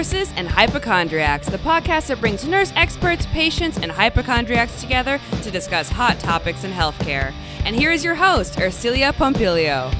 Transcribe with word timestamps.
Nurses 0.00 0.32
and 0.36 0.48
Hypochondriacs, 0.48 1.46
the 1.46 1.58
podcast 1.58 2.06
that 2.06 2.20
brings 2.20 2.48
nurse 2.48 2.72
experts, 2.74 3.26
patients, 3.32 3.76
and 3.76 3.92
hypochondriacs 3.92 4.80
together 4.80 5.20
to 5.42 5.50
discuss 5.50 5.90
hot 5.90 6.18
topics 6.18 6.64
in 6.64 6.72
healthcare. 6.72 7.34
And 7.66 7.76
here 7.76 7.90
is 7.92 8.02
your 8.02 8.14
host, 8.14 8.54
Ercilia 8.54 9.12
Pompilio. 9.12 9.92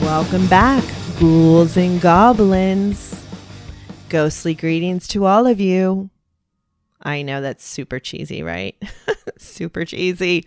Welcome 0.00 0.46
back, 0.46 0.84
ghouls 1.18 1.76
and 1.76 2.00
goblins. 2.00 3.20
Ghostly 4.08 4.54
greetings 4.54 5.08
to 5.08 5.24
all 5.24 5.48
of 5.48 5.58
you. 5.58 6.10
I 7.02 7.22
know 7.22 7.40
that's 7.40 7.64
super 7.64 7.98
cheesy, 7.98 8.44
right? 8.44 8.80
super 9.36 9.84
cheesy. 9.84 10.46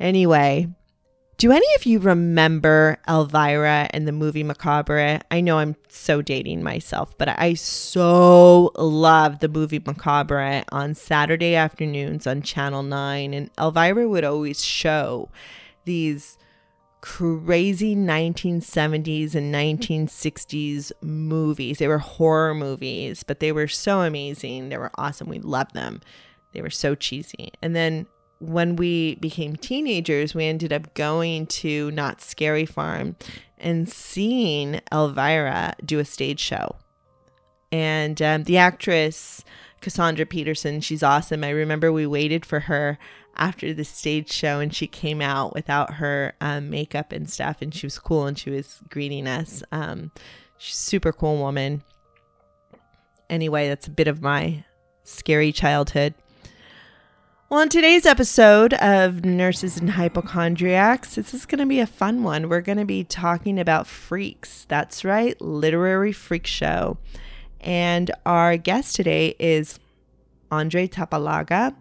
Anyway, 0.00 0.68
do 1.38 1.52
any 1.52 1.66
of 1.76 1.86
you 1.86 2.00
remember 2.00 2.98
Elvira 3.08 3.88
and 3.90 4.08
the 4.08 4.12
movie 4.12 4.42
Macabre? 4.42 5.20
I 5.30 5.40
know 5.40 5.58
I'm 5.58 5.76
so 5.88 6.20
dating 6.20 6.64
myself, 6.64 7.16
but 7.16 7.28
I 7.28 7.54
so 7.54 8.72
loved 8.74 9.40
the 9.40 9.48
movie 9.48 9.78
Macabre 9.78 10.64
on 10.72 10.96
Saturday 10.96 11.54
afternoons 11.54 12.26
on 12.26 12.42
Channel 12.42 12.82
9. 12.82 13.34
And 13.34 13.50
Elvira 13.56 14.08
would 14.08 14.24
always 14.24 14.64
show 14.64 15.30
these 15.84 16.38
crazy 17.02 17.94
1970s 17.94 19.36
and 19.36 19.54
1960s 19.54 20.90
movies. 21.00 21.78
They 21.78 21.86
were 21.86 21.98
horror 21.98 22.52
movies, 22.52 23.22
but 23.22 23.38
they 23.38 23.52
were 23.52 23.68
so 23.68 24.00
amazing. 24.00 24.70
They 24.70 24.76
were 24.76 24.90
awesome. 24.96 25.28
We 25.28 25.38
loved 25.38 25.74
them. 25.74 26.00
They 26.52 26.62
were 26.62 26.70
so 26.70 26.96
cheesy. 26.96 27.52
And 27.62 27.76
then 27.76 28.08
when 28.40 28.76
we 28.76 29.16
became 29.16 29.56
teenagers, 29.56 30.34
we 30.34 30.44
ended 30.44 30.72
up 30.72 30.94
going 30.94 31.46
to 31.46 31.90
Knott's 31.90 32.24
Scary 32.24 32.66
Farm 32.66 33.16
and 33.58 33.88
seeing 33.88 34.80
Elvira 34.92 35.74
do 35.84 35.98
a 35.98 36.04
stage 36.04 36.40
show. 36.40 36.76
And 37.72 38.22
um, 38.22 38.44
the 38.44 38.56
actress, 38.56 39.44
Cassandra 39.80 40.24
Peterson, 40.24 40.80
she's 40.80 41.02
awesome. 41.02 41.44
I 41.44 41.50
remember 41.50 41.92
we 41.92 42.06
waited 42.06 42.46
for 42.46 42.60
her 42.60 42.98
after 43.38 43.72
the 43.72 43.84
stage 43.84 44.30
show 44.30 44.58
and 44.58 44.74
she 44.74 44.86
came 44.86 45.22
out 45.22 45.54
without 45.54 45.94
her 45.94 46.34
um, 46.40 46.68
makeup 46.68 47.12
and 47.12 47.30
stuff 47.30 47.62
and 47.62 47.72
she 47.72 47.86
was 47.86 47.98
cool 47.98 48.26
and 48.26 48.38
she 48.38 48.50
was 48.50 48.80
greeting 48.88 49.26
us 49.28 49.62
um, 49.70 50.10
she's 50.58 50.76
super 50.76 51.12
cool 51.12 51.38
woman 51.38 51.82
anyway 53.30 53.68
that's 53.68 53.86
a 53.86 53.90
bit 53.90 54.08
of 54.08 54.20
my 54.20 54.64
scary 55.04 55.52
childhood 55.52 56.14
well 57.48 57.60
in 57.60 57.68
today's 57.68 58.06
episode 58.06 58.74
of 58.74 59.24
nurses 59.24 59.76
and 59.76 59.90
hypochondriacs 59.90 61.14
this 61.14 61.32
is 61.32 61.46
going 61.46 61.58
to 61.58 61.66
be 61.66 61.80
a 61.80 61.86
fun 61.86 62.22
one 62.22 62.48
we're 62.48 62.60
going 62.60 62.78
to 62.78 62.84
be 62.84 63.04
talking 63.04 63.58
about 63.58 63.86
freaks 63.86 64.64
that's 64.68 65.04
right 65.04 65.40
literary 65.40 66.12
freak 66.12 66.46
show 66.46 66.98
and 67.60 68.10
our 68.26 68.56
guest 68.56 68.94
today 68.94 69.34
is 69.38 69.78
andrei 70.50 70.86
tapalaga 70.86 71.74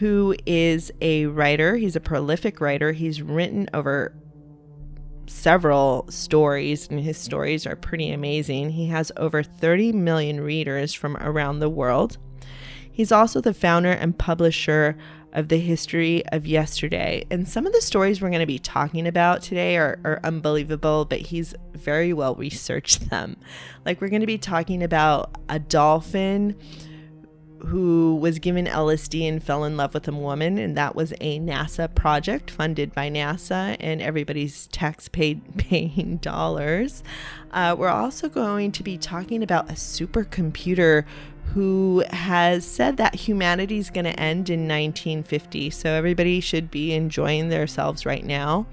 who 0.00 0.34
is 0.46 0.90
a 1.02 1.26
writer. 1.26 1.76
He's 1.76 1.94
a 1.94 2.00
prolific 2.00 2.58
writer. 2.58 2.92
He's 2.92 3.20
written 3.20 3.68
over 3.74 4.14
several 5.26 6.06
stories, 6.10 6.88
and 6.88 6.98
his 6.98 7.18
stories 7.18 7.66
are 7.66 7.76
pretty 7.76 8.10
amazing. 8.10 8.70
He 8.70 8.86
has 8.86 9.12
over 9.18 9.42
30 9.42 9.92
million 9.92 10.40
readers 10.40 10.94
from 10.94 11.18
around 11.18 11.58
the 11.58 11.68
world. 11.68 12.16
He's 13.00 13.12
also 13.12 13.40
the 13.40 13.54
founder 13.54 13.92
and 13.92 14.18
publisher 14.18 14.94
of 15.32 15.48
the 15.48 15.56
history 15.56 16.22
of 16.32 16.46
yesterday. 16.46 17.24
And 17.30 17.48
some 17.48 17.66
of 17.66 17.72
the 17.72 17.80
stories 17.80 18.20
we're 18.20 18.28
going 18.28 18.40
to 18.40 18.46
be 18.46 18.58
talking 18.58 19.08
about 19.08 19.40
today 19.40 19.78
are, 19.78 19.98
are 20.04 20.20
unbelievable, 20.22 21.06
but 21.06 21.20
he's 21.20 21.54
very 21.72 22.12
well 22.12 22.34
researched 22.34 23.08
them. 23.08 23.38
Like, 23.86 24.02
we're 24.02 24.10
going 24.10 24.20
to 24.20 24.26
be 24.26 24.36
talking 24.36 24.82
about 24.82 25.34
a 25.48 25.58
dolphin 25.58 26.56
who 27.66 28.16
was 28.16 28.38
given 28.38 28.66
LSD 28.66 29.26
and 29.28 29.42
fell 29.42 29.64
in 29.64 29.76
love 29.76 29.94
with 29.94 30.06
a 30.08 30.12
woman, 30.12 30.58
and 30.58 30.76
that 30.76 30.94
was 30.94 31.12
a 31.20 31.38
NASA 31.40 31.94
project 31.94 32.50
funded 32.50 32.92
by 32.94 33.10
NASA 33.10 33.76
and 33.80 34.00
everybody's 34.02 34.66
tax 34.68 35.08
paid 35.08 35.42
paying 35.56 36.18
dollars. 36.18 37.02
Uh, 37.50 37.74
we're 37.76 37.88
also 37.88 38.28
going 38.28 38.72
to 38.72 38.82
be 38.82 38.96
talking 38.96 39.42
about 39.42 39.70
a 39.70 39.74
supercomputer 39.74 41.04
who 41.54 42.04
has 42.10 42.64
said 42.64 42.96
that 42.98 43.14
humanity 43.14 43.78
is 43.78 43.90
going 43.90 44.04
to 44.04 44.20
end 44.20 44.50
in 44.50 44.60
1950. 44.60 45.70
So 45.70 45.90
everybody 45.90 46.40
should 46.40 46.70
be 46.70 46.92
enjoying 46.92 47.48
themselves 47.48 48.06
right 48.06 48.24
now. 48.24 48.66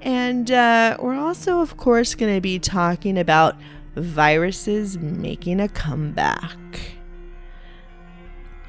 And 0.00 0.50
uh, 0.50 0.96
we're 1.00 1.18
also, 1.18 1.60
of 1.60 1.76
course, 1.76 2.14
going 2.14 2.34
to 2.34 2.40
be 2.40 2.58
talking 2.58 3.18
about 3.18 3.56
viruses 3.94 4.96
making 4.96 5.60
a 5.60 5.68
comeback. 5.68 6.56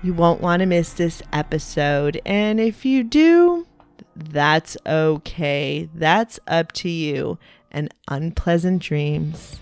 You 0.01 0.13
won't 0.13 0.41
want 0.41 0.61
to 0.61 0.65
miss 0.65 0.93
this 0.93 1.21
episode. 1.31 2.21
And 2.25 2.59
if 2.59 2.83
you 2.85 3.03
do, 3.03 3.67
that's 4.15 4.75
okay. 4.85 5.89
That's 5.93 6.39
up 6.47 6.71
to 6.73 6.89
you. 6.89 7.37
And 7.71 7.93
unpleasant 8.07 8.81
dreams. 8.81 9.59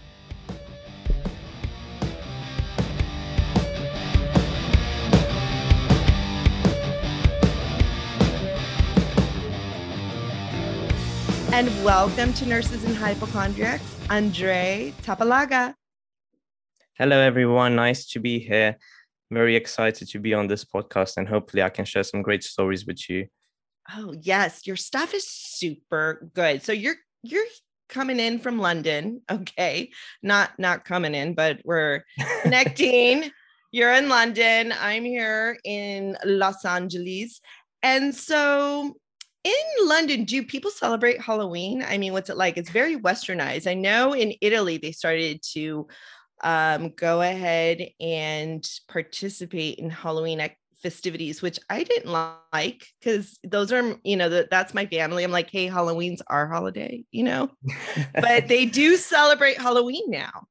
And 11.52 11.68
welcome 11.84 12.34
to 12.34 12.46
Nurses 12.46 12.84
and 12.84 12.96
Hypochondriacs, 12.96 13.84
Andrei 14.10 14.94
Tapalaga. 15.04 15.74
Hello, 16.98 17.20
everyone. 17.20 17.76
Nice 17.76 18.06
to 18.08 18.20
be 18.20 18.40
here 18.40 18.78
very 19.32 19.56
excited 19.56 20.08
to 20.10 20.20
be 20.20 20.34
on 20.34 20.48
this 20.48 20.64
podcast 20.64 21.18
and 21.18 21.28
hopefully 21.28 21.64
I 21.64 21.70
can 21.70 21.86
share 21.86 22.04
some 22.04 22.22
great 22.22 22.44
stories 22.44 22.86
with 22.86 23.10
you. 23.10 23.28
Oh, 23.96 24.16
yes, 24.22 24.66
your 24.68 24.76
stuff 24.76 25.14
is 25.14 25.28
super 25.28 26.30
good. 26.34 26.64
So 26.64 26.72
you're 26.72 26.96
you're 27.24 27.46
coming 27.90 28.20
in 28.20 28.40
from 28.40 28.60
London, 28.60 29.22
okay? 29.32 29.92
Not 30.22 30.58
not 30.60 30.86
coming 30.86 31.16
in, 31.16 31.34
but 31.34 31.60
we're 31.64 32.04
connecting. 32.44 33.32
you're 33.72 33.94
in 33.94 34.10
London, 34.10 34.74
I'm 34.80 35.04
here 35.04 35.58
in 35.64 36.18
Los 36.26 36.64
Angeles. 36.66 37.42
And 37.84 38.14
so 38.14 38.96
in 39.48 39.88
London, 39.88 40.26
do 40.26 40.44
people 40.44 40.72
celebrate 40.72 41.22
Halloween? 41.22 41.84
I 41.88 41.98
mean, 41.98 42.14
what's 42.14 42.30
it 42.30 42.38
like? 42.38 42.58
It's 42.58 42.70
very 42.70 42.98
westernized. 42.98 43.70
I 43.70 43.74
know 43.74 44.14
in 44.14 44.34
Italy 44.42 44.78
they 44.78 44.92
started 44.92 45.42
to 45.54 45.88
um, 46.44 46.90
go 46.90 47.22
ahead 47.22 47.88
and 48.00 48.68
participate 48.88 49.80
in 49.80 49.90
Halloween 49.90 50.42
festivities, 50.84 51.42
which 51.42 51.60
I 51.70 51.84
didn't 51.84 52.12
like 52.12 52.86
because 53.00 53.40
those 53.44 53.72
are, 53.72 53.98
you 54.04 54.18
know, 54.18 54.30
the, 54.30 54.48
that's 54.52 54.74
my 54.74 54.86
family. 54.86 55.24
I'm 55.24 55.32
like, 55.32 55.50
hey, 55.50 55.68
Halloween's 55.68 56.22
our 56.28 56.48
holiday, 56.48 57.06
you 57.12 57.24
know, 57.24 57.50
but 58.14 58.48
they 58.50 58.66
do 58.66 58.98
celebrate 58.98 59.58
Halloween 59.58 60.12
now. 60.12 60.48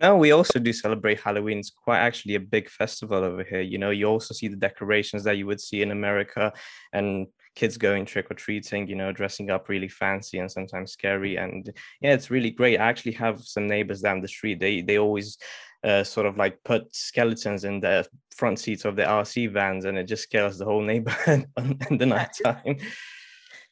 No, 0.00 0.16
we 0.16 0.30
also 0.30 0.58
do 0.58 0.72
celebrate 0.72 1.20
Halloween. 1.20 1.58
It's 1.58 1.70
quite 1.70 1.98
actually 1.98 2.34
a 2.36 2.40
big 2.40 2.70
festival 2.70 3.22
over 3.22 3.44
here. 3.44 3.60
You 3.60 3.76
know, 3.76 3.90
you 3.90 4.06
also 4.06 4.32
see 4.32 4.48
the 4.48 4.56
decorations 4.56 5.24
that 5.24 5.36
you 5.36 5.46
would 5.46 5.60
see 5.60 5.82
in 5.82 5.90
America 5.90 6.54
and 6.94 7.26
kids 7.54 7.76
going 7.76 8.04
trick 8.04 8.30
or 8.30 8.34
treating, 8.34 8.86
you 8.86 8.94
know, 8.94 9.12
dressing 9.12 9.50
up 9.50 9.68
really 9.68 9.88
fancy 9.88 10.38
and 10.38 10.50
sometimes 10.50 10.92
scary. 10.92 11.36
And 11.36 11.72
yeah, 12.00 12.12
it's 12.12 12.30
really 12.30 12.50
great. 12.50 12.78
I 12.78 12.88
actually 12.88 13.12
have 13.12 13.40
some 13.40 13.66
neighbors 13.66 14.00
down 14.00 14.20
the 14.20 14.28
street. 14.28 14.60
They 14.60 14.82
they 14.82 14.98
always 14.98 15.38
uh, 15.84 16.04
sort 16.04 16.26
of 16.26 16.36
like 16.36 16.62
put 16.64 16.94
skeletons 16.94 17.64
in 17.64 17.80
the 17.80 18.06
front 18.36 18.58
seats 18.58 18.84
of 18.84 18.96
the 18.96 19.02
RC 19.02 19.52
vans, 19.52 19.84
and 19.84 19.98
it 19.98 20.04
just 20.04 20.24
scares 20.24 20.58
the 20.58 20.64
whole 20.64 20.82
neighborhood 20.82 21.46
in 21.90 21.98
the 21.98 22.06
nighttime. 22.06 22.76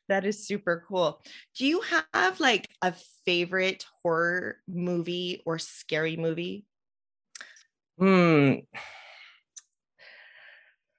That 0.08 0.24
is 0.24 0.46
super 0.46 0.84
cool. 0.88 1.22
Do 1.56 1.66
you 1.66 1.82
have 2.12 2.40
like 2.40 2.66
a 2.80 2.94
favorite 3.26 3.84
horror 4.02 4.56
movie 4.66 5.42
or 5.44 5.58
scary 5.58 6.16
movie? 6.16 6.64
Hmm 7.98 8.60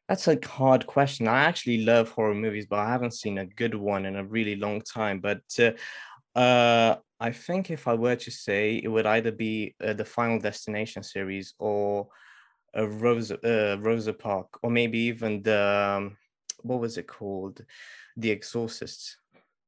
that's 0.09 0.27
a 0.27 0.39
hard 0.43 0.87
question. 0.87 1.27
I 1.27 1.43
actually 1.43 1.85
love 1.85 2.09
horror 2.09 2.33
movies, 2.33 2.65
but 2.67 2.79
I 2.79 2.89
haven't 2.89 3.13
seen 3.13 3.37
a 3.37 3.45
good 3.45 3.75
one 3.75 4.07
in 4.07 4.15
a 4.15 4.25
really 4.25 4.55
long 4.55 4.81
time. 4.81 5.19
But 5.19 5.43
uh, 5.59 6.37
uh, 6.37 6.95
I 7.19 7.31
think 7.31 7.69
if 7.69 7.87
I 7.87 7.93
were 7.93 8.15
to 8.15 8.31
say, 8.31 8.81
it 8.83 8.87
would 8.87 9.05
either 9.05 9.31
be 9.31 9.75
uh, 9.79 9.93
the 9.93 10.03
Final 10.03 10.39
Destination 10.39 11.03
series 11.03 11.53
or 11.59 12.07
a 12.73 12.87
Rosa 12.87 13.37
uh, 13.43 13.77
Rosa 13.79 14.13
Park, 14.13 14.47
or 14.63 14.71
maybe 14.71 14.97
even 14.97 15.43
the 15.43 15.95
um, 15.97 16.17
what 16.63 16.79
was 16.79 16.97
it 16.97 17.07
called, 17.07 17.63
The 18.17 18.31
Exorcist. 18.31 19.17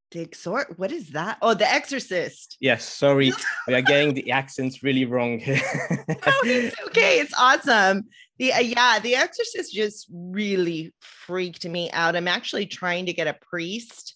The 0.09 0.19
exort? 0.19 0.77
What 0.77 0.91
is 0.91 1.11
that? 1.11 1.37
Oh, 1.41 1.53
The 1.53 1.71
Exorcist. 1.71 2.57
Yes, 2.59 2.83
sorry, 2.83 3.31
we 3.67 3.73
are 3.75 3.81
getting 3.81 4.13
the 4.13 4.31
accents 4.31 4.83
really 4.83 5.05
wrong 5.05 5.39
here. 5.39 5.61
oh, 6.25 6.41
it's 6.45 6.75
okay. 6.87 7.19
It's 7.19 7.33
awesome. 7.37 8.09
The 8.41 8.53
uh, 8.53 8.59
yeah, 8.59 8.97
The 8.97 9.13
Exorcist 9.13 9.71
just 9.71 10.07
really 10.11 10.95
freaked 10.99 11.63
me 11.63 11.91
out. 11.91 12.15
I'm 12.15 12.27
actually 12.27 12.65
trying 12.65 13.05
to 13.05 13.13
get 13.13 13.27
a 13.27 13.37
priest 13.39 14.15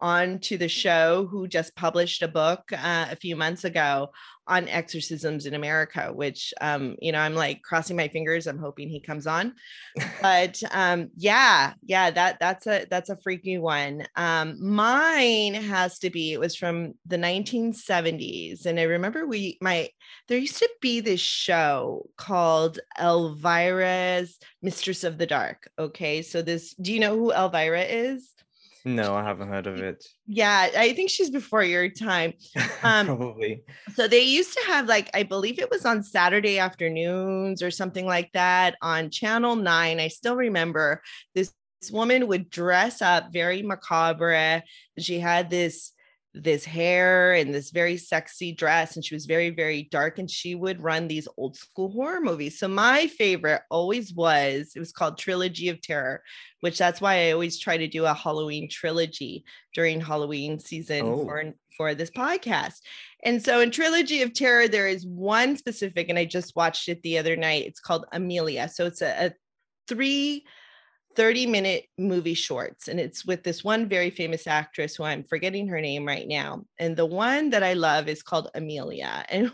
onto 0.00 0.56
the 0.56 0.68
show 0.68 1.26
who 1.30 1.48
just 1.48 1.74
published 1.76 2.22
a 2.22 2.28
book 2.28 2.62
uh, 2.72 3.06
a 3.10 3.16
few 3.16 3.36
months 3.36 3.64
ago 3.64 4.10
on 4.48 4.68
exorcisms 4.68 5.46
in 5.46 5.54
America, 5.54 6.12
which 6.14 6.54
um, 6.60 6.96
you 7.00 7.10
know, 7.10 7.18
I'm 7.18 7.34
like 7.34 7.62
crossing 7.62 7.96
my 7.96 8.08
fingers. 8.08 8.46
I'm 8.46 8.58
hoping 8.58 8.88
he 8.88 9.00
comes 9.00 9.26
on. 9.26 9.54
But 10.22 10.62
um, 10.70 11.10
yeah, 11.16 11.74
yeah, 11.82 12.10
that 12.10 12.38
that's 12.38 12.66
a 12.66 12.86
that's 12.90 13.10
a 13.10 13.18
freaky 13.22 13.58
one. 13.58 14.06
Um, 14.16 14.56
mine 14.60 15.54
has 15.54 15.98
to 16.00 16.10
be, 16.10 16.32
it 16.32 16.40
was 16.40 16.54
from 16.54 16.94
the 17.06 17.16
1970s. 17.16 18.66
And 18.66 18.78
I 18.78 18.84
remember 18.84 19.26
we 19.26 19.58
my 19.60 19.88
there 20.28 20.38
used 20.38 20.58
to 20.58 20.70
be 20.80 21.00
this 21.00 21.20
show 21.20 22.08
called 22.16 22.78
Elvira's 22.98 24.38
Mistress 24.62 25.04
of 25.04 25.18
the 25.18 25.26
Dark. 25.26 25.68
Okay. 25.78 26.22
So 26.22 26.42
this 26.42 26.74
do 26.74 26.92
you 26.92 27.00
know 27.00 27.16
who 27.16 27.32
Elvira 27.32 27.82
is? 27.82 28.32
No, 28.86 29.16
I 29.16 29.24
haven't 29.24 29.48
heard 29.48 29.66
of 29.66 29.78
it. 29.78 30.06
Yeah, 30.28 30.68
I 30.78 30.92
think 30.92 31.10
she's 31.10 31.28
before 31.28 31.64
your 31.64 31.88
time. 31.88 32.34
Um, 32.82 33.06
Probably. 33.06 33.64
So 33.94 34.06
they 34.06 34.20
used 34.20 34.52
to 34.52 34.64
have 34.66 34.86
like 34.86 35.10
I 35.12 35.24
believe 35.24 35.58
it 35.58 35.70
was 35.70 35.84
on 35.84 36.04
Saturday 36.04 36.60
afternoons 36.60 37.62
or 37.62 37.70
something 37.72 38.06
like 38.06 38.30
that 38.32 38.76
on 38.80 39.10
Channel 39.10 39.56
9. 39.56 39.98
I 39.98 40.06
still 40.06 40.36
remember 40.36 41.02
this, 41.34 41.52
this 41.80 41.90
woman 41.90 42.28
would 42.28 42.48
dress 42.48 43.02
up 43.02 43.32
very 43.32 43.62
macabre. 43.62 44.62
She 44.98 45.18
had 45.18 45.50
this 45.50 45.92
this 46.36 46.64
hair 46.64 47.32
and 47.32 47.54
this 47.54 47.70
very 47.70 47.96
sexy 47.96 48.52
dress 48.52 48.94
and 48.94 49.04
she 49.04 49.14
was 49.14 49.26
very 49.26 49.50
very 49.50 49.84
dark 49.90 50.18
and 50.18 50.30
she 50.30 50.54
would 50.54 50.82
run 50.82 51.08
these 51.08 51.26
old 51.36 51.56
school 51.56 51.90
horror 51.90 52.20
movies. 52.20 52.58
So 52.58 52.68
my 52.68 53.06
favorite 53.06 53.62
always 53.70 54.12
was 54.12 54.72
it 54.74 54.78
was 54.78 54.92
called 54.92 55.18
trilogy 55.18 55.68
of 55.68 55.80
terror 55.80 56.22
which 56.60 56.78
that's 56.78 57.00
why 57.00 57.26
i 57.26 57.32
always 57.32 57.58
try 57.58 57.76
to 57.76 57.86
do 57.86 58.04
a 58.04 58.14
halloween 58.14 58.68
trilogy 58.68 59.44
during 59.74 60.00
halloween 60.00 60.58
season 60.58 61.02
oh. 61.04 61.24
for 61.24 61.52
for 61.76 61.94
this 61.94 62.10
podcast. 62.10 62.80
And 63.22 63.44
so 63.44 63.60
in 63.60 63.70
trilogy 63.70 64.22
of 64.22 64.32
terror 64.32 64.66
there 64.66 64.88
is 64.88 65.06
one 65.06 65.56
specific 65.56 66.08
and 66.08 66.18
i 66.18 66.24
just 66.24 66.56
watched 66.56 66.88
it 66.88 67.02
the 67.02 67.18
other 67.18 67.36
night. 67.36 67.66
It's 67.66 67.80
called 67.80 68.06
amelia. 68.12 68.68
So 68.68 68.86
it's 68.86 69.02
a, 69.02 69.26
a 69.26 69.32
three 69.88 70.44
30 71.16 71.46
minute 71.46 71.86
movie 71.98 72.34
shorts 72.34 72.88
and 72.88 73.00
it's 73.00 73.24
with 73.24 73.42
this 73.42 73.64
one 73.64 73.88
very 73.88 74.10
famous 74.10 74.46
actress 74.46 74.94
who 74.94 75.04
I'm 75.04 75.24
forgetting 75.24 75.66
her 75.68 75.80
name 75.80 76.06
right 76.06 76.28
now. 76.28 76.64
And 76.78 76.96
the 76.96 77.06
one 77.06 77.50
that 77.50 77.62
I 77.62 77.72
love 77.72 78.08
is 78.08 78.22
called 78.22 78.50
Amelia. 78.54 79.24
And 79.36 79.50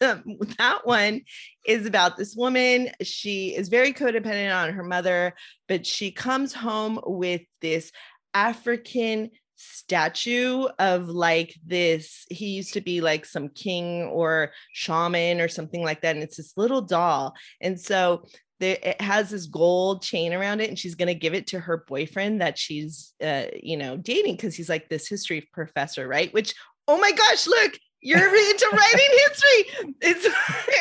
that 0.00 0.80
one 0.84 1.22
is 1.66 1.86
about 1.86 2.16
this 2.16 2.34
woman. 2.34 2.90
She 3.02 3.54
is 3.54 3.68
very 3.68 3.92
codependent 3.92 4.54
on 4.54 4.72
her 4.72 4.82
mother, 4.82 5.34
but 5.68 5.86
she 5.86 6.10
comes 6.10 6.52
home 6.52 7.00
with 7.04 7.42
this 7.60 7.92
African 8.34 9.30
statue 9.56 10.66
of 10.78 11.08
like 11.10 11.54
this 11.66 12.24
he 12.30 12.46
used 12.46 12.72
to 12.72 12.80
be 12.80 13.02
like 13.02 13.26
some 13.26 13.50
king 13.50 14.04
or 14.04 14.52
shaman 14.72 15.38
or 15.38 15.48
something 15.48 15.82
like 15.82 16.00
that 16.00 16.16
and 16.16 16.22
it's 16.22 16.38
this 16.38 16.54
little 16.56 16.80
doll 16.80 17.34
and 17.60 17.78
so 17.78 18.24
it 18.60 19.00
has 19.00 19.30
this 19.30 19.46
gold 19.46 20.02
chain 20.02 20.32
around 20.32 20.60
it 20.60 20.68
and 20.68 20.78
she's 20.78 20.94
going 20.94 21.08
to 21.08 21.14
give 21.14 21.34
it 21.34 21.46
to 21.48 21.60
her 21.60 21.84
boyfriend 21.88 22.40
that 22.40 22.58
she's 22.58 23.14
uh, 23.22 23.44
you 23.62 23.76
know 23.76 23.96
dating 23.96 24.36
because 24.36 24.54
he's 24.54 24.68
like 24.68 24.88
this 24.88 25.08
history 25.08 25.48
professor 25.52 26.06
right? 26.06 26.32
Which 26.32 26.54
oh 26.88 26.98
my 26.98 27.12
gosh 27.12 27.46
look 27.46 27.78
you're 28.02 28.18
into 28.18 28.68
writing 28.72 29.08
history! 29.28 29.94
It's, 30.00 30.26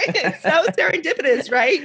it's 0.08 0.42
so 0.42 0.66
serendipitous 0.78 1.52
right? 1.52 1.82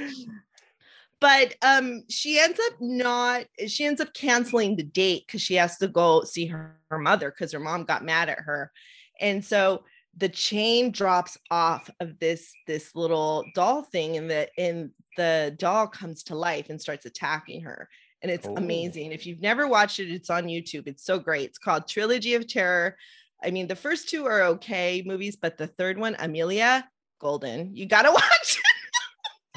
But 1.19 1.55
um 1.61 2.03
she 2.09 2.39
ends 2.39 2.59
up 2.67 2.73
not 2.79 3.45
she 3.67 3.85
ends 3.85 4.01
up 4.01 4.13
canceling 4.13 4.75
the 4.75 4.83
date 4.83 5.23
because 5.25 5.41
she 5.41 5.55
has 5.55 5.77
to 5.77 5.87
go 5.87 6.23
see 6.23 6.45
her, 6.47 6.79
her 6.89 6.99
mother 6.99 7.31
because 7.31 7.51
her 7.51 7.59
mom 7.59 7.85
got 7.85 8.05
mad 8.05 8.29
at 8.29 8.39
her. 8.39 8.71
And 9.19 9.43
so 9.43 9.83
the 10.17 10.29
chain 10.29 10.91
drops 10.91 11.37
off 11.51 11.89
of 11.99 12.19
this 12.19 12.53
this 12.67 12.95
little 12.95 13.45
doll 13.53 13.83
thing 13.83 14.15
in 14.15 14.27
the 14.27 14.49
and 14.57 14.91
the 15.15 15.55
doll 15.57 15.87
comes 15.87 16.23
to 16.23 16.35
life 16.35 16.69
and 16.69 16.81
starts 16.81 17.05
attacking 17.05 17.61
her 17.61 17.89
and 18.21 18.31
it's 18.31 18.47
oh. 18.47 18.55
amazing 18.55 19.11
if 19.11 19.25
you've 19.25 19.41
never 19.41 19.67
watched 19.67 19.99
it 19.99 20.11
it's 20.11 20.29
on 20.29 20.45
youtube 20.45 20.87
it's 20.87 21.03
so 21.03 21.19
great 21.19 21.49
it's 21.49 21.57
called 21.57 21.87
trilogy 21.87 22.35
of 22.35 22.47
terror 22.47 22.95
i 23.43 23.51
mean 23.51 23.67
the 23.67 23.75
first 23.75 24.09
two 24.09 24.25
are 24.25 24.43
okay 24.43 25.03
movies 25.05 25.35
but 25.35 25.57
the 25.57 25.67
third 25.67 25.97
one 25.97 26.15
amelia 26.19 26.87
golden 27.19 27.75
you 27.75 27.85
gotta 27.85 28.11
watch 28.13 28.61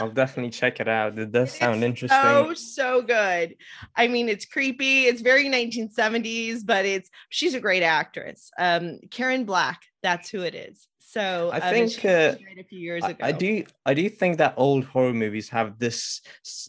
I'll 0.00 0.10
definitely 0.10 0.50
check 0.50 0.80
it 0.80 0.88
out. 0.88 1.18
It 1.18 1.32
does 1.32 1.52
sound 1.52 1.82
it's 1.82 1.84
interesting. 1.84 2.18
So 2.22 2.54
so 2.54 3.02
good. 3.02 3.56
I 3.96 4.08
mean, 4.08 4.28
it's 4.28 4.44
creepy. 4.44 5.06
It's 5.06 5.20
very 5.20 5.46
1970s, 5.46 6.64
but 6.64 6.84
it's 6.84 7.10
she's 7.30 7.54
a 7.54 7.60
great 7.60 7.82
actress. 7.82 8.50
Um, 8.58 9.00
Karen 9.10 9.44
Black, 9.44 9.82
that's 10.02 10.30
who 10.30 10.42
it 10.42 10.54
is. 10.54 10.86
So 11.10 11.48
I 11.54 11.60
um, 11.60 11.72
think 11.72 12.04
uh, 12.04 12.34
a 12.58 12.64
few 12.64 12.80
years 12.80 13.02
ago. 13.02 13.16
I 13.22 13.32
do 13.32 13.64
I 13.86 13.94
do 13.94 14.10
think 14.10 14.36
that 14.36 14.52
old 14.58 14.84
horror 14.84 15.14
movies 15.14 15.48
have 15.48 15.78
this 15.78 16.20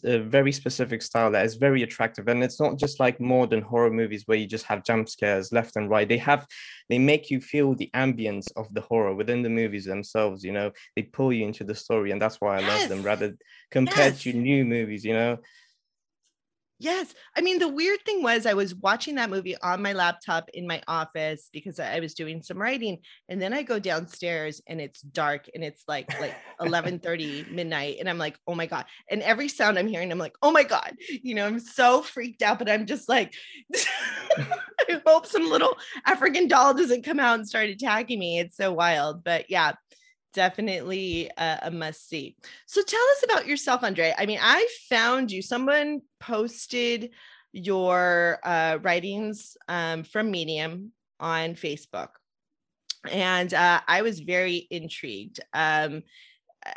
uh, 0.02 0.20
very 0.20 0.50
specific 0.50 1.02
style 1.02 1.30
that 1.32 1.44
is 1.44 1.56
very 1.56 1.82
attractive, 1.82 2.26
and 2.26 2.42
it's 2.42 2.58
not 2.58 2.78
just 2.78 3.00
like 3.00 3.20
modern 3.20 3.60
horror 3.60 3.90
movies 3.90 4.22
where 4.24 4.38
you 4.38 4.46
just 4.46 4.64
have 4.64 4.82
jump 4.82 5.10
scares 5.10 5.52
left 5.52 5.76
and 5.76 5.90
right. 5.90 6.08
They 6.08 6.16
have 6.16 6.46
they 6.88 6.98
make 6.98 7.30
you 7.30 7.38
feel 7.42 7.74
the 7.74 7.90
ambience 7.92 8.46
of 8.56 8.72
the 8.72 8.80
horror 8.80 9.14
within 9.14 9.42
the 9.42 9.50
movies 9.50 9.84
themselves. 9.84 10.42
You 10.42 10.52
know, 10.52 10.72
they 10.96 11.02
pull 11.02 11.34
you 11.34 11.44
into 11.44 11.62
the 11.62 11.74
story, 11.74 12.10
and 12.10 12.22
that's 12.22 12.40
why 12.40 12.56
I 12.56 12.60
yes. 12.60 12.80
love 12.80 12.88
them. 12.88 13.02
Rather 13.02 13.36
compared 13.70 14.14
yes. 14.14 14.22
to 14.22 14.32
new 14.32 14.64
movies, 14.64 15.04
you 15.04 15.12
know. 15.12 15.36
Yes. 16.80 17.12
I 17.36 17.42
mean, 17.42 17.58
the 17.58 17.68
weird 17.68 18.00
thing 18.06 18.22
was 18.22 18.46
I 18.46 18.54
was 18.54 18.74
watching 18.74 19.16
that 19.16 19.28
movie 19.28 19.54
on 19.60 19.82
my 19.82 19.92
laptop 19.92 20.48
in 20.54 20.66
my 20.66 20.80
office 20.88 21.50
because 21.52 21.78
I 21.78 22.00
was 22.00 22.14
doing 22.14 22.42
some 22.42 22.56
writing. 22.56 23.00
And 23.28 23.40
then 23.40 23.52
I 23.52 23.62
go 23.62 23.78
downstairs 23.78 24.62
and 24.66 24.80
it's 24.80 25.02
dark 25.02 25.44
and 25.54 25.62
it's 25.62 25.84
like 25.86 26.18
like 26.18 26.34
11 26.60 27.00
30 27.00 27.44
midnight. 27.50 27.98
And 28.00 28.08
I'm 28.08 28.16
like, 28.16 28.38
oh 28.46 28.54
my 28.54 28.64
God. 28.64 28.86
And 29.10 29.20
every 29.22 29.46
sound 29.46 29.78
I'm 29.78 29.88
hearing, 29.88 30.10
I'm 30.10 30.16
like, 30.16 30.36
oh 30.40 30.52
my 30.52 30.62
God. 30.62 30.96
You 31.22 31.34
know, 31.34 31.46
I'm 31.46 31.60
so 31.60 32.00
freaked 32.00 32.40
out, 32.40 32.58
but 32.58 32.70
I'm 32.70 32.86
just 32.86 33.10
like, 33.10 33.34
I 33.76 35.02
hope 35.06 35.26
some 35.26 35.50
little 35.50 35.76
African 36.06 36.48
doll 36.48 36.72
doesn't 36.72 37.04
come 37.04 37.20
out 37.20 37.38
and 37.38 37.46
start 37.46 37.68
attacking 37.68 38.18
me. 38.18 38.38
It's 38.38 38.56
so 38.56 38.72
wild. 38.72 39.22
But 39.22 39.50
yeah, 39.50 39.72
definitely 40.32 41.30
a, 41.36 41.58
a, 41.62 41.70
must 41.70 42.08
see. 42.08 42.36
So 42.66 42.82
tell 42.82 43.00
us 43.00 43.24
about 43.24 43.46
yourself, 43.46 43.82
Andrei. 43.82 44.14
I 44.16 44.26
mean, 44.26 44.38
I 44.40 44.66
found 44.88 45.30
you. 45.30 45.42
Someone 45.42 46.02
posted 46.18 47.10
your 47.52 48.38
uh, 48.44 48.78
writings 48.82 49.56
um, 49.68 50.04
from 50.04 50.30
Medium 50.30 50.92
on 51.18 51.54
Facebook, 51.54 52.10
and 53.10 53.52
uh, 53.52 53.80
I 53.86 54.02
was 54.02 54.20
very 54.20 54.66
intrigued. 54.70 55.40
Um, 55.52 56.02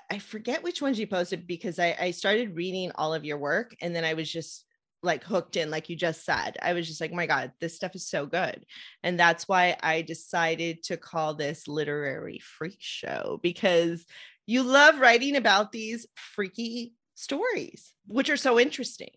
I 0.10 0.19
forget 0.19 0.63
which 0.63 0.81
ones 0.81 0.98
you 0.98 1.07
posted 1.07 1.45
because 1.45 1.77
I, 1.77 1.95
I 2.00 2.12
started 2.12 2.55
reading 2.55 2.91
all 2.95 3.13
of 3.13 3.25
your 3.25 3.38
work, 3.38 3.75
and 3.81 3.95
then 3.95 4.03
I 4.03 4.13
was 4.13 4.31
just 4.31 4.65
like 5.03 5.24
hooked 5.24 5.57
in 5.57 5.69
like 5.69 5.89
you 5.89 5.95
just 5.95 6.25
said. 6.25 6.57
I 6.62 6.74
was 6.74 6.88
just 6.88 7.01
like 7.01 7.12
oh 7.12 7.15
my 7.15 7.27
god 7.27 7.51
this 7.60 7.75
stuff 7.75 7.95
is 7.95 8.07
so 8.07 8.25
good. 8.25 8.65
And 9.03 9.19
that's 9.19 9.48
why 9.48 9.75
i 9.81 10.01
decided 10.01 10.83
to 10.83 10.98
call 10.98 11.33
this 11.33 11.67
literary 11.67 12.39
freak 12.39 12.77
show 12.79 13.39
because 13.43 14.05
you 14.45 14.63
love 14.63 15.00
writing 15.00 15.36
about 15.36 15.72
these 15.72 16.05
freaky 16.15 16.93
stories 17.15 17.93
which 18.07 18.29
are 18.29 18.38
so 18.38 18.60
interesting 18.60 19.12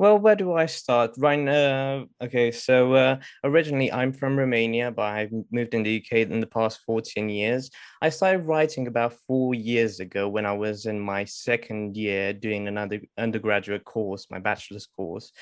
well, 0.00 0.18
where 0.18 0.34
do 0.34 0.54
I 0.54 0.64
start? 0.64 1.10
Right. 1.18 1.46
Uh, 1.46 2.06
okay, 2.22 2.50
so 2.52 2.94
uh, 2.94 3.18
originally 3.44 3.92
I'm 3.92 4.14
from 4.14 4.38
Romania, 4.38 4.90
but 4.90 5.02
I've 5.02 5.30
moved 5.52 5.74
in 5.74 5.82
the 5.82 5.98
UK 5.98 6.20
in 6.20 6.40
the 6.40 6.46
past 6.46 6.80
14 6.86 7.28
years. 7.28 7.70
I 8.00 8.08
started 8.08 8.46
writing 8.46 8.86
about 8.86 9.12
four 9.26 9.54
years 9.54 10.00
ago 10.00 10.26
when 10.26 10.46
I 10.46 10.54
was 10.54 10.86
in 10.86 10.98
my 10.98 11.26
second 11.26 11.98
year 11.98 12.32
doing 12.32 12.66
another 12.66 13.02
undergraduate 13.18 13.84
course, 13.84 14.26
my 14.30 14.38
bachelor's 14.38 14.86
course. 14.86 15.32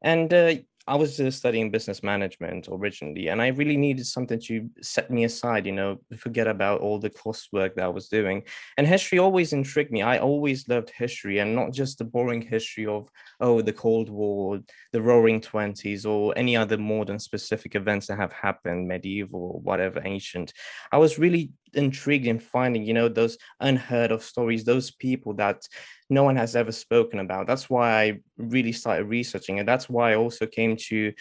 And 0.00 0.32
uh, 0.32 0.54
I 0.88 0.94
was 0.94 1.20
studying 1.34 1.70
business 1.70 2.02
management 2.02 2.68
originally, 2.70 3.28
and 3.28 3.42
I 3.42 3.48
really 3.48 3.76
needed 3.76 4.06
something 4.06 4.40
to 4.42 4.70
set 4.82 5.10
me 5.10 5.24
aside, 5.24 5.66
you 5.66 5.72
know, 5.72 5.98
forget 6.16 6.46
about 6.46 6.80
all 6.80 7.00
the 7.00 7.10
coursework 7.10 7.74
that 7.74 7.84
I 7.84 7.88
was 7.88 8.08
doing. 8.08 8.44
And 8.76 8.86
history 8.86 9.18
always 9.18 9.52
intrigued 9.52 9.90
me. 9.90 10.02
I 10.02 10.18
always 10.18 10.68
loved 10.68 10.90
history, 10.90 11.38
and 11.40 11.54
not 11.56 11.72
just 11.72 11.98
the 11.98 12.04
boring 12.04 12.42
history 12.42 12.86
of, 12.86 13.08
oh, 13.40 13.62
the 13.62 13.72
Cold 13.72 14.10
War, 14.10 14.60
the 14.92 15.02
Roaring 15.02 15.40
Twenties, 15.40 16.06
or 16.06 16.32
any 16.36 16.56
other 16.56 16.78
modern 16.78 17.18
specific 17.18 17.74
events 17.74 18.06
that 18.06 18.18
have 18.18 18.32
happened, 18.32 18.86
medieval 18.86 19.60
whatever, 19.64 20.00
ancient. 20.04 20.52
I 20.92 20.98
was 20.98 21.18
really 21.18 21.50
intrigued 21.74 22.26
in 22.26 22.38
finding, 22.38 22.82
you 22.84 22.94
know, 22.94 23.08
those 23.08 23.38
unheard 23.60 24.12
of 24.12 24.22
stories, 24.22 24.64
those 24.64 24.90
people 24.90 25.34
that 25.34 25.66
no 26.08 26.22
one 26.22 26.36
has 26.36 26.56
ever 26.56 26.72
spoken 26.72 27.18
about. 27.18 27.46
That's 27.46 27.68
why 27.68 28.02
I 28.02 28.20
really 28.36 28.72
started 28.72 29.04
researching, 29.06 29.58
and 29.58 29.68
that's 29.68 29.88
why 29.88 30.12
I 30.12 30.16
also 30.16 30.46
came 30.46 30.76
to 30.88 31.12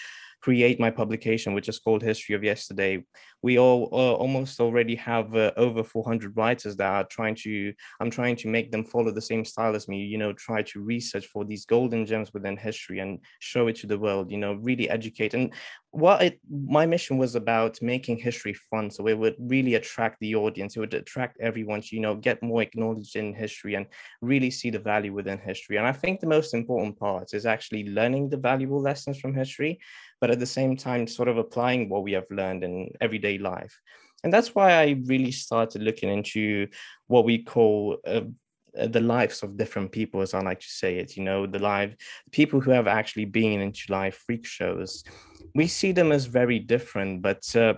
create 0.46 0.80
my 0.80 0.92
publication, 0.92 1.56
which 1.56 1.68
is 1.68 1.80
called 1.80 2.04
History 2.04 2.36
of 2.36 2.44
Yesterday, 2.44 3.04
we 3.42 3.58
all 3.58 3.90
uh, 3.92 4.14
almost 4.14 4.60
already 4.60 4.94
have 4.94 5.36
uh, 5.36 5.52
over 5.58 5.84
400 5.84 6.38
writers 6.38 6.76
that 6.78 6.92
are 6.92 7.04
trying 7.04 7.34
to, 7.46 7.74
I'm 8.00 8.12
trying 8.12 8.36
to 8.38 8.48
make 8.48 8.72
them 8.72 8.84
follow 8.84 9.12
the 9.12 9.22
same 9.22 9.44
style 9.44 9.76
as 9.76 9.88
me, 9.88 10.04
you 10.04 10.20
know, 10.20 10.34
try 10.34 10.62
to 10.62 10.82
research 10.82 11.26
for 11.26 11.46
these 11.46 11.66
golden 11.66 12.06
gems 12.06 12.32
within 12.32 12.58
history 12.58 13.00
and 13.00 13.20
show 13.40 13.68
it 13.70 13.78
to 13.78 13.88
the 13.88 13.98
world, 13.98 14.32
you 14.32 14.38
know, 14.38 14.54
really 14.54 14.88
educate. 14.88 15.34
And 15.34 15.52
what 15.96 16.22
it, 16.22 16.40
my 16.52 16.86
mission 16.86 17.18
was 17.18 17.36
about 17.36 17.82
making 17.82 18.18
history 18.18 18.54
fun. 18.54 18.92
So 18.92 19.08
it 19.08 19.18
would 19.18 19.36
really 19.40 19.76
attract 19.76 20.20
the 20.20 20.36
audience. 20.36 20.76
It 20.76 20.82
would 20.82 20.94
attract 20.94 21.40
everyone 21.40 21.82
to, 21.82 21.96
you 21.96 22.02
know, 22.02 22.16
get 22.16 22.44
more 22.44 22.62
acknowledged 22.62 23.16
in 23.16 23.34
history 23.34 23.76
and 23.76 23.86
really 24.22 24.52
see 24.52 24.70
the 24.70 24.80
value 24.80 25.14
within 25.14 25.40
history. 25.40 25.78
And 25.78 25.88
I 25.88 25.94
think 25.94 26.20
the 26.20 26.28
most 26.28 26.54
important 26.54 27.00
part 27.00 27.34
is 27.34 27.46
actually 27.46 27.90
learning 27.90 28.30
the 28.30 28.38
valuable 28.38 28.82
lessons 28.82 29.20
from 29.20 29.34
history, 29.34 29.80
but 30.26 30.32
at 30.32 30.40
the 30.40 30.46
same 30.60 30.76
time, 30.76 31.06
sort 31.06 31.28
of 31.28 31.38
applying 31.38 31.88
what 31.88 32.02
we 32.02 32.14
have 32.14 32.26
learned 32.32 32.64
in 32.64 32.90
everyday 33.00 33.38
life. 33.38 33.80
And 34.24 34.34
that's 34.34 34.56
why 34.56 34.72
I 34.72 35.00
really 35.06 35.32
started 35.32 35.84
looking 35.84 36.10
into 36.10 36.68
what 37.06 37.26
we 37.26 37.44
call 37.44 38.00
uh, 38.08 38.22
the 38.74 39.02
lives 39.02 39.44
of 39.44 39.56
different 39.56 39.92
people, 39.92 40.22
as 40.22 40.34
I 40.34 40.42
like 40.42 40.62
to 40.62 40.68
say 40.68 40.98
it, 40.98 41.16
you 41.16 41.24
know, 41.24 41.46
the 41.46 41.60
live 41.60 41.96
people 42.32 42.60
who 42.60 42.72
have 42.72 42.88
actually 42.88 43.26
been 43.26 43.62
into 43.62 43.84
live 43.90 44.16
freak 44.16 44.48
shows 44.48 45.04
we 45.54 45.68
see 45.68 45.92
them 45.92 46.12
as 46.12 46.26
very 46.26 46.58
different, 46.58 47.22
but 47.22 47.56
uh, 47.56 47.76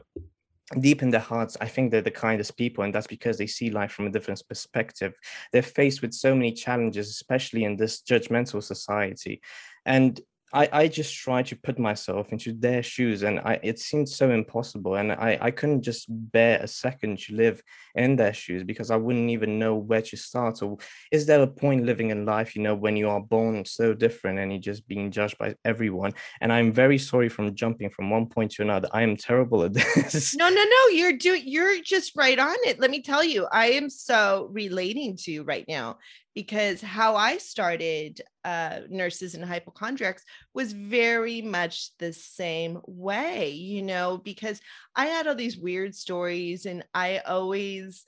deep 0.79 1.01
in 1.01 1.09
their 1.09 1.19
hearts, 1.19 1.57
I 1.59 1.67
think 1.67 1.91
they're 1.91 2.01
the 2.01 2.11
kindest 2.11 2.55
people, 2.55 2.85
and 2.85 2.95
that's 2.95 3.07
because 3.07 3.37
they 3.37 3.47
see 3.47 3.69
life 3.69 3.91
from 3.91 4.07
a 4.07 4.11
different 4.11 4.41
perspective. 4.47 5.13
They're 5.51 5.61
faced 5.61 6.01
with 6.01 6.13
so 6.13 6.33
many 6.33 6.53
challenges, 6.53 7.09
especially 7.09 7.65
in 7.65 7.75
this 7.75 8.01
judgmental 8.01 8.63
society. 8.63 9.41
And 9.85 10.19
I, 10.53 10.69
I 10.71 10.87
just 10.87 11.13
try 11.13 11.43
to 11.43 11.55
put 11.57 11.77
myself 11.77 12.31
into 12.31 12.53
their 12.53 12.81
shoes 12.81 13.23
and 13.23 13.39
I, 13.39 13.59
it 13.63 13.79
seemed 13.79 14.07
so 14.07 14.31
impossible 14.31 14.95
and 14.95 15.11
I, 15.11 15.37
I 15.41 15.51
couldn't 15.51 15.81
just 15.81 16.05
bear 16.09 16.59
a 16.61 16.67
second 16.67 17.19
to 17.19 17.35
live 17.35 17.61
in 17.95 18.15
their 18.15 18.33
shoes 18.33 18.63
because 18.63 18.89
I 18.89 18.95
wouldn't 18.95 19.29
even 19.29 19.59
know 19.59 19.75
where 19.75 20.01
to 20.03 20.15
start. 20.15 20.61
Or 20.61 20.77
is 21.11 21.25
there 21.25 21.41
a 21.41 21.47
point 21.47 21.85
living 21.85 22.11
in 22.11 22.25
life 22.25 22.55
you 22.55 22.61
know 22.61 22.75
when 22.75 22.95
you 22.95 23.09
are 23.09 23.19
born 23.19 23.65
so 23.65 23.93
different 23.93 24.39
and 24.39 24.51
you're 24.51 24.61
just 24.61 24.87
being 24.87 25.11
judged 25.11 25.37
by 25.37 25.55
everyone? 25.65 26.13
And 26.39 26.53
I'm 26.53 26.71
very 26.71 26.97
sorry 26.97 27.27
from 27.27 27.53
jumping 27.53 27.89
from 27.89 28.09
one 28.09 28.27
point 28.27 28.51
to 28.51 28.61
another. 28.61 28.87
I 28.93 29.01
am 29.01 29.17
terrible 29.17 29.63
at 29.63 29.73
this. 29.73 30.35
No 30.35 30.47
no 30.47 30.63
no 30.63 30.87
you're 30.93 31.17
doing 31.17 31.43
you're 31.45 31.81
just 31.81 32.15
right 32.15 32.39
on 32.39 32.55
it. 32.63 32.79
Let 32.79 32.91
me 32.91 33.01
tell 33.01 33.23
you 33.23 33.47
I 33.51 33.71
am 33.71 33.89
so 33.89 34.49
relating 34.51 35.17
to 35.17 35.31
you 35.31 35.43
right 35.43 35.65
now 35.67 35.97
because 36.37 36.81
how 36.81 37.15
I 37.15 37.39
started 37.39 38.21
uh, 38.45 38.81
nurses 38.91 39.33
and 39.33 39.43
hypochondriacs 39.43 40.23
was 40.53 40.71
very 40.71 41.41
much 41.41 41.97
the 41.97 42.13
same 42.13 42.79
way, 42.85 43.49
you 43.49 43.81
know, 43.81 44.19
because 44.23 44.61
I 44.95 45.07
had 45.07 45.25
all 45.25 45.33
these 45.33 45.57
weird 45.57 45.95
stories 45.95 46.67
and 46.67 46.85
I 46.93 47.23
always 47.25 48.05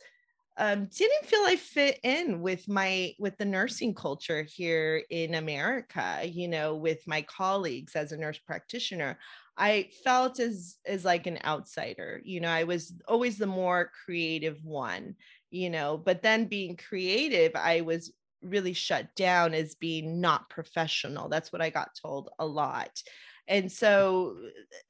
um, 0.59 0.89
didn't 0.95 1.25
feel 1.25 1.39
I 1.43 1.55
fit 1.55 2.00
in 2.03 2.39
with 2.41 2.67
my 2.67 3.15
with 3.17 3.36
the 3.39 3.45
nursing 3.45 3.95
culture 3.95 4.43
here 4.43 5.03
in 5.09 5.33
America, 5.33 6.21
you 6.24 6.50
know, 6.50 6.75
with 6.75 7.07
my 7.07 7.24
colleagues 7.24 7.95
as 7.95 8.12
a 8.12 8.17
nurse 8.17 8.38
practitioner. 8.38 9.17
I 9.57 9.89
felt 10.03 10.39
as 10.39 10.77
as 10.86 11.03
like 11.03 11.25
an 11.25 11.39
outsider, 11.43 12.21
you 12.24 12.41
know, 12.41 12.50
I 12.50 12.65
was 12.65 12.93
always 13.07 13.39
the 13.39 13.48
more 13.48 13.89
creative 14.05 14.63
one 14.63 15.15
you 15.51 15.69
know 15.69 15.98
but 15.98 16.21
then 16.21 16.45
being 16.45 16.77
creative 16.77 17.51
i 17.55 17.81
was 17.81 18.12
really 18.41 18.74
shut 18.74 19.15
down 19.15 19.53
as 19.53 19.75
being 19.75 20.22
not 20.22 20.50
professional. 20.50 21.29
That's 21.29 21.51
what 21.51 21.62
I 21.62 21.69
got 21.69 21.98
told 22.01 22.29
a 22.39 22.46
lot. 22.46 23.01
And 23.48 23.72
so, 23.72 24.38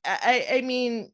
I, 0.03 0.45
I 0.51 0.61
mean, 0.61 1.11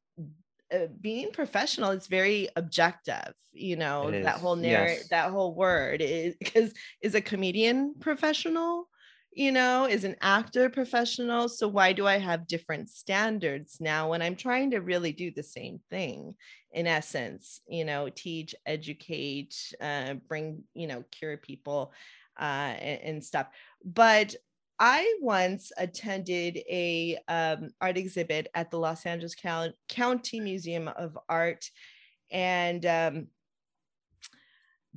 uh, 0.73 0.87
being 0.99 1.31
professional 1.31 1.91
is 1.91 2.07
very 2.07 2.49
objective 2.55 3.33
you 3.55 3.75
know 3.75 4.11
that 4.11 4.37
whole 4.37 4.55
narrative 4.55 4.97
yes. 4.99 5.07
that 5.09 5.31
whole 5.31 5.55
word 5.55 6.01
is 6.01 6.35
because 6.39 6.73
is 7.01 7.15
a 7.15 7.21
comedian 7.21 7.95
professional 7.99 8.87
you 9.31 9.51
know 9.51 9.85
is 9.85 10.03
an 10.03 10.15
actor 10.21 10.69
professional 10.69 11.47
so 11.49 11.67
why 11.67 11.93
do 11.93 12.07
i 12.07 12.17
have 12.17 12.47
different 12.47 12.89
standards 12.89 13.77
now 13.79 14.09
when 14.09 14.21
i'm 14.21 14.35
trying 14.35 14.71
to 14.71 14.79
really 14.79 15.11
do 15.11 15.31
the 15.31 15.43
same 15.43 15.79
thing 15.89 16.33
in 16.71 16.87
essence 16.87 17.61
you 17.67 17.85
know 17.85 18.09
teach 18.09 18.55
educate 18.65 19.55
uh, 19.81 20.13
bring 20.27 20.63
you 20.73 20.87
know 20.87 21.03
cure 21.11 21.37
people 21.37 21.93
uh, 22.39 22.75
and, 22.79 23.01
and 23.01 23.23
stuff. 23.23 23.47
But 23.83 24.35
I 24.77 25.17
once 25.21 25.71
attended 25.77 26.57
a 26.69 27.17
um, 27.27 27.69
art 27.79 27.97
exhibit 27.97 28.47
at 28.53 28.71
the 28.71 28.79
Los 28.79 29.05
Angeles 29.05 29.35
County 29.87 30.39
Museum 30.39 30.89
of 30.89 31.17
Art, 31.29 31.69
and 32.29 32.85
um, 32.85 33.27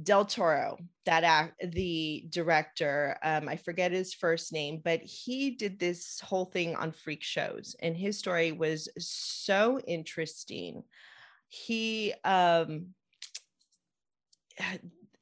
Del 0.02 0.24
Toro, 0.24 0.78
that 1.06 1.24
act, 1.24 1.62
the 1.72 2.24
director, 2.28 3.18
um, 3.22 3.48
I 3.48 3.56
forget 3.56 3.92
his 3.92 4.14
first 4.14 4.52
name, 4.52 4.80
but 4.82 5.00
he 5.00 5.50
did 5.50 5.78
this 5.78 6.20
whole 6.20 6.44
thing 6.44 6.74
on 6.76 6.92
freak 6.92 7.22
shows, 7.22 7.76
and 7.80 7.96
his 7.96 8.18
story 8.18 8.52
was 8.52 8.88
so 8.98 9.80
interesting. 9.80 10.82
He 11.48 12.14
um, 12.24 12.94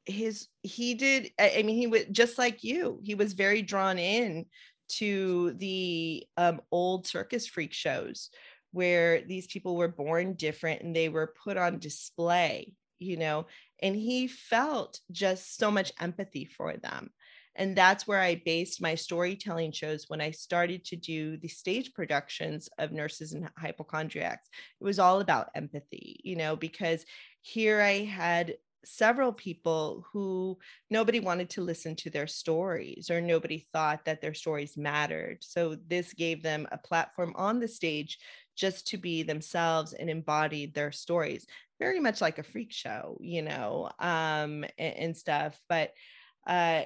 his 0.07 0.49
he 0.63 0.95
did 0.95 1.31
i 1.39 1.63
mean 1.65 1.77
he 1.77 1.87
was 1.87 2.05
just 2.13 2.39
like 2.39 2.63
you 2.63 3.01
he 3.03 3.15
was 3.15 3.33
very 3.33 3.61
drawn 3.61 3.99
in 3.99 4.47
to 4.89 5.53
the 5.55 6.25
um, 6.37 6.61
old 6.71 7.07
circus 7.07 7.47
freak 7.47 7.73
shows 7.73 8.31
where 8.71 9.23
these 9.23 9.49
people 9.49 9.75
were 9.75 9.89
born 9.89 10.35
different 10.35 10.83
and 10.83 10.95
they 10.95 11.09
were 11.09 11.35
put 11.43 11.57
on 11.57 11.79
display 11.79 12.73
you 12.99 13.17
know? 13.17 13.47
And 13.83 13.95
he 13.95 14.27
felt 14.27 15.01
just 15.11 15.57
so 15.59 15.71
much 15.71 15.93
empathy 16.01 16.45
for 16.45 16.77
them. 16.77 17.11
And 17.59 17.75
that's 17.75 18.07
where 18.07 18.21
i 18.21 18.43
based 18.45 18.83
my 18.83 18.95
storytelling 18.95 19.73
shows 19.73 20.05
when 20.09 20.21
i 20.21 20.31
started 20.31 20.85
to 20.85 20.97
do 20.97 21.39
the 21.39 21.49
stage 21.49 21.95
productions 21.95 22.69
of 22.79 22.93
nurses 22.93 23.33
and 23.33 23.49
hypochondriacs. 23.57 24.49
It 24.79 24.85
was 24.85 24.99
all 24.99 25.21
about 25.21 25.49
empathy 25.55 26.21
you 26.23 26.37
know 26.37 26.55
because 26.55 27.07
here 27.41 27.81
i 27.81 28.01
had 28.05 28.57
several 28.87 29.33
people 29.33 30.07
who 30.13 30.59
nobody 30.91 31.21
wanted 31.21 31.51
to 31.51 31.61
listen 31.61 31.97
to 31.97 32.11
their 32.11 32.27
stories 32.27 33.11
or 33.11 33.21
nobody 33.21 33.67
thought 33.73 34.05
that 34.05 34.21
their 34.21 34.35
stories 34.35 34.77
mattered. 34.77 35.39
So 35.41 35.77
this 35.87 36.13
gave 36.13 36.43
them 36.43 36.67
a 36.71 36.79
platform 36.79 37.33
on 37.37 37.61
the 37.61 37.69
stage 37.69 38.19
just 38.57 38.87
to 38.89 38.97
be 38.97 39.23
themselves 39.23 39.93
and 39.93 40.09
embody 40.09 40.67
their 40.67 40.93
stories, 40.93 41.47
very 41.79 42.01
much 42.01 42.21
like 42.21 42.39
a 42.39 42.43
freak 42.43 42.73
show, 42.73 43.19
you 43.21 43.43
know, 43.43 43.91
um, 43.99 44.65
and, 44.79 44.97
and 44.97 45.17
stuff. 45.17 45.61
But 45.69 45.93
uh, 46.47 46.85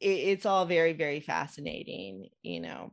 it, 0.00 0.08
it's 0.08 0.46
all 0.46 0.64
very, 0.66 0.94
very 0.94 1.20
fascinating, 1.20 2.28
you 2.42 2.60
know. 2.60 2.92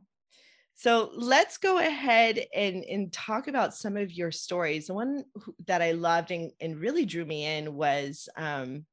So 0.76 1.10
let's 1.14 1.56
go 1.56 1.78
ahead 1.78 2.46
and, 2.54 2.84
and 2.84 3.12
talk 3.12 3.48
about 3.48 3.74
some 3.74 3.96
of 3.96 4.12
your 4.12 4.30
stories. 4.30 4.88
The 4.88 4.94
one 4.94 5.24
that 5.66 5.80
I 5.80 5.92
loved 5.92 6.30
and, 6.30 6.50
and 6.60 6.76
really 6.76 7.06
drew 7.06 7.24
me 7.24 7.46
in 7.46 7.74
was 7.74 8.28
um, 8.36 8.84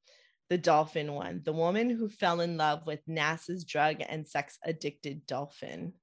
the 0.49 0.57
dolphin 0.57 1.13
one, 1.13 1.41
the 1.43 1.53
woman 1.53 1.89
who 1.89 2.07
fell 2.07 2.41
in 2.41 2.55
love 2.55 2.85
with 2.85 2.99
NASA's 3.07 3.63
drug 3.63 3.97
and 4.07 4.27
sex 4.27 4.59
addicted 4.63 5.25
dolphin. 5.25 5.93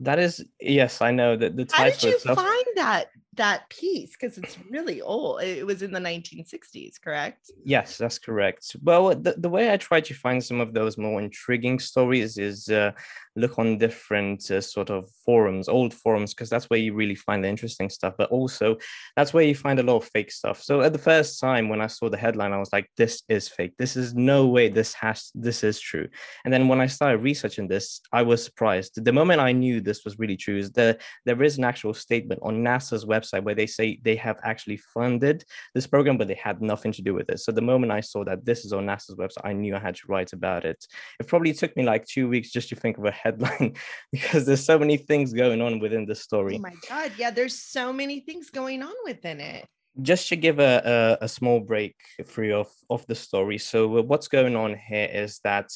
That 0.00 0.18
is 0.18 0.44
yes, 0.60 1.00
I 1.02 1.10
know 1.10 1.36
that 1.36 1.56
the 1.56 1.64
title. 1.64 1.84
How 1.84 1.90
did 1.90 2.02
you 2.02 2.14
itself... 2.14 2.38
find 2.38 2.64
that 2.76 3.08
that 3.36 3.68
piece? 3.68 4.12
Because 4.12 4.38
it's 4.38 4.58
really 4.70 5.00
old. 5.00 5.42
It 5.42 5.66
was 5.66 5.82
in 5.82 5.92
the 5.92 6.00
1960s, 6.00 7.00
correct? 7.00 7.50
Yes, 7.64 7.98
that's 7.98 8.18
correct. 8.18 8.76
Well, 8.82 9.14
the, 9.14 9.34
the 9.38 9.48
way 9.48 9.72
I 9.72 9.76
try 9.76 10.00
to 10.00 10.14
find 10.14 10.42
some 10.42 10.60
of 10.60 10.74
those 10.74 10.96
more 10.96 11.20
intriguing 11.20 11.78
stories 11.78 12.38
is 12.38 12.68
uh, 12.68 12.92
look 13.36 13.58
on 13.58 13.78
different 13.78 14.50
uh, 14.50 14.60
sort 14.60 14.90
of 14.90 15.08
forums, 15.24 15.68
old 15.68 15.92
forums, 15.92 16.34
because 16.34 16.50
that's 16.50 16.70
where 16.70 16.78
you 16.78 16.94
really 16.94 17.14
find 17.14 17.42
the 17.42 17.48
interesting 17.48 17.90
stuff. 17.90 18.14
But 18.16 18.30
also, 18.30 18.76
that's 19.16 19.34
where 19.34 19.44
you 19.44 19.54
find 19.54 19.78
a 19.78 19.82
lot 19.82 19.96
of 19.96 20.04
fake 20.04 20.30
stuff. 20.30 20.62
So 20.62 20.82
at 20.82 20.92
the 20.92 20.98
first 20.98 21.40
time 21.40 21.68
when 21.68 21.80
I 21.80 21.88
saw 21.88 22.08
the 22.08 22.16
headline, 22.16 22.52
I 22.52 22.58
was 22.58 22.72
like, 22.72 22.90
"This 22.96 23.22
is 23.28 23.48
fake. 23.48 23.74
This 23.78 23.96
is 23.96 24.14
no 24.14 24.46
way. 24.46 24.68
This 24.68 24.94
has. 24.94 25.30
This 25.34 25.64
is 25.64 25.80
true." 25.80 26.08
And 26.44 26.52
then 26.52 26.68
when 26.68 26.80
I 26.80 26.86
started 26.86 27.18
researching 27.18 27.68
this, 27.68 28.00
I 28.12 28.22
was 28.22 28.44
surprised. 28.44 29.04
The 29.04 29.12
moment 29.12 29.40
I 29.40 29.52
knew 29.52 29.80
this 29.80 30.04
was 30.04 30.18
really 30.18 30.36
true 30.36 30.58
is 30.58 30.70
that 30.72 31.00
there 31.24 31.42
is 31.42 31.58
an 31.58 31.64
actual 31.64 31.94
statement 31.94 32.40
on 32.42 32.62
NASA's 32.62 33.04
website 33.04 33.23
where 33.32 33.54
they 33.54 33.66
say 33.66 33.98
they 34.02 34.16
have 34.16 34.38
actually 34.44 34.76
funded 34.76 35.44
this 35.74 35.86
program, 35.86 36.18
but 36.18 36.28
they 36.28 36.34
had 36.42 36.60
nothing 36.62 36.92
to 36.92 37.02
do 37.02 37.14
with 37.14 37.30
it. 37.30 37.40
So 37.40 37.52
the 37.52 37.62
moment 37.62 37.92
I 37.92 38.00
saw 38.00 38.24
that 38.24 38.44
this 38.44 38.64
is 38.64 38.72
on 38.72 38.86
NASA's 38.86 39.16
website, 39.16 39.44
I 39.44 39.52
knew 39.52 39.76
I 39.76 39.78
had 39.78 39.96
to 39.96 40.06
write 40.08 40.32
about 40.32 40.64
it. 40.64 40.86
It 41.20 41.26
probably 41.26 41.52
took 41.52 41.76
me 41.76 41.84
like 41.84 42.06
two 42.06 42.28
weeks 42.28 42.50
just 42.50 42.68
to 42.70 42.76
think 42.76 42.98
of 42.98 43.04
a 43.04 43.10
headline 43.10 43.74
because 44.12 44.46
there's 44.46 44.64
so 44.64 44.78
many 44.78 44.96
things 44.96 45.32
going 45.32 45.60
on 45.60 45.78
within 45.78 46.06
the 46.06 46.14
story. 46.14 46.56
Oh 46.56 46.60
my 46.60 46.74
God. 46.88 47.12
Yeah, 47.16 47.30
there's 47.30 47.60
so 47.60 47.92
many 47.92 48.20
things 48.20 48.50
going 48.50 48.82
on 48.82 48.94
within 49.04 49.40
it 49.40 49.66
just 50.02 50.28
to 50.28 50.36
give 50.36 50.58
a, 50.58 51.18
a, 51.20 51.24
a, 51.24 51.28
small 51.28 51.60
break 51.60 51.94
through 52.24 52.54
of, 52.54 52.68
of 52.90 53.06
the 53.06 53.14
story. 53.14 53.58
So 53.58 54.02
what's 54.02 54.28
going 54.28 54.56
on 54.56 54.74
here 54.74 55.08
is 55.12 55.38
that 55.44 55.70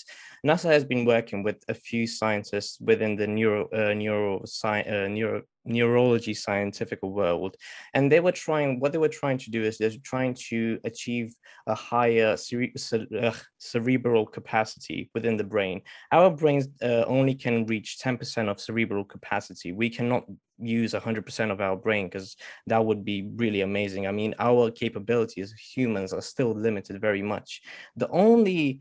NASA 0.44 0.64
has 0.64 0.84
been 0.84 1.04
working 1.04 1.42
with 1.42 1.62
a 1.68 1.74
few 1.74 2.06
scientists 2.06 2.80
within 2.80 3.16
the 3.16 3.26
neuro 3.26 3.68
uh, 3.72 3.94
neuro, 3.94 4.42
sci- 4.42 4.82
uh, 4.82 5.08
neuro 5.08 5.42
neurology 5.68 6.34
scientific 6.34 7.00
world 7.02 7.56
and 7.94 8.10
they 8.10 8.20
were 8.20 8.32
trying 8.32 8.80
what 8.80 8.92
they 8.92 8.98
were 8.98 9.08
trying 9.08 9.38
to 9.38 9.50
do 9.50 9.62
is 9.62 9.78
they're 9.78 9.90
trying 10.02 10.34
to 10.34 10.78
achieve 10.84 11.34
a 11.66 11.74
higher 11.74 12.36
cere- 12.36 12.72
uh, 13.20 13.32
cerebral 13.58 14.26
capacity 14.26 15.10
within 15.14 15.36
the 15.36 15.44
brain. 15.44 15.82
Our 16.12 16.30
brains 16.30 16.68
uh, 16.82 17.04
only 17.06 17.34
can 17.34 17.66
reach 17.66 17.98
10% 18.02 18.48
of 18.48 18.60
cerebral 18.60 19.04
capacity. 19.04 19.72
We 19.72 19.90
cannot 19.90 20.24
use 20.58 20.94
100% 20.94 21.50
of 21.50 21.60
our 21.60 21.76
brain 21.76 22.06
because 22.06 22.36
that 22.66 22.84
would 22.84 23.04
be 23.04 23.30
really 23.36 23.60
amazing. 23.60 24.06
I 24.06 24.12
mean 24.12 24.34
our 24.38 24.70
capabilities 24.70 25.52
humans 25.52 26.12
are 26.12 26.22
still 26.22 26.52
limited 26.52 27.00
very 27.00 27.22
much. 27.22 27.62
The 27.96 28.08
only 28.08 28.80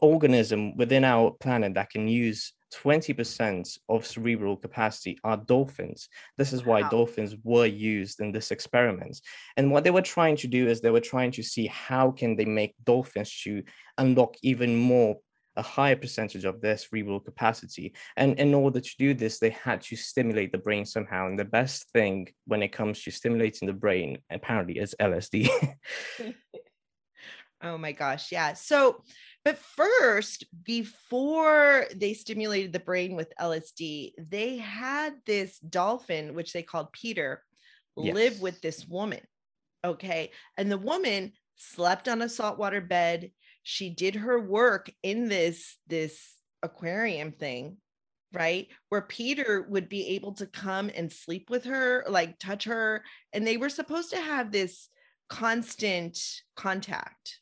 organism 0.00 0.76
within 0.76 1.04
our 1.04 1.30
planet 1.30 1.74
that 1.74 1.90
can 1.90 2.08
use 2.08 2.52
20% 2.72 3.78
of 3.88 4.06
cerebral 4.06 4.56
capacity 4.56 5.18
are 5.24 5.36
dolphins. 5.36 6.08
This 6.38 6.52
is 6.52 6.64
why 6.64 6.82
wow. 6.82 6.88
dolphins 6.88 7.36
were 7.42 7.66
used 7.66 8.20
in 8.20 8.32
this 8.32 8.50
experiment. 8.50 9.20
And 9.56 9.70
what 9.70 9.84
they 9.84 9.90
were 9.90 10.02
trying 10.02 10.36
to 10.38 10.46
do 10.46 10.68
is 10.68 10.80
they 10.80 10.90
were 10.90 11.00
trying 11.00 11.32
to 11.32 11.42
see 11.42 11.66
how 11.66 12.10
can 12.10 12.36
they 12.36 12.44
make 12.44 12.74
dolphins 12.84 13.34
to 13.44 13.62
unlock 13.98 14.34
even 14.42 14.76
more 14.76 15.16
a 15.56 15.62
higher 15.62 15.96
percentage 15.96 16.44
of 16.44 16.60
their 16.60 16.76
cerebral 16.76 17.20
capacity. 17.20 17.94
And 18.16 18.38
in 18.38 18.54
order 18.54 18.80
to 18.80 18.90
do 18.98 19.14
this, 19.14 19.38
they 19.38 19.50
had 19.50 19.82
to 19.82 19.96
stimulate 19.96 20.52
the 20.52 20.58
brain 20.58 20.86
somehow. 20.86 21.26
And 21.26 21.38
the 21.38 21.44
best 21.44 21.90
thing 21.90 22.28
when 22.46 22.62
it 22.62 22.72
comes 22.72 23.02
to 23.02 23.10
stimulating 23.10 23.66
the 23.66 23.74
brain, 23.74 24.18
apparently, 24.30 24.78
is 24.78 24.94
LSD. 24.98 25.50
oh 27.62 27.78
my 27.78 27.92
gosh. 27.92 28.32
Yeah. 28.32 28.54
So 28.54 29.02
but 29.44 29.58
first, 29.58 30.44
before 30.62 31.86
they 31.96 32.14
stimulated 32.14 32.72
the 32.72 32.78
brain 32.78 33.16
with 33.16 33.32
LSD, 33.40 34.12
they 34.18 34.58
had 34.58 35.14
this 35.26 35.58
dolphin, 35.58 36.34
which 36.34 36.52
they 36.52 36.62
called 36.62 36.92
Peter, 36.92 37.42
yes. 37.96 38.14
live 38.14 38.40
with 38.40 38.60
this 38.60 38.86
woman. 38.86 39.20
Okay. 39.84 40.30
And 40.56 40.70
the 40.70 40.78
woman 40.78 41.32
slept 41.56 42.08
on 42.08 42.22
a 42.22 42.28
saltwater 42.28 42.80
bed. 42.80 43.32
She 43.64 43.90
did 43.90 44.14
her 44.14 44.38
work 44.38 44.90
in 45.02 45.28
this, 45.28 45.76
this 45.88 46.20
aquarium 46.62 47.32
thing, 47.32 47.78
right? 48.32 48.68
Where 48.90 49.02
Peter 49.02 49.66
would 49.68 49.88
be 49.88 50.08
able 50.10 50.34
to 50.34 50.46
come 50.46 50.88
and 50.94 51.12
sleep 51.12 51.50
with 51.50 51.64
her, 51.64 52.04
like 52.08 52.38
touch 52.38 52.64
her. 52.64 53.02
And 53.32 53.44
they 53.44 53.56
were 53.56 53.68
supposed 53.68 54.10
to 54.10 54.20
have 54.20 54.52
this 54.52 54.88
constant 55.28 56.16
contact, 56.54 57.40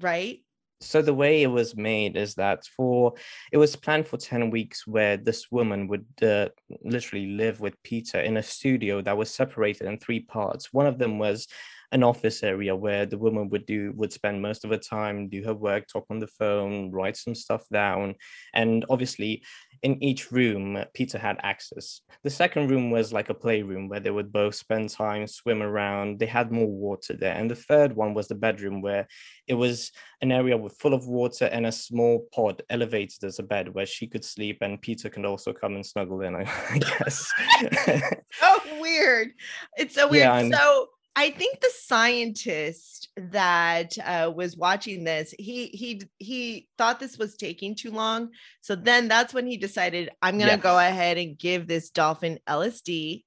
right? 0.00 0.38
So 0.82 1.02
the 1.02 1.14
way 1.14 1.42
it 1.42 1.48
was 1.48 1.76
made 1.76 2.16
is 2.16 2.34
that 2.34 2.64
for 2.76 3.14
it 3.52 3.56
was 3.56 3.76
planned 3.76 4.06
for 4.06 4.16
10 4.16 4.50
weeks 4.50 4.86
where 4.86 5.16
this 5.16 5.50
woman 5.50 5.88
would 5.88 6.06
uh, 6.22 6.48
literally 6.82 7.26
live 7.26 7.60
with 7.60 7.82
peter 7.82 8.20
in 8.20 8.36
a 8.36 8.42
studio 8.42 9.00
that 9.00 9.16
was 9.16 9.32
separated 9.32 9.86
in 9.86 9.98
three 9.98 10.20
parts. 10.20 10.72
One 10.72 10.86
of 10.86 10.98
them 10.98 11.18
was 11.18 11.46
an 11.92 12.02
office 12.02 12.42
area 12.42 12.74
where 12.74 13.04
the 13.04 13.18
woman 13.18 13.50
would 13.50 13.66
do 13.66 13.92
would 13.96 14.12
spend 14.12 14.40
most 14.40 14.64
of 14.64 14.70
her 14.70 14.78
time 14.78 15.28
do 15.28 15.44
her 15.44 15.54
work 15.54 15.86
talk 15.86 16.06
on 16.08 16.18
the 16.18 16.26
phone 16.26 16.90
write 16.90 17.16
some 17.16 17.34
stuff 17.34 17.68
down. 17.70 18.14
And 18.54 18.84
obviously 18.88 19.42
in 19.82 20.02
each 20.02 20.30
room 20.30 20.82
peter 20.94 21.18
had 21.18 21.38
access. 21.42 22.00
The 22.22 22.30
second 22.30 22.70
room 22.70 22.90
was 22.90 23.12
like 23.12 23.30
a 23.30 23.34
playroom 23.34 23.88
where 23.88 24.00
they 24.00 24.10
would 24.10 24.32
both 24.32 24.54
spend 24.54 24.90
time 24.90 25.26
swim 25.26 25.62
around. 25.62 26.18
They 26.18 26.26
had 26.26 26.52
more 26.52 26.68
water 26.68 27.14
there. 27.14 27.34
And 27.34 27.50
the 27.50 27.56
third 27.56 27.94
one 27.94 28.14
was 28.14 28.28
the 28.28 28.34
bedroom 28.34 28.80
where 28.80 29.08
it 29.48 29.54
was 29.54 29.90
an 30.20 30.30
area 30.30 30.56
with 30.56 30.78
full 30.78 30.94
of 30.94 31.08
water 31.08 31.46
and 31.46 31.66
a 31.66 31.72
small 31.72 32.26
pod 32.32 32.62
elevated 32.70 33.24
as 33.24 33.38
a 33.38 33.42
bed 33.42 33.74
where 33.74 33.86
she 33.86 34.06
could 34.06 34.24
sleep 34.24 34.58
and 34.60 34.80
peter 34.80 35.10
could 35.10 35.24
also 35.24 35.52
come 35.52 35.74
and 35.74 35.84
snuggle 35.84 36.20
in 36.20 36.36
i, 36.36 36.42
I 36.70 36.78
guess. 36.78 37.32
So 38.32 38.80
weird. 38.80 39.28
It's 39.76 39.94
so 39.94 40.08
weird. 40.08 40.24
Yeah, 40.24 40.58
so 40.58 40.88
I 41.14 41.30
think 41.30 41.60
the 41.60 41.70
scientist 41.74 43.10
that 43.16 43.96
uh, 43.98 44.32
was 44.34 44.56
watching 44.56 45.04
this, 45.04 45.34
he 45.38 45.66
he 45.66 46.02
he 46.18 46.68
thought 46.78 47.00
this 47.00 47.18
was 47.18 47.36
taking 47.36 47.74
too 47.74 47.90
long. 47.90 48.30
So 48.62 48.74
then 48.74 49.08
that's 49.08 49.34
when 49.34 49.46
he 49.46 49.56
decided, 49.56 50.10
I'm 50.22 50.38
gonna 50.38 50.52
yes. 50.52 50.62
go 50.62 50.78
ahead 50.78 51.18
and 51.18 51.38
give 51.38 51.66
this 51.66 51.90
dolphin 51.90 52.38
LSD 52.48 53.24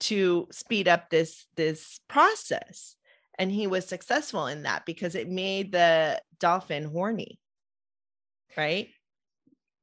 to 0.00 0.46
speed 0.52 0.86
up 0.86 1.10
this 1.10 1.46
this 1.56 2.00
process. 2.08 2.94
And 3.38 3.50
he 3.50 3.66
was 3.66 3.86
successful 3.86 4.46
in 4.46 4.62
that 4.62 4.86
because 4.86 5.14
it 5.14 5.28
made 5.28 5.72
the 5.72 6.22
dolphin 6.38 6.84
horny. 6.84 7.38
Right 8.56 8.88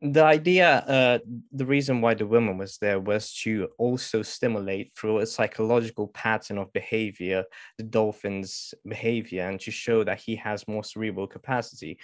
the 0.03 0.23
idea 0.23 0.79
uh, 0.79 1.19
the 1.53 1.65
reason 1.65 2.01
why 2.01 2.13
the 2.13 2.27
woman 2.27 2.57
was 2.57 2.77
there 2.77 2.99
was 2.99 3.33
to 3.33 3.69
also 3.77 4.21
stimulate 4.21 4.91
through 4.93 5.19
a 5.19 5.25
psychological 5.25 6.09
pattern 6.09 6.57
of 6.57 6.73
behavior 6.73 7.45
the 7.77 7.83
dolphin's 7.85 8.73
behavior 8.85 9.47
and 9.47 9.61
to 9.61 9.71
show 9.71 10.03
that 10.03 10.19
he 10.19 10.35
has 10.35 10.67
more 10.67 10.83
cerebral 10.83 11.25
capacity. 11.25 11.97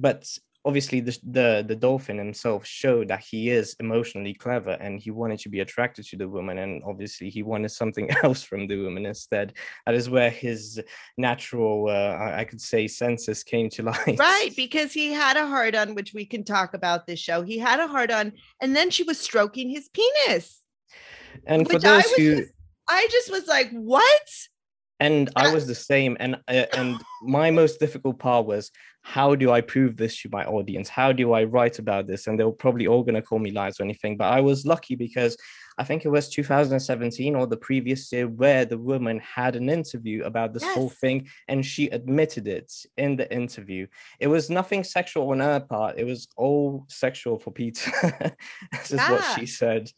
But 0.00 0.26
obviously 0.64 1.00
the, 1.00 1.18
the 1.24 1.64
the 1.66 1.76
dolphin 1.76 2.16
himself 2.16 2.64
showed 2.64 3.08
that 3.08 3.20
he 3.20 3.50
is 3.50 3.76
emotionally 3.80 4.32
clever 4.32 4.72
and 4.80 4.98
he 4.98 5.10
wanted 5.10 5.38
to 5.38 5.48
be 5.48 5.60
attracted 5.60 6.06
to 6.06 6.16
the 6.16 6.28
woman 6.28 6.58
and 6.58 6.82
obviously 6.86 7.28
he 7.28 7.42
wanted 7.42 7.70
something 7.70 8.08
else 8.22 8.42
from 8.42 8.66
the 8.66 8.76
woman 8.82 9.06
instead. 9.06 9.52
That 9.86 9.94
is 9.94 10.08
where 10.08 10.30
his 10.30 10.80
natural 11.18 11.88
uh, 11.88 12.32
i 12.40 12.44
could 12.44 12.60
say 12.60 12.86
senses 12.88 13.44
came 13.44 13.68
to 13.70 13.82
light. 13.90 14.18
Right 14.18 14.50
because 14.56 14.92
he 14.92 15.12
had 15.12 15.36
a 15.36 15.46
heart 15.46 15.74
on 15.74 15.94
which 15.94 16.14
we 16.14 16.24
can 16.24 16.44
talk 16.44 16.74
about 16.74 17.06
this 17.06 17.20
show. 17.20 17.42
He 17.42 17.58
had 17.58 17.80
a 17.80 17.86
heart 17.86 18.10
on 18.10 18.32
and 18.60 18.74
then 18.74 18.90
she 18.90 19.02
was 19.02 19.18
stroking 19.18 19.68
his 19.68 19.88
penis. 19.88 20.60
And 21.46 21.68
for 21.68 21.78
those 21.78 22.04
I 22.04 22.14
who 22.16 22.36
just, 22.36 22.52
i 22.88 23.08
just 23.10 23.30
was 23.30 23.46
like 23.46 23.70
what 23.70 24.28
and 25.04 25.30
I 25.36 25.52
was 25.52 25.66
the 25.66 25.74
same. 25.74 26.16
And 26.18 26.36
uh, 26.48 26.66
and 26.72 26.96
my 27.22 27.50
most 27.50 27.78
difficult 27.78 28.18
part 28.18 28.46
was 28.46 28.70
how 29.02 29.34
do 29.34 29.52
I 29.52 29.60
prove 29.60 29.96
this 29.96 30.20
to 30.22 30.30
my 30.32 30.44
audience? 30.44 30.88
How 30.88 31.12
do 31.12 31.34
I 31.34 31.44
write 31.44 31.78
about 31.78 32.06
this? 32.06 32.26
And 32.26 32.38
they 32.38 32.44
were 32.44 32.52
probably 32.52 32.86
all 32.86 33.02
gonna 33.02 33.20
call 33.20 33.38
me 33.38 33.50
lies 33.50 33.78
or 33.78 33.84
anything. 33.84 34.16
But 34.16 34.32
I 34.32 34.40
was 34.40 34.64
lucky 34.64 34.94
because 34.96 35.36
I 35.76 35.84
think 35.84 36.04
it 36.04 36.08
was 36.08 36.28
2017 36.28 37.34
or 37.34 37.46
the 37.46 37.56
previous 37.56 38.10
year 38.12 38.28
where 38.28 38.64
the 38.64 38.78
woman 38.78 39.20
had 39.20 39.56
an 39.56 39.68
interview 39.68 40.22
about 40.24 40.54
this 40.54 40.62
yes. 40.62 40.74
whole 40.74 40.88
thing 40.88 41.28
and 41.48 41.66
she 41.66 41.88
admitted 41.88 42.46
it 42.46 42.72
in 42.96 43.16
the 43.16 43.30
interview. 43.34 43.86
It 44.20 44.28
was 44.28 44.50
nothing 44.50 44.84
sexual 44.84 45.30
on 45.32 45.40
her 45.40 45.60
part. 45.60 45.98
It 45.98 46.04
was 46.04 46.28
all 46.36 46.86
sexual 46.88 47.38
for 47.38 47.50
Peter. 47.50 47.90
this 48.72 48.92
yeah. 48.92 49.04
is 49.04 49.10
what 49.10 49.38
she 49.38 49.46
said. 49.46 49.90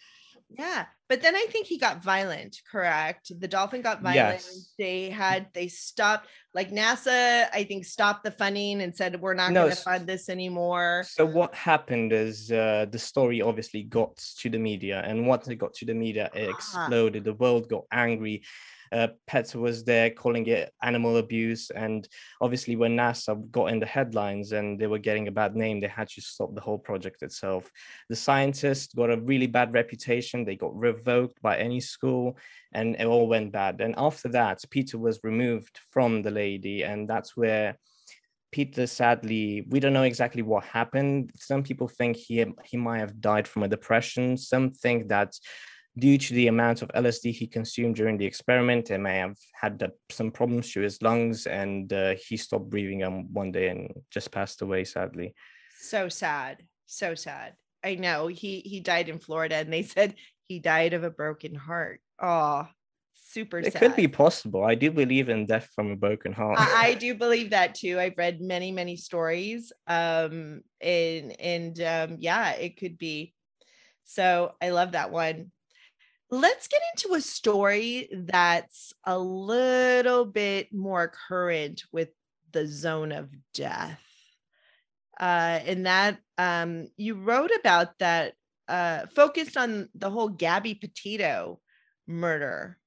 Yeah. 0.49 0.87
But 1.09 1.23
then 1.23 1.37
I 1.37 1.47
think 1.51 1.67
he 1.67 1.79
got 1.79 2.03
violent, 2.03 2.61
correct? 2.71 3.33
The 3.39 3.49
dolphin 3.49 3.83
got 3.83 4.03
violent. 4.03 4.43
Yes. 4.43 4.73
They 4.79 5.11
had 5.11 5.49
they 5.55 5.69
stopped 5.69 6.29
like 6.55 6.71
NASA, 6.71 7.49
I 7.53 7.65
think 7.65 7.85
stopped 7.85 8.25
the 8.25 8.31
funding 8.31 8.81
and 8.81 8.95
said 8.95 9.21
we're 9.21 9.35
not 9.35 9.53
no, 9.53 9.65
going 9.65 9.77
to 9.77 9.83
fund 9.83 10.07
this 10.07 10.29
anymore. 10.29 11.05
So 11.09 11.25
what 11.25 11.55
happened 11.55 12.13
is 12.13 12.51
uh, 12.51 12.87
the 12.91 12.99
story 12.99 13.43
obviously 13.43 13.83
got 13.83 14.17
to 14.39 14.51
the 14.51 14.59
media 14.59 15.03
and 15.05 15.27
once 15.27 15.49
it 15.49 15.57
got 15.57 15.75
to 15.75 15.85
the 15.85 15.95
media 15.95 16.31
it 16.35 16.49
ah. 16.49 16.55
exploded. 16.55 17.25
The 17.25 17.35
world 17.35 17.69
got 17.69 17.85
angry 17.93 18.43
uh, 18.93 19.09
PETA 19.27 19.59
was 19.59 19.85
there 19.85 20.11
calling 20.11 20.47
it 20.47 20.73
animal 20.83 21.17
abuse. 21.17 21.71
And 21.71 22.09
obviously, 22.41 22.77
when 22.77 22.97
NASA 22.97 23.51
got 23.51 23.67
in 23.67 23.81
the 23.81 23.87
headlines 23.87 24.53
and 24.53 24.79
they 24.79 24.87
were 24.87 24.99
getting 24.99 25.29
a 25.29 25.33
bad 25.33 25.57
name, 25.57 25.81
they 25.81 25.89
had 25.89 26.09
to 26.11 26.21
stop 26.21 26.55
the 26.55 26.61
whole 26.61 26.79
project 26.79 27.23
itself. 27.23 27.71
The 28.09 28.17
scientists 28.17 28.95
got 28.95 29.11
a 29.11 29.21
really 29.21 29.47
bad 29.47 29.73
reputation. 29.73 30.45
They 30.45 30.57
got 30.57 30.77
revoked 30.77 31.41
by 31.43 31.59
any 31.59 31.81
school 31.81 32.39
and 32.73 32.97
it 32.97 33.07
all 33.07 33.29
went 33.29 33.53
bad. 33.53 33.81
And 33.81 33.95
after 33.97 34.29
that, 34.29 34.63
Peter 34.71 34.99
was 34.99 35.21
removed 35.23 35.81
from 35.91 36.23
the 36.23 36.31
lady. 36.31 36.85
And 36.85 37.09
that's 37.09 37.37
where 37.37 37.77
Peter 38.53 38.87
sadly, 38.87 39.67
we 39.69 39.81
don't 39.81 39.93
know 39.93 40.05
exactly 40.05 40.43
what 40.43 40.65
happened. 40.65 41.31
Some 41.37 41.63
people 41.63 41.89
think 41.89 42.17
he 42.17 42.45
he 42.65 42.77
might 42.77 43.01
have 43.01 43.21
died 43.21 43.47
from 43.47 43.65
a 43.65 43.69
depression. 43.69 44.37
Some 44.37 44.71
think 44.71 45.09
that 45.09 45.35
due 45.99 46.19
to 46.19 46.35
the 46.35 46.49
amount 46.49 46.83
of 46.83 46.89
LSD 46.89 47.33
he 47.33 47.47
consumed 47.47 47.97
during 47.97 48.19
the 48.19 48.27
experiment, 48.27 48.89
he 48.89 48.97
may 48.99 49.19
have 49.19 49.37
had 49.55 49.83
uh, 49.83 49.89
some 50.11 50.31
problems 50.31 50.73
to 50.73 50.81
his 50.81 51.01
lungs, 51.03 51.47
and 51.47 51.93
uh, 51.93 52.15
he 52.29 52.37
stopped 52.37 52.69
breathing 52.69 53.03
on 53.03 53.29
one 53.33 53.51
day 53.51 53.69
and 53.69 53.93
just 54.11 54.31
passed 54.31 54.63
away. 54.63 54.85
Sadly, 54.85 55.35
so 55.81 56.09
sad, 56.09 56.63
so 56.87 57.15
sad. 57.15 57.55
I 57.83 57.95
know 57.95 58.27
he 58.27 58.61
he 58.61 58.81
died 58.81 59.09
in 59.09 59.19
Florida, 59.19 59.57
and 59.57 59.73
they 59.73 59.83
said 59.83 60.15
he 60.49 60.59
died 60.59 60.93
of 60.93 61.05
a 61.05 61.11
broken 61.11 61.55
heart. 61.55 62.01
Oh, 62.21 62.69
super. 63.15 63.59
It 63.59 63.73
sad. 63.73 63.81
could 63.81 63.97
be 63.97 64.09
possible. 64.09 64.65
I 64.65 64.75
do 64.75 64.91
believe 64.91 65.29
in 65.29 65.47
death 65.47 65.69
from 65.75 65.91
a 65.91 65.97
broken 65.97 66.33
heart. 66.33 66.59
I, 66.59 66.89
I 66.89 66.95
do 66.99 67.15
believe 67.15 67.51
that 67.51 67.75
too. 67.75 67.99
I've 67.99 68.19
read 68.19 68.41
many 68.41 68.71
many 68.71 68.97
stories, 68.97 69.73
um, 69.87 70.61
and 70.81 71.41
and 71.41 71.81
um, 71.81 72.17
yeah, 72.19 72.51
it 72.53 72.77
could 72.77 72.99
be. 72.99 73.33
So 74.05 74.53
I 74.63 74.71
love 74.71 74.93
that 74.93 75.11
one 75.11 75.51
let's 76.31 76.69
get 76.69 76.81
into 76.95 77.15
a 77.15 77.21
story 77.21 78.09
that's 78.13 78.93
a 79.05 79.19
little 79.19 80.25
bit 80.25 80.73
more 80.73 81.13
current 81.29 81.85
with 81.93 82.09
the 82.53 82.67
zone 82.67 83.13
of 83.13 83.31
death. 83.55 84.01
Uh, 85.19 85.61
and 85.65 85.87
that 85.87 86.19
um, 86.37 86.89
you 86.97 87.15
wrote 87.15 87.51
about 87.59 87.99
that, 87.99 88.35
uh, 88.69 89.07
focused 89.15 89.57
on 89.57 89.89
the 89.95 90.11
whole 90.11 90.29
Gabby 90.29 90.75
Petito 90.75 91.61
murder. 92.07 92.79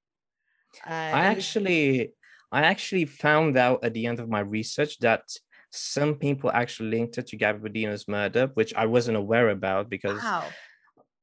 Uh, 0.86 0.92
I 0.92 1.26
actually, 1.26 2.14
I 2.52 2.62
actually 2.64 3.06
found 3.06 3.58
out 3.58 3.84
at 3.84 3.94
the 3.94 4.06
end 4.06 4.20
of 4.20 4.30
my 4.30 4.42
research 4.42 5.00
that 5.00 5.24
some 5.72 6.16
people 6.16 6.52
actually 6.52 6.90
linked 6.90 7.18
it 7.18 7.28
to 7.28 7.38
Gabby 7.38 7.70
Petito's 7.70 8.08
murder, 8.08 8.52
which 8.54 8.74
I 8.74 8.86
wasn't 8.86 9.18
aware 9.18 9.50
about 9.50 9.90
because, 9.90 10.22
wow. 10.22 10.44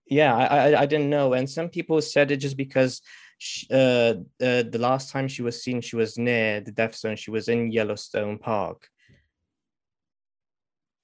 Yeah, 0.07 0.35
I, 0.35 0.45
I, 0.45 0.81
I 0.83 0.87
didn't 0.87 1.11
know, 1.11 1.33
and 1.35 1.49
some 1.49 1.69
people 1.69 2.01
said 2.01 2.31
it 2.31 2.39
just 2.39 2.57
because. 2.57 3.01
She, 3.39 3.67
uh, 3.71 4.15
uh, 4.41 4.63
the 4.63 4.79
last 4.79 5.11
time 5.11 5.29
she 5.29 5.43
was 5.43 5.63
seen, 5.63 5.83
she 5.83 5.95
was 5.95 6.17
near 6.17 6.63
the 6.63 6.71
death 6.73 6.97
zone. 6.97 7.17
She 7.17 7.31
was 7.31 7.49
in 7.49 7.71
Yellowstone 7.71 8.39
Park. 8.39 8.89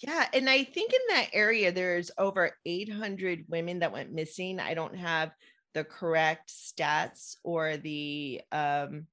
Yeah, 0.03 0.27
and 0.33 0.51
I 0.51 0.65
think 0.65 0.93
in 0.93 1.01
that 1.11 1.29
area 1.33 1.71
there's 1.71 2.11
over 2.19 2.57
800 2.67 3.45
women 3.49 3.81
that 3.81 3.93
went 3.93 4.13
missing. 4.13 4.59
I 4.59 4.75
don't 4.75 4.97
have 4.97 5.31
the 5.75 5.85
correct 5.85 6.51
stats 6.51 7.37
or 7.45 7.77
the 7.77 8.41
um, 8.51 9.07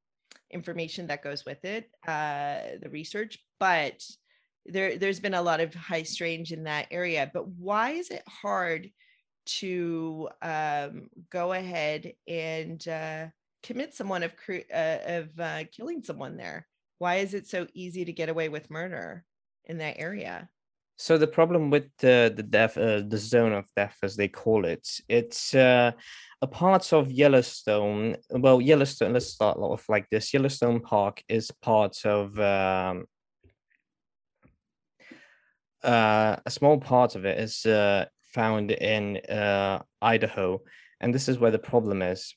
information 0.49 1.08
that 1.08 1.23
goes 1.23 1.45
with 1.45 1.63
it, 1.63 1.89
uh, 2.08 2.80
the 2.82 2.89
research, 2.89 3.38
but 3.60 4.04
there 4.65 4.97
there's 4.97 5.19
been 5.19 5.36
a 5.36 5.41
lot 5.41 5.62
of 5.62 5.73
high 5.73 6.04
strange 6.04 6.52
in 6.52 6.63
that 6.63 6.88
area. 6.91 7.30
But 7.32 7.47
why 7.47 7.91
is 7.91 8.10
it 8.10 8.23
hard 8.28 8.89
to 9.60 10.30
um, 10.42 11.10
go 11.30 11.54
ahead 11.54 12.14
and 12.28 12.86
uh, 12.88 13.28
commit 13.64 13.94
someone 13.94 14.24
of 14.24 14.32
uh, 14.50 14.98
of 15.06 15.40
uh, 15.40 15.64
killing 15.72 16.04
someone 16.04 16.38
there? 16.38 16.68
Why 17.00 17.16
is 17.16 17.34
it 17.34 17.48
so 17.48 17.68
easy 17.74 18.06
to 18.06 18.14
get 18.14 18.30
away 18.30 18.50
with 18.50 18.70
murder 18.70 19.24
in 19.66 19.78
that 19.78 20.00
area? 20.00 20.50
So 20.98 21.18
the 21.18 21.28
problem 21.28 21.70
with 21.70 21.86
the 22.00 22.32
the 22.36 22.44
death, 22.44 22.78
uh, 22.78 23.02
the 23.08 23.18
zone 23.18 23.54
of 23.54 23.66
death, 23.76 23.98
as 24.04 24.16
they 24.16 24.28
call 24.28 24.66
it, 24.66 24.88
it's 25.08 25.56
uh, 25.56 25.92
a 26.42 26.48
part 26.48 26.92
of 26.92 27.12
Yellowstone. 27.12 28.18
Well, 28.30 28.60
Yellowstone. 28.62 29.14
Let's 29.14 29.28
start 29.28 29.58
off 29.58 29.88
like 29.88 30.10
this. 30.10 30.34
Yellowstone 30.34 30.82
Park 30.82 31.24
is 31.30 31.52
part 31.62 32.06
of 32.06 32.38
um, 32.40 33.06
uh, 35.84 36.36
a 36.46 36.52
small 36.52 36.78
part 36.80 37.16
of 37.16 37.26
it 37.26 37.40
is 37.40 37.66
uh, 37.66 38.06
found 38.34 38.72
in 38.72 39.18
uh, 39.30 39.82
Idaho, 40.02 40.62
and 41.00 41.13
this 41.13 41.30
is 41.30 41.39
where 41.39 41.52
the 41.52 41.60
problem 41.60 42.02
is. 42.02 42.34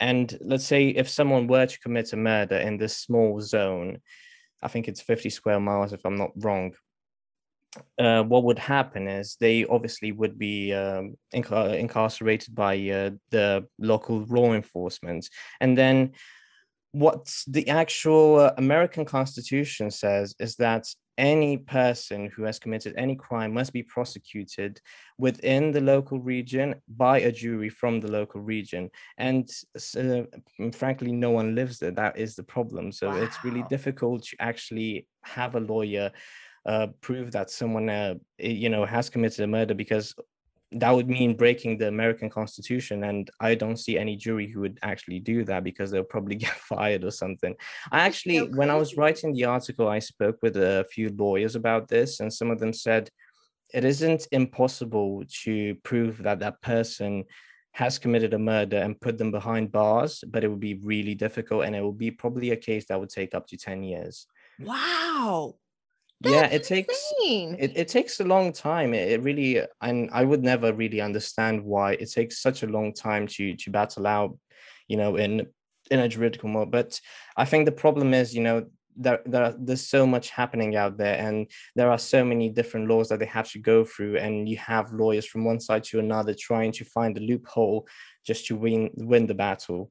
And 0.00 0.36
let's 0.40 0.64
say 0.66 0.88
if 0.88 1.08
someone 1.08 1.46
were 1.46 1.66
to 1.66 1.80
commit 1.80 2.12
a 2.12 2.16
murder 2.16 2.56
in 2.56 2.76
this 2.76 2.96
small 2.96 3.40
zone, 3.40 3.98
I 4.62 4.68
think 4.68 4.88
it's 4.88 5.00
50 5.00 5.30
square 5.30 5.60
miles, 5.60 5.92
if 5.92 6.04
I'm 6.04 6.16
not 6.16 6.30
wrong 6.36 6.72
uh, 7.98 8.22
what 8.22 8.44
would 8.44 8.58
happen 8.58 9.08
is 9.08 9.36
they 9.40 9.64
obviously 9.64 10.12
would 10.12 10.38
be 10.38 10.72
um, 10.72 11.16
inc- 11.34 11.78
incarcerated 11.78 12.54
by 12.54 12.74
uh, 12.88 13.10
the 13.30 13.66
local 13.78 14.24
law 14.28 14.52
enforcement. 14.52 15.28
And 15.60 15.76
then 15.76 16.12
what 16.92 17.34
the 17.46 17.68
actual 17.68 18.38
uh, 18.38 18.52
American 18.58 19.04
Constitution 19.04 19.90
says 19.90 20.34
is 20.38 20.56
that 20.56 20.86
any 21.18 21.58
person 21.58 22.30
who 22.34 22.42
has 22.44 22.58
committed 22.58 22.94
any 22.96 23.14
crime 23.16 23.52
must 23.52 23.72
be 23.72 23.82
prosecuted 23.82 24.80
within 25.18 25.70
the 25.70 25.80
local 25.80 26.18
region 26.20 26.74
by 26.96 27.18
a 27.20 27.32
jury 27.32 27.68
from 27.68 28.00
the 28.00 28.10
local 28.10 28.40
region. 28.40 28.90
And 29.18 29.48
uh, 29.96 30.22
frankly, 30.72 31.12
no 31.12 31.30
one 31.30 31.54
lives 31.54 31.78
there. 31.78 31.90
That 31.90 32.18
is 32.18 32.34
the 32.34 32.42
problem. 32.42 32.92
So 32.92 33.08
wow. 33.08 33.16
it's 33.16 33.44
really 33.44 33.64
difficult 33.68 34.24
to 34.24 34.36
actually 34.40 35.06
have 35.22 35.54
a 35.54 35.60
lawyer 35.60 36.12
uh, 36.64 36.88
prove 37.00 37.32
that 37.32 37.50
someone 37.50 37.88
uh, 37.88 38.14
you 38.38 38.68
know 38.68 38.84
has 38.84 39.10
committed 39.10 39.40
a 39.40 39.46
murder 39.46 39.74
because 39.74 40.14
that 40.74 40.90
would 40.90 41.08
mean 41.08 41.36
breaking 41.36 41.78
the 41.78 41.88
American 41.88 42.30
Constitution, 42.30 43.04
and 43.04 43.30
I 43.40 43.54
don't 43.54 43.76
see 43.76 43.98
any 43.98 44.16
jury 44.16 44.48
who 44.48 44.60
would 44.60 44.78
actually 44.82 45.20
do 45.20 45.44
that 45.44 45.64
because 45.64 45.90
they'll 45.90 46.04
probably 46.04 46.36
get 46.46 46.54
fired 46.54 47.04
or 47.04 47.10
something. 47.10 47.54
I 47.90 48.00
actually, 48.00 48.38
so 48.38 48.46
when 48.46 48.70
I 48.70 48.76
was 48.76 48.96
writing 48.96 49.32
the 49.32 49.44
article, 49.44 49.88
I 49.88 49.98
spoke 49.98 50.38
with 50.42 50.56
a 50.56 50.86
few 50.90 51.10
lawyers 51.10 51.56
about 51.56 51.88
this, 51.88 52.20
and 52.20 52.32
some 52.32 52.50
of 52.50 52.58
them 52.58 52.72
said 52.72 53.10
it 53.72 53.84
isn't 53.84 54.28
impossible 54.32 55.24
to 55.44 55.74
prove 55.76 56.18
that 56.22 56.40
that 56.40 56.60
person 56.62 57.24
has 57.72 57.98
committed 57.98 58.34
a 58.34 58.38
murder 58.38 58.76
and 58.76 59.00
put 59.00 59.16
them 59.16 59.30
behind 59.30 59.72
bars, 59.72 60.22
but 60.28 60.44
it 60.44 60.48
would 60.48 60.60
be 60.60 60.74
really 60.74 61.14
difficult, 61.14 61.64
and 61.64 61.74
it 61.74 61.82
would 61.82 61.98
be 61.98 62.10
probably 62.10 62.50
a 62.50 62.56
case 62.56 62.86
that 62.86 63.00
would 63.00 63.10
take 63.10 63.34
up 63.34 63.46
to 63.46 63.56
ten 63.56 63.82
years. 63.82 64.26
Wow 64.58 65.54
yeah 66.24 66.46
it 66.46 66.64
takes 66.64 67.12
it, 67.20 67.72
it 67.74 67.88
takes 67.88 68.20
a 68.20 68.24
long 68.24 68.52
time 68.52 68.94
it, 68.94 69.12
it, 69.12 69.22
really 69.22 69.60
uh, 69.60 69.66
and 69.80 70.10
i 70.12 70.24
would 70.24 70.42
never 70.42 70.72
really 70.72 71.00
understand 71.00 71.62
why 71.62 71.92
it 71.92 72.10
takes 72.10 72.40
such 72.40 72.62
a 72.62 72.66
long 72.66 72.92
time 72.92 73.26
to 73.26 73.54
to 73.56 73.70
battle 73.70 74.06
out 74.06 74.36
you 74.88 74.96
know 74.96 75.16
in 75.16 75.46
in 75.90 76.00
a 76.00 76.08
juridical 76.08 76.48
mode 76.48 76.70
but 76.70 77.00
i 77.36 77.44
think 77.44 77.64
the 77.64 77.72
problem 77.72 78.14
is 78.14 78.34
you 78.34 78.42
know 78.42 78.64
there, 78.96 79.20
there 79.24 79.54
there's 79.58 79.86
so 79.86 80.06
much 80.06 80.30
happening 80.30 80.76
out 80.76 80.98
there 80.98 81.18
and 81.18 81.50
there 81.74 81.90
are 81.90 81.98
so 81.98 82.24
many 82.24 82.50
different 82.50 82.88
laws 82.88 83.08
that 83.08 83.18
they 83.18 83.26
have 83.26 83.50
to 83.50 83.58
go 83.58 83.84
through 83.84 84.16
and 84.18 84.48
you 84.48 84.56
have 84.58 84.92
lawyers 84.92 85.26
from 85.26 85.44
one 85.44 85.60
side 85.60 85.82
to 85.84 85.98
another 85.98 86.34
trying 86.34 86.72
to 86.72 86.84
find 86.84 87.16
a 87.16 87.20
loophole 87.20 87.86
just 88.26 88.46
to 88.46 88.56
win 88.56 88.90
win 88.96 89.26
the 89.26 89.34
battle. 89.34 89.90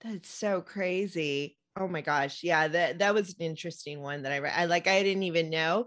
That's 0.00 0.30
so 0.30 0.62
crazy 0.62 1.58
Oh 1.76 1.88
my 1.88 2.02
gosh. 2.02 2.42
Yeah, 2.44 2.68
that 2.68 2.98
that 2.98 3.14
was 3.14 3.30
an 3.30 3.44
interesting 3.44 4.00
one 4.00 4.22
that 4.22 4.32
I 4.32 4.38
read. 4.38 4.54
I 4.56 4.66
like 4.66 4.86
I 4.86 5.02
didn't 5.02 5.24
even 5.24 5.50
know. 5.50 5.86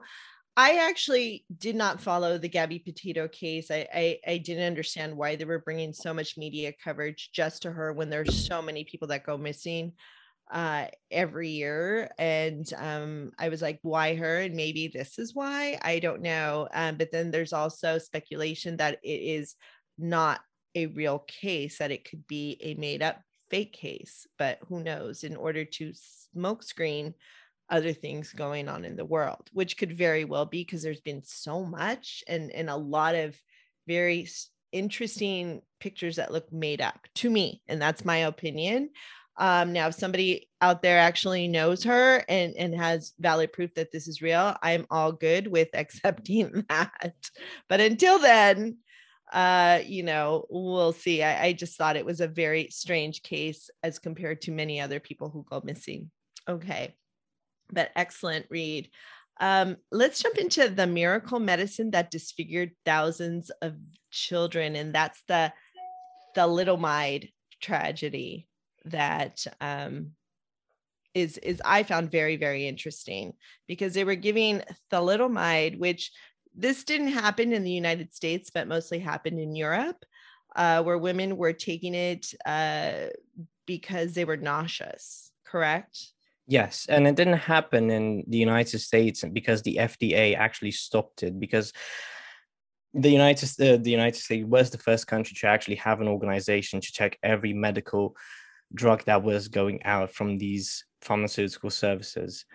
I 0.57 0.87
actually 0.89 1.45
did 1.57 1.75
not 1.75 2.01
follow 2.01 2.37
the 2.37 2.49
Gabby 2.49 2.79
Petito 2.79 3.27
case. 3.29 3.71
I, 3.71 3.87
I, 3.93 4.19
I 4.27 4.37
didn't 4.39 4.65
understand 4.65 5.15
why 5.17 5.35
they 5.37 5.45
were 5.45 5.59
bringing 5.59 5.93
so 5.93 6.13
much 6.13 6.37
media 6.37 6.73
coverage 6.83 7.29
just 7.33 7.61
to 7.63 7.71
her 7.71 7.93
when 7.93 8.09
there's 8.09 8.47
so 8.47 8.61
many 8.61 8.83
people 8.83 9.07
that 9.09 9.25
go 9.25 9.37
missing 9.37 9.93
uh 10.51 10.87
every 11.11 11.49
year 11.49 12.09
and 12.17 12.73
um 12.77 13.31
i 13.39 13.49
was 13.49 13.61
like 13.61 13.79
why 13.83 14.15
her 14.15 14.39
and 14.39 14.55
maybe 14.55 14.87
this 14.87 15.19
is 15.19 15.35
why 15.35 15.77
i 15.83 15.99
don't 15.99 16.21
know 16.21 16.67
um 16.73 16.97
but 16.97 17.11
then 17.11 17.31
there's 17.31 17.53
also 17.53 17.97
speculation 17.97 18.77
that 18.77 18.99
it 19.03 19.09
is 19.09 19.55
not 19.97 20.41
a 20.75 20.87
real 20.87 21.19
case 21.27 21.79
that 21.79 21.91
it 21.91 22.09
could 22.09 22.25
be 22.27 22.57
a 22.61 22.75
made 22.75 23.01
up 23.01 23.21
fake 23.49 23.73
case, 23.73 24.27
but 24.37 24.59
who 24.67 24.83
knows, 24.83 25.23
in 25.23 25.35
order 25.35 25.65
to 25.65 25.93
smokescreen 26.35 27.13
other 27.69 27.93
things 27.93 28.31
going 28.33 28.69
on 28.69 28.85
in 28.85 28.95
the 28.95 29.05
world, 29.05 29.49
which 29.53 29.77
could 29.77 29.91
very 29.91 30.25
well 30.25 30.45
be 30.45 30.63
because 30.63 30.81
there's 30.81 31.01
been 31.01 31.23
so 31.23 31.65
much 31.65 32.23
and, 32.27 32.51
and 32.51 32.69
a 32.69 32.75
lot 32.75 33.15
of 33.15 33.35
very 33.87 34.27
interesting 34.71 35.61
pictures 35.79 36.15
that 36.15 36.31
look 36.31 36.51
made 36.51 36.81
up 36.81 37.07
to 37.15 37.29
me. 37.29 37.61
And 37.67 37.81
that's 37.81 38.05
my 38.05 38.17
opinion. 38.17 38.89
Um, 39.37 39.71
now, 39.71 39.87
if 39.87 39.95
somebody 39.95 40.49
out 40.61 40.81
there 40.81 40.97
actually 40.97 41.47
knows 41.47 41.83
her 41.83 42.23
and, 42.27 42.55
and 42.57 42.73
has 42.73 43.13
valid 43.19 43.53
proof 43.53 43.73
that 43.75 43.91
this 43.91 44.07
is 44.07 44.21
real, 44.21 44.55
I'm 44.63 44.87
all 44.89 45.11
good 45.11 45.47
with 45.47 45.69
accepting 45.73 46.65
that. 46.69 47.13
But 47.69 47.81
until 47.81 48.19
then, 48.19 48.77
uh 49.31 49.79
you 49.85 50.03
know 50.03 50.45
we'll 50.49 50.93
see. 50.93 51.21
I, 51.21 51.47
I 51.47 51.53
just 51.53 51.77
thought 51.77 51.97
it 51.97 52.05
was 52.05 52.21
a 52.21 52.27
very 52.27 52.69
strange 52.69 53.23
case 53.23 53.69
as 53.83 53.99
compared 53.99 54.41
to 54.41 54.51
many 54.51 54.79
other 54.79 54.99
people 54.99 55.29
who 55.29 55.45
go 55.49 55.61
missing. 55.63 56.11
Okay. 56.47 56.95
But 57.71 57.91
excellent 57.95 58.45
read. 58.49 58.89
Um 59.39 59.77
let's 59.91 60.21
jump 60.21 60.37
into 60.37 60.69
the 60.69 60.87
miracle 60.87 61.39
medicine 61.39 61.91
that 61.91 62.11
disfigured 62.11 62.71
thousands 62.85 63.51
of 63.61 63.75
children 64.11 64.75
and 64.75 64.95
that's 64.95 65.21
the 65.27 65.51
the 66.35 66.47
Little 66.47 66.77
thalidomide 66.77 67.31
tragedy 67.59 68.47
that 68.85 69.45
um 69.59 70.11
is 71.13 71.37
is 71.39 71.61
I 71.65 71.83
found 71.83 72.11
very 72.11 72.37
very 72.37 72.67
interesting 72.67 73.33
because 73.67 73.93
they 73.93 74.03
were 74.03 74.15
giving 74.15 74.61
thalidomide 74.91 75.79
which 75.79 76.11
this 76.57 76.83
didn't 76.83 77.09
happen 77.09 77.53
in 77.53 77.63
the 77.63 77.71
United 77.71 78.13
States, 78.13 78.49
but 78.53 78.67
mostly 78.67 78.99
happened 78.99 79.39
in 79.39 79.55
Europe, 79.55 80.03
uh, 80.55 80.83
where 80.83 80.97
women 80.97 81.37
were 81.37 81.53
taking 81.53 81.93
it 81.93 82.33
uh, 82.45 83.07
because 83.65 84.13
they 84.13 84.25
were 84.25 84.37
nauseous, 84.37 85.31
correct? 85.45 85.99
Yes, 86.47 86.87
and 86.89 87.07
it 87.07 87.15
didn't 87.15 87.37
happen 87.37 87.91
in 87.91 88.23
the 88.27 88.37
United 88.37 88.79
States 88.79 89.23
because 89.23 89.61
the 89.61 89.75
FDA 89.75 90.35
actually 90.35 90.71
stopped 90.71 91.23
it 91.23 91.39
because 91.39 91.73
the 92.93 93.09
United 93.09 93.49
uh, 93.61 93.77
the 93.77 93.91
United 93.91 94.17
States 94.17 94.47
was 94.47 94.69
the 94.69 94.77
first 94.77 95.07
country 95.07 95.35
to 95.39 95.47
actually 95.47 95.75
have 95.75 96.01
an 96.01 96.07
organization 96.07 96.81
to 96.81 96.91
check 96.91 97.19
every 97.21 97.53
medical 97.53 98.15
drug 98.73 99.03
that 99.05 99.23
was 99.23 99.49
going 99.49 99.83
out 99.83 100.11
from 100.11 100.37
these 100.37 100.85
pharmaceutical 101.01 101.69
services. 101.69 102.45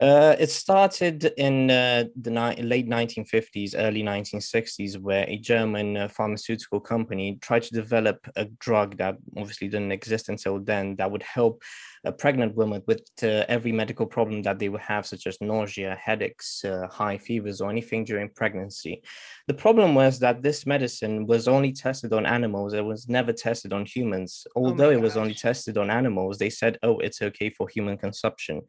Uh, 0.00 0.34
it 0.38 0.50
started 0.50 1.32
in 1.36 1.70
uh, 1.70 2.04
the 2.20 2.30
ni- 2.30 2.62
late 2.62 2.88
1950s, 2.88 3.74
early 3.76 4.02
1960s, 4.02 4.98
where 4.98 5.24
a 5.28 5.38
German 5.38 5.96
uh, 5.96 6.08
pharmaceutical 6.08 6.80
company 6.80 7.38
tried 7.40 7.62
to 7.62 7.72
develop 7.72 8.26
a 8.36 8.46
drug 8.58 8.96
that 8.96 9.16
obviously 9.36 9.68
didn't 9.68 9.92
exist 9.92 10.28
until 10.28 10.58
then 10.58 10.96
that 10.96 11.10
would 11.10 11.22
help 11.22 11.62
a 12.04 12.12
pregnant 12.12 12.54
woman 12.54 12.82
with 12.86 13.02
uh, 13.22 13.44
every 13.48 13.72
medical 13.72 14.04
problem 14.04 14.42
that 14.42 14.58
they 14.58 14.68
would 14.68 14.80
have, 14.80 15.06
such 15.06 15.26
as 15.26 15.40
nausea, 15.40 15.96
headaches, 16.02 16.64
uh, 16.64 16.86
high 16.90 17.16
fevers, 17.16 17.60
or 17.60 17.70
anything 17.70 18.04
during 18.04 18.28
pregnancy. 18.30 19.02
The 19.46 19.54
problem 19.54 19.94
was 19.94 20.18
that 20.18 20.42
this 20.42 20.66
medicine 20.66 21.26
was 21.26 21.48
only 21.48 21.72
tested 21.72 22.12
on 22.12 22.26
animals, 22.26 22.74
it 22.74 22.84
was 22.84 23.08
never 23.08 23.32
tested 23.32 23.72
on 23.72 23.86
humans. 23.86 24.46
Oh 24.56 24.66
Although 24.66 24.90
it 24.90 25.00
was 25.00 25.16
only 25.16 25.34
tested 25.34 25.78
on 25.78 25.90
animals, 25.90 26.38
they 26.38 26.50
said, 26.50 26.78
oh, 26.82 26.98
it's 26.98 27.22
okay 27.22 27.48
for 27.48 27.68
human 27.68 27.96
consumption. 27.96 28.62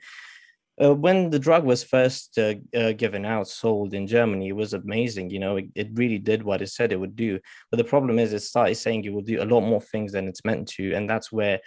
Uh, 0.81 0.93
when 0.93 1.29
the 1.29 1.39
drug 1.39 1.63
was 1.63 1.83
first 1.83 2.37
uh, 2.37 2.55
uh, 2.75 2.91
given 2.91 3.25
out, 3.25 3.47
sold 3.47 3.93
in 3.93 4.07
Germany, 4.07 4.49
it 4.49 4.55
was 4.55 4.73
amazing. 4.73 5.29
You 5.29 5.39
know, 5.39 5.57
it, 5.57 5.65
it 5.75 5.89
really 5.93 6.19
did 6.19 6.43
what 6.43 6.61
it 6.61 6.69
said 6.69 6.91
it 6.91 6.99
would 6.99 7.15
do. 7.15 7.39
But 7.71 7.77
the 7.77 7.83
problem 7.83 8.19
is, 8.19 8.33
it 8.33 8.41
started 8.41 8.75
saying 8.75 9.05
it 9.05 9.13
will 9.13 9.21
do 9.21 9.41
a 9.41 9.45
lot 9.45 9.61
more 9.61 9.81
things 9.81 10.11
than 10.11 10.27
it's 10.27 10.43
meant 10.43 10.67
to, 10.69 10.93
and 10.93 11.09
that's 11.09 11.31
where 11.31 11.61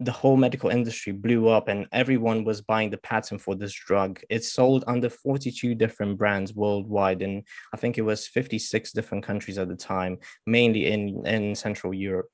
the 0.00 0.12
whole 0.12 0.36
medical 0.36 0.70
industry 0.70 1.12
blew 1.12 1.48
up, 1.48 1.68
and 1.68 1.86
everyone 1.92 2.44
was 2.44 2.62
buying 2.62 2.90
the 2.90 2.98
patent 2.98 3.40
for 3.40 3.56
this 3.56 3.74
drug. 3.74 4.20
It's 4.30 4.52
sold 4.52 4.84
under 4.86 5.08
42 5.08 5.74
different 5.74 6.16
brands 6.16 6.54
worldwide, 6.54 7.22
and 7.22 7.42
I 7.74 7.76
think 7.76 7.98
it 7.98 8.02
was 8.02 8.28
56 8.28 8.92
different 8.92 9.24
countries 9.24 9.58
at 9.58 9.68
the 9.68 9.76
time, 9.76 10.18
mainly 10.46 10.86
in 10.86 11.26
in 11.26 11.54
Central 11.56 11.92
Europe 11.92 12.30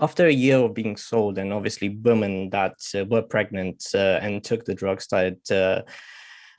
after 0.00 0.26
a 0.26 0.32
year 0.32 0.58
of 0.58 0.74
being 0.74 0.96
sold, 0.96 1.38
and 1.38 1.52
obviously 1.52 1.90
women 1.90 2.50
that 2.50 2.78
uh, 2.94 3.04
were 3.04 3.22
pregnant 3.22 3.84
uh, 3.94 4.18
and 4.22 4.42
took 4.42 4.64
the 4.64 4.74
drug 4.74 5.00
started 5.00 5.38
uh, 5.50 5.82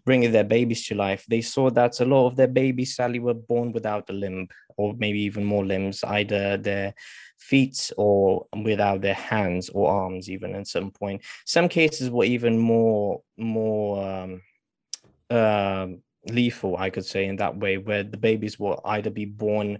bringing 0.05 0.31
their 0.31 0.43
babies 0.43 0.87
to 0.87 0.95
life, 0.95 1.25
they 1.27 1.41
saw 1.41 1.69
that 1.69 1.99
a 1.99 2.05
lot 2.05 2.27
of 2.27 2.35
their 2.35 2.47
babies 2.47 2.95
sadly 2.95 3.19
were 3.19 3.33
born 3.33 3.71
without 3.71 4.09
a 4.09 4.13
limb, 4.13 4.47
or 4.77 4.93
maybe 4.97 5.21
even 5.21 5.43
more 5.43 5.65
limbs, 5.65 6.03
either 6.03 6.57
their 6.57 6.93
feet 7.37 7.91
or 7.97 8.47
without 8.63 9.01
their 9.01 9.13
hands 9.15 9.69
or 9.69 9.91
arms, 9.91 10.29
even 10.29 10.55
at 10.55 10.67
some 10.67 10.91
point. 10.91 11.21
Some 11.45 11.67
cases 11.69 12.09
were 12.09 12.25
even 12.25 12.57
more 12.57 13.21
more 13.37 14.03
um, 14.03 14.41
um 15.29 16.01
lethal, 16.27 16.77
I 16.77 16.89
could 16.91 17.05
say, 17.05 17.25
in 17.25 17.37
that 17.37 17.57
way, 17.57 17.77
where 17.77 18.03
the 18.03 18.17
babies 18.17 18.59
will 18.59 18.79
either 18.85 19.09
be 19.09 19.25
born 19.25 19.79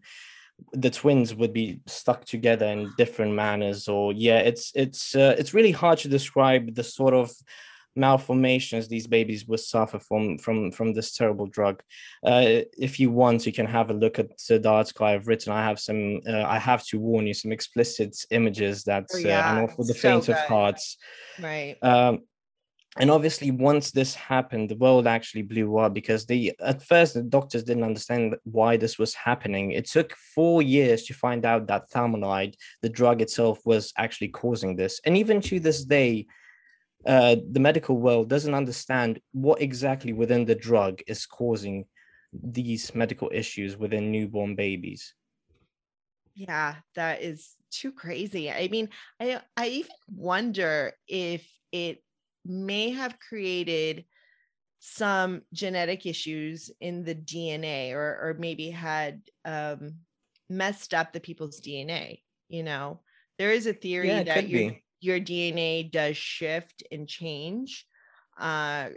the 0.74 0.89
twins 0.89 1.34
would 1.36 1.54
be 1.54 1.80
stuck 1.88 2.26
together 2.26 2.65
in 2.65 2.91
different 2.97 3.34
manners 3.34 3.88
or 3.88 4.13
yeah 4.13 4.39
it's 4.39 4.71
it's 4.76 5.15
uh, 5.15 5.36
it's 5.38 5.54
really 5.54 5.71
hard 5.71 5.97
to 6.00 6.08
describe 6.08 6.76
the 6.76 6.84
sort 6.84 7.13
of 7.13 7.32
malformations 7.95 8.88
these 8.88 9.08
babies 9.08 9.45
will 9.45 9.58
suffer 9.58 10.00
from 10.00 10.38
from 10.38 10.71
from 10.71 10.93
this 10.93 11.12
terrible 11.13 11.45
drug. 11.45 11.82
Uh, 12.26 12.62
if 12.78 13.00
you 13.00 13.12
want 13.12 13.45
you 13.45 13.52
can 13.52 13.65
have 13.65 13.89
a 13.89 13.93
look 13.93 14.17
at 14.17 14.30
the 14.47 14.69
article 14.69 15.06
i've 15.06 15.28
written. 15.28 15.52
I 15.52 15.63
have 15.63 15.80
some 15.80 16.21
uh, 16.28 16.43
i 16.43 16.58
have 16.58 16.86
to 16.88 17.00
warn 17.00 17.28
you 17.28 17.34
some 17.34 17.52
explicit 17.52 18.15
images 18.32 18.84
that 18.86 19.08
Oh, 19.13 19.17
uh, 19.17 19.19
yeah, 19.19 19.52
are 19.52 19.62
not 19.62 19.76
for 19.76 19.84
the 19.84 19.93
so 19.93 20.00
faint 20.00 20.30
of 20.30 20.38
hearts. 20.38 20.97
Right. 21.41 21.76
um, 21.82 22.19
and 22.97 23.10
obviously 23.10 23.51
once 23.51 23.91
this 23.91 24.13
happened 24.15 24.67
the 24.69 24.75
world 24.75 25.08
actually 25.08 25.41
blew 25.41 25.77
up 25.77 25.93
because 25.93 26.25
they 26.25 26.54
at 26.60 26.84
first 26.84 27.13
the 27.13 27.23
doctors 27.23 27.63
didn't 27.63 27.86
understand 27.86 28.36
why 28.43 28.75
this 28.75 28.99
was 28.99 29.13
happening. 29.13 29.71
It 29.71 29.86
took 29.86 30.13
four 30.36 30.62
years 30.62 31.04
to 31.04 31.13
find 31.13 31.45
out 31.45 31.67
that 31.67 31.89
thalidomide 31.89 32.56
the 32.82 32.89
drug 32.89 33.21
itself 33.21 33.60
was 33.65 33.93
actually 33.97 34.30
causing 34.30 34.75
this. 34.75 34.99
And 35.06 35.15
even 35.15 35.39
to 35.41 35.60
this 35.60 35.86
day 35.86 36.27
uh, 37.06 37.38
the 37.51 37.60
medical 37.60 37.97
world 37.97 38.30
doesn't 38.30 38.54
understand 38.54 39.19
what 39.32 39.62
exactly 39.62 40.13
within 40.13 40.45
the 40.45 40.56
drug 40.56 41.01
is 41.08 41.25
causing 41.25 41.86
these 42.34 42.93
medical 42.93 43.30
issues 43.34 43.77
within 43.77 44.12
newborn 44.12 44.56
babies. 44.56 45.13
Yeah, 46.36 46.75
that 46.95 47.21
is 47.21 47.56
too 47.71 47.91
crazy. 47.91 48.51
I 48.51 48.67
mean, 48.67 48.89
I 49.19 49.41
I 49.58 49.67
even 49.67 49.91
wonder 50.15 50.93
if 51.08 51.47
it 51.71 52.04
may 52.45 52.91
have 52.91 53.19
created 53.19 54.06
some 54.80 55.43
genetic 55.54 56.06
issues 56.06 56.71
in 56.80 57.04
the 57.04 57.15
DNA 57.15 57.93
or 57.93 57.99
or 57.99 58.36
maybe 58.39 58.69
had 58.69 59.21
um 59.45 59.99
messed 60.49 60.93
up 60.93 61.13
the 61.13 61.19
people's 61.19 61.62
DNA, 61.62 62.23
you 62.49 62.63
know. 62.63 63.01
There 63.38 63.51
is 63.51 63.67
a 63.67 63.73
theory 63.73 64.08
yeah 64.08 64.23
that 64.23 64.49
your 64.49 64.71
be 64.71 64.84
your 64.99 65.19
DNA 65.19 65.84
does 65.84 66.17
shift 66.17 66.84
and 66.91 67.08
change. 67.08 67.86
Uh, 68.39 68.89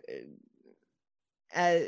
uh 1.55 1.81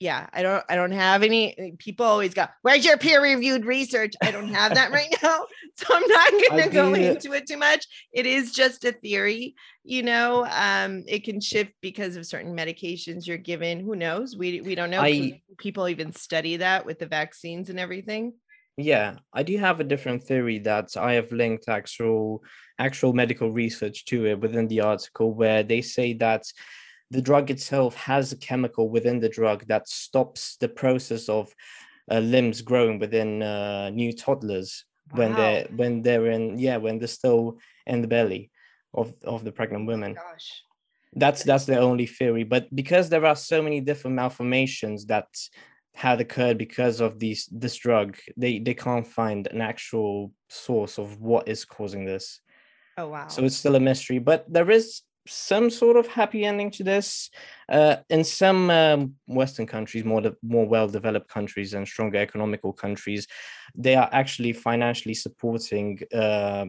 yeah, 0.00 0.26
I 0.32 0.42
don't 0.42 0.64
I 0.68 0.74
don't 0.76 0.92
have 0.92 1.22
any 1.22 1.56
eh, 1.58 1.70
people 1.78 2.04
always 2.04 2.34
go, 2.34 2.46
where's 2.62 2.84
your 2.84 2.98
peer-reviewed 2.98 3.64
research? 3.64 4.14
I 4.22 4.30
don't 4.30 4.48
have 4.48 4.74
that 4.74 4.90
right 4.90 5.14
now. 5.22 5.46
So 5.76 5.86
I'm 5.94 6.06
not 6.06 6.32
gonna 6.50 6.68
go 6.68 6.94
into 6.94 7.32
it 7.32 7.46
too 7.48 7.56
much. 7.56 7.86
It 8.12 8.26
is 8.26 8.52
just 8.52 8.84
a 8.84 8.92
theory, 8.92 9.54
you 9.82 10.02
know. 10.02 10.46
Um, 10.50 11.04
it 11.06 11.24
can 11.24 11.40
shift 11.40 11.72
because 11.80 12.16
of 12.16 12.26
certain 12.26 12.56
medications 12.56 13.26
you're 13.26 13.38
given. 13.38 13.80
Who 13.80 13.96
knows? 13.96 14.36
We 14.36 14.60
we 14.60 14.74
don't 14.74 14.90
know. 14.90 15.00
I- 15.00 15.40
people 15.58 15.88
even 15.88 16.12
study 16.12 16.56
that 16.58 16.84
with 16.84 16.98
the 16.98 17.06
vaccines 17.06 17.70
and 17.70 17.78
everything. 17.78 18.34
Yeah, 18.76 19.18
I 19.32 19.44
do 19.44 19.56
have 19.58 19.78
a 19.78 19.84
different 19.84 20.24
theory 20.24 20.58
that 20.60 20.96
I 20.96 21.12
have 21.12 21.30
linked 21.30 21.68
actual 21.68 22.42
actual 22.78 23.12
medical 23.12 23.52
research 23.52 24.04
to 24.06 24.26
it 24.26 24.40
within 24.40 24.66
the 24.66 24.80
article 24.80 25.32
where 25.32 25.62
they 25.62 25.80
say 25.80 26.12
that 26.14 26.42
the 27.10 27.22
drug 27.22 27.50
itself 27.50 27.94
has 27.94 28.32
a 28.32 28.36
chemical 28.36 28.88
within 28.88 29.20
the 29.20 29.28
drug 29.28 29.66
that 29.66 29.88
stops 29.88 30.56
the 30.60 30.68
process 30.68 31.28
of 31.28 31.54
uh, 32.10 32.18
limbs 32.18 32.60
growing 32.62 32.98
within 32.98 33.42
uh, 33.42 33.90
new 33.90 34.12
toddlers 34.12 34.84
when 35.12 35.32
they're 35.34 35.66
when 35.76 36.02
they're 36.02 36.26
in 36.26 36.58
yeah 36.58 36.76
when 36.76 36.98
they're 36.98 37.06
still 37.08 37.58
in 37.86 38.00
the 38.00 38.08
belly 38.08 38.50
of 38.94 39.12
of 39.24 39.44
the 39.44 39.52
pregnant 39.52 39.86
women 39.86 40.14
Gosh. 40.14 40.62
that's 41.14 41.44
that's 41.44 41.66
the 41.66 41.78
only 41.78 42.06
theory 42.06 42.42
but 42.44 42.74
because 42.74 43.08
there 43.08 43.26
are 43.26 43.36
so 43.36 43.62
many 43.62 43.80
different 43.80 44.16
malformations 44.16 45.06
that 45.06 45.26
had 45.94 46.20
occurred 46.20 46.58
because 46.58 47.00
of 47.00 47.18
these 47.20 47.48
this 47.52 47.76
drug 47.76 48.16
they 48.36 48.58
they 48.58 48.74
can't 48.74 49.06
find 49.06 49.46
an 49.48 49.60
actual 49.60 50.32
source 50.48 50.98
of 50.98 51.20
what 51.20 51.46
is 51.46 51.64
causing 51.64 52.04
this 52.04 52.40
Oh 52.96 53.08
wow. 53.08 53.28
so 53.28 53.44
it's 53.44 53.56
still 53.56 53.76
a 53.76 53.80
mystery 53.80 54.18
but 54.18 54.44
there 54.52 54.70
is 54.70 55.02
some 55.26 55.70
sort 55.70 55.96
of 55.96 56.06
happy 56.06 56.44
ending 56.44 56.70
to 56.70 56.84
this. 56.84 57.30
Uh, 57.68 57.96
in 58.10 58.24
some 58.24 58.70
um, 58.70 59.14
western 59.26 59.66
countries 59.66 60.04
more 60.04 60.20
de- 60.20 60.36
more 60.42 60.66
well 60.66 60.86
developed 60.86 61.28
countries 61.28 61.72
and 61.72 61.88
stronger 61.88 62.18
economical 62.18 62.74
countries 62.74 63.26
they 63.74 63.94
are 63.94 64.08
actually 64.12 64.52
financially 64.52 65.14
supporting 65.14 65.98
uh, 66.12 66.66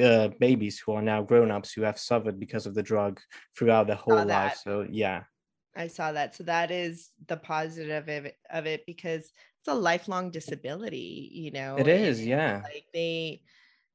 uh, 0.00 0.28
babies 0.38 0.78
who 0.78 0.92
are 0.92 1.02
now 1.02 1.22
grown-ups 1.22 1.72
who 1.72 1.82
have 1.82 1.98
suffered 1.98 2.38
because 2.38 2.66
of 2.66 2.74
the 2.74 2.82
drug 2.82 3.20
throughout 3.56 3.86
their 3.86 3.96
whole 3.96 4.24
life. 4.24 4.60
So 4.62 4.86
yeah. 4.88 5.24
I 5.76 5.88
saw 5.88 6.12
that. 6.12 6.36
So 6.36 6.44
that 6.44 6.70
is 6.70 7.10
the 7.26 7.36
positive 7.36 7.90
of 7.90 8.08
it, 8.26 8.36
of 8.50 8.66
it 8.66 8.86
because 8.86 9.22
it's 9.24 9.68
a 9.68 9.74
lifelong 9.74 10.30
disability, 10.30 11.30
you 11.32 11.50
know. 11.50 11.76
it 11.76 11.88
is 11.88 12.20
and, 12.20 12.28
yeah. 12.28 12.60
Like 12.62 12.86
they 12.94 13.42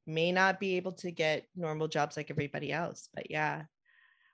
may 0.10 0.32
not 0.32 0.60
be 0.60 0.76
able 0.78 0.94
to 0.94 1.12
get 1.12 1.46
normal 1.56 1.88
jobs 1.88 2.18
like 2.18 2.32
everybody 2.32 2.72
else, 2.72 3.10
but 3.14 3.30
yeah. 3.30 3.64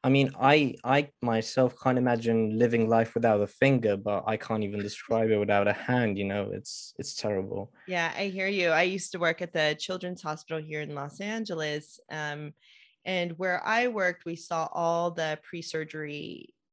I 0.03 0.09
mean, 0.09 0.29
I 0.39 0.75
I 0.83 1.09
myself 1.23 1.75
can't 1.81 1.97
imagine 1.97 2.59
living 2.59 2.87
life 2.87 3.15
without 3.15 3.41
a 3.41 3.47
finger, 3.47 3.97
but 3.97 4.23
I 4.27 4.37
can't 4.37 4.63
even 4.63 4.79
describe 4.79 5.31
it 5.31 5.37
without 5.37 5.67
a 5.67 5.73
hand. 5.73 6.19
You 6.19 6.25
know, 6.25 6.51
it's 6.53 6.93
it's 6.99 7.15
terrible. 7.15 7.73
Yeah, 7.87 8.13
I 8.15 8.27
hear 8.27 8.47
you. 8.47 8.69
I 8.69 8.83
used 8.83 9.11
to 9.13 9.19
work 9.19 9.41
at 9.41 9.51
the 9.51 9.75
Children's 9.79 10.21
Hospital 10.21 10.61
here 10.61 10.81
in 10.81 10.93
Los 10.93 11.19
Angeles. 11.19 11.99
Um, 12.11 12.53
and 13.03 13.31
where 13.39 13.65
I 13.65 13.87
worked, 13.87 14.25
we 14.25 14.35
saw 14.35 14.67
all 14.71 15.09
the 15.09 15.39
pre 15.43 15.63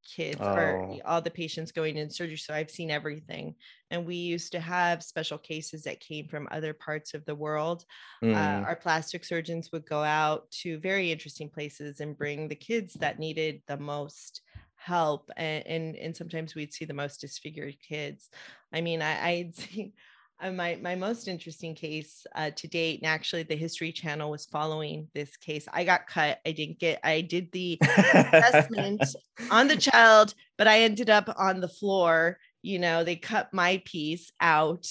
kids 0.03 0.49
or 0.57 0.81
Oh. 0.81 1.03
all 1.05 1.23
the 1.23 1.31
patients 1.31 1.73
going 1.73 1.97
in 1.97 2.11
surgery. 2.11 2.37
So 2.37 2.55
I've 2.55 2.71
seen 2.71 2.91
everything. 2.91 3.57
And 3.91 4.07
we 4.07 4.17
used 4.17 4.53
to 4.53 4.61
have 4.61 5.03
special 5.03 5.39
cases 5.39 5.85
that 5.85 6.01
came 6.01 6.29
from 6.29 6.49
other 6.51 6.75
parts 6.75 7.15
of 7.15 7.25
the 7.25 7.35
world. 7.35 7.85
Uh, 8.33 8.61
Mm, 8.63 8.67
our 8.67 8.77
plastic 8.77 9.25
surgeons 9.25 9.71
would 9.73 9.87
go 9.87 10.03
out 10.03 10.51
to 10.63 10.79
very 10.79 11.13
interesting 11.13 11.51
places 11.51 12.01
and 12.01 12.17
bring 12.17 12.49
the 12.49 12.57
kids 12.57 12.95
that 12.95 13.19
needed 13.19 13.63
the 13.67 13.77
most 13.79 14.43
help 14.75 15.31
and 15.37 15.65
and, 15.67 15.97
and 15.97 16.17
sometimes 16.17 16.57
we'd 16.57 16.73
see 16.75 16.85
the 16.85 16.93
most 16.95 17.21
disfigured 17.21 17.77
kids 17.81 18.31
i 18.73 18.81
mean 18.81 19.01
i 19.01 19.29
i'd 19.29 19.55
see 19.57 19.95
uh, 20.43 20.51
my 20.51 20.79
my 20.83 20.95
most 20.95 21.29
interesting 21.29 21.75
case 21.75 22.27
uh, 22.35 22.51
to 22.57 22.69
date 22.69 23.01
and 23.01 23.07
actually 23.07 23.43
the 23.43 23.57
history 23.57 23.93
channel 23.93 24.31
was 24.31 24.47
following 24.47 25.09
this 25.15 25.37
case 25.37 25.67
i 25.73 25.85
got 25.85 26.07
cut 26.07 26.39
i 26.45 26.53
didn't 26.53 26.79
get 26.79 27.01
i 27.05 27.21
did 27.21 27.51
the 27.53 27.79
assessment 27.81 29.03
on 29.51 29.69
the 29.69 29.77
child, 29.77 30.35
but 30.59 30.67
I 30.67 30.81
ended 30.81 31.11
up 31.11 31.33
on 31.37 31.61
the 31.61 31.69
floor. 31.69 32.39
You 32.63 32.79
know, 32.79 33.05
they 33.05 33.17
cut 33.17 33.53
my 33.53 33.83
piece 33.85 34.31
out 34.41 34.87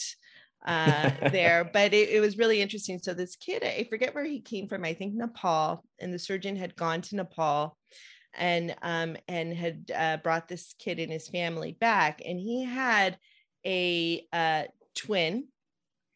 uh, 0.65 1.11
there, 1.29 1.69
but 1.73 1.93
it, 1.93 2.09
it 2.09 2.19
was 2.19 2.37
really 2.37 2.61
interesting. 2.61 2.99
So 2.99 3.13
this 3.13 3.35
kid, 3.35 3.63
I 3.63 3.85
forget 3.89 4.15
where 4.15 4.25
he 4.25 4.41
came 4.41 4.67
from. 4.67 4.83
I 4.83 4.93
think 4.93 5.13
Nepal, 5.13 5.83
and 5.99 6.13
the 6.13 6.19
surgeon 6.19 6.55
had 6.55 6.75
gone 6.75 7.01
to 7.01 7.15
Nepal 7.15 7.77
and 8.33 8.73
um 8.81 9.17
and 9.27 9.53
had 9.53 9.91
uh, 9.93 10.15
brought 10.23 10.47
this 10.47 10.73
kid 10.79 10.99
and 10.99 11.11
his 11.11 11.27
family 11.27 11.73
back 11.81 12.21
and 12.25 12.39
he 12.39 12.63
had 12.63 13.17
a 13.65 14.25
uh 14.31 14.63
twin 14.95 15.47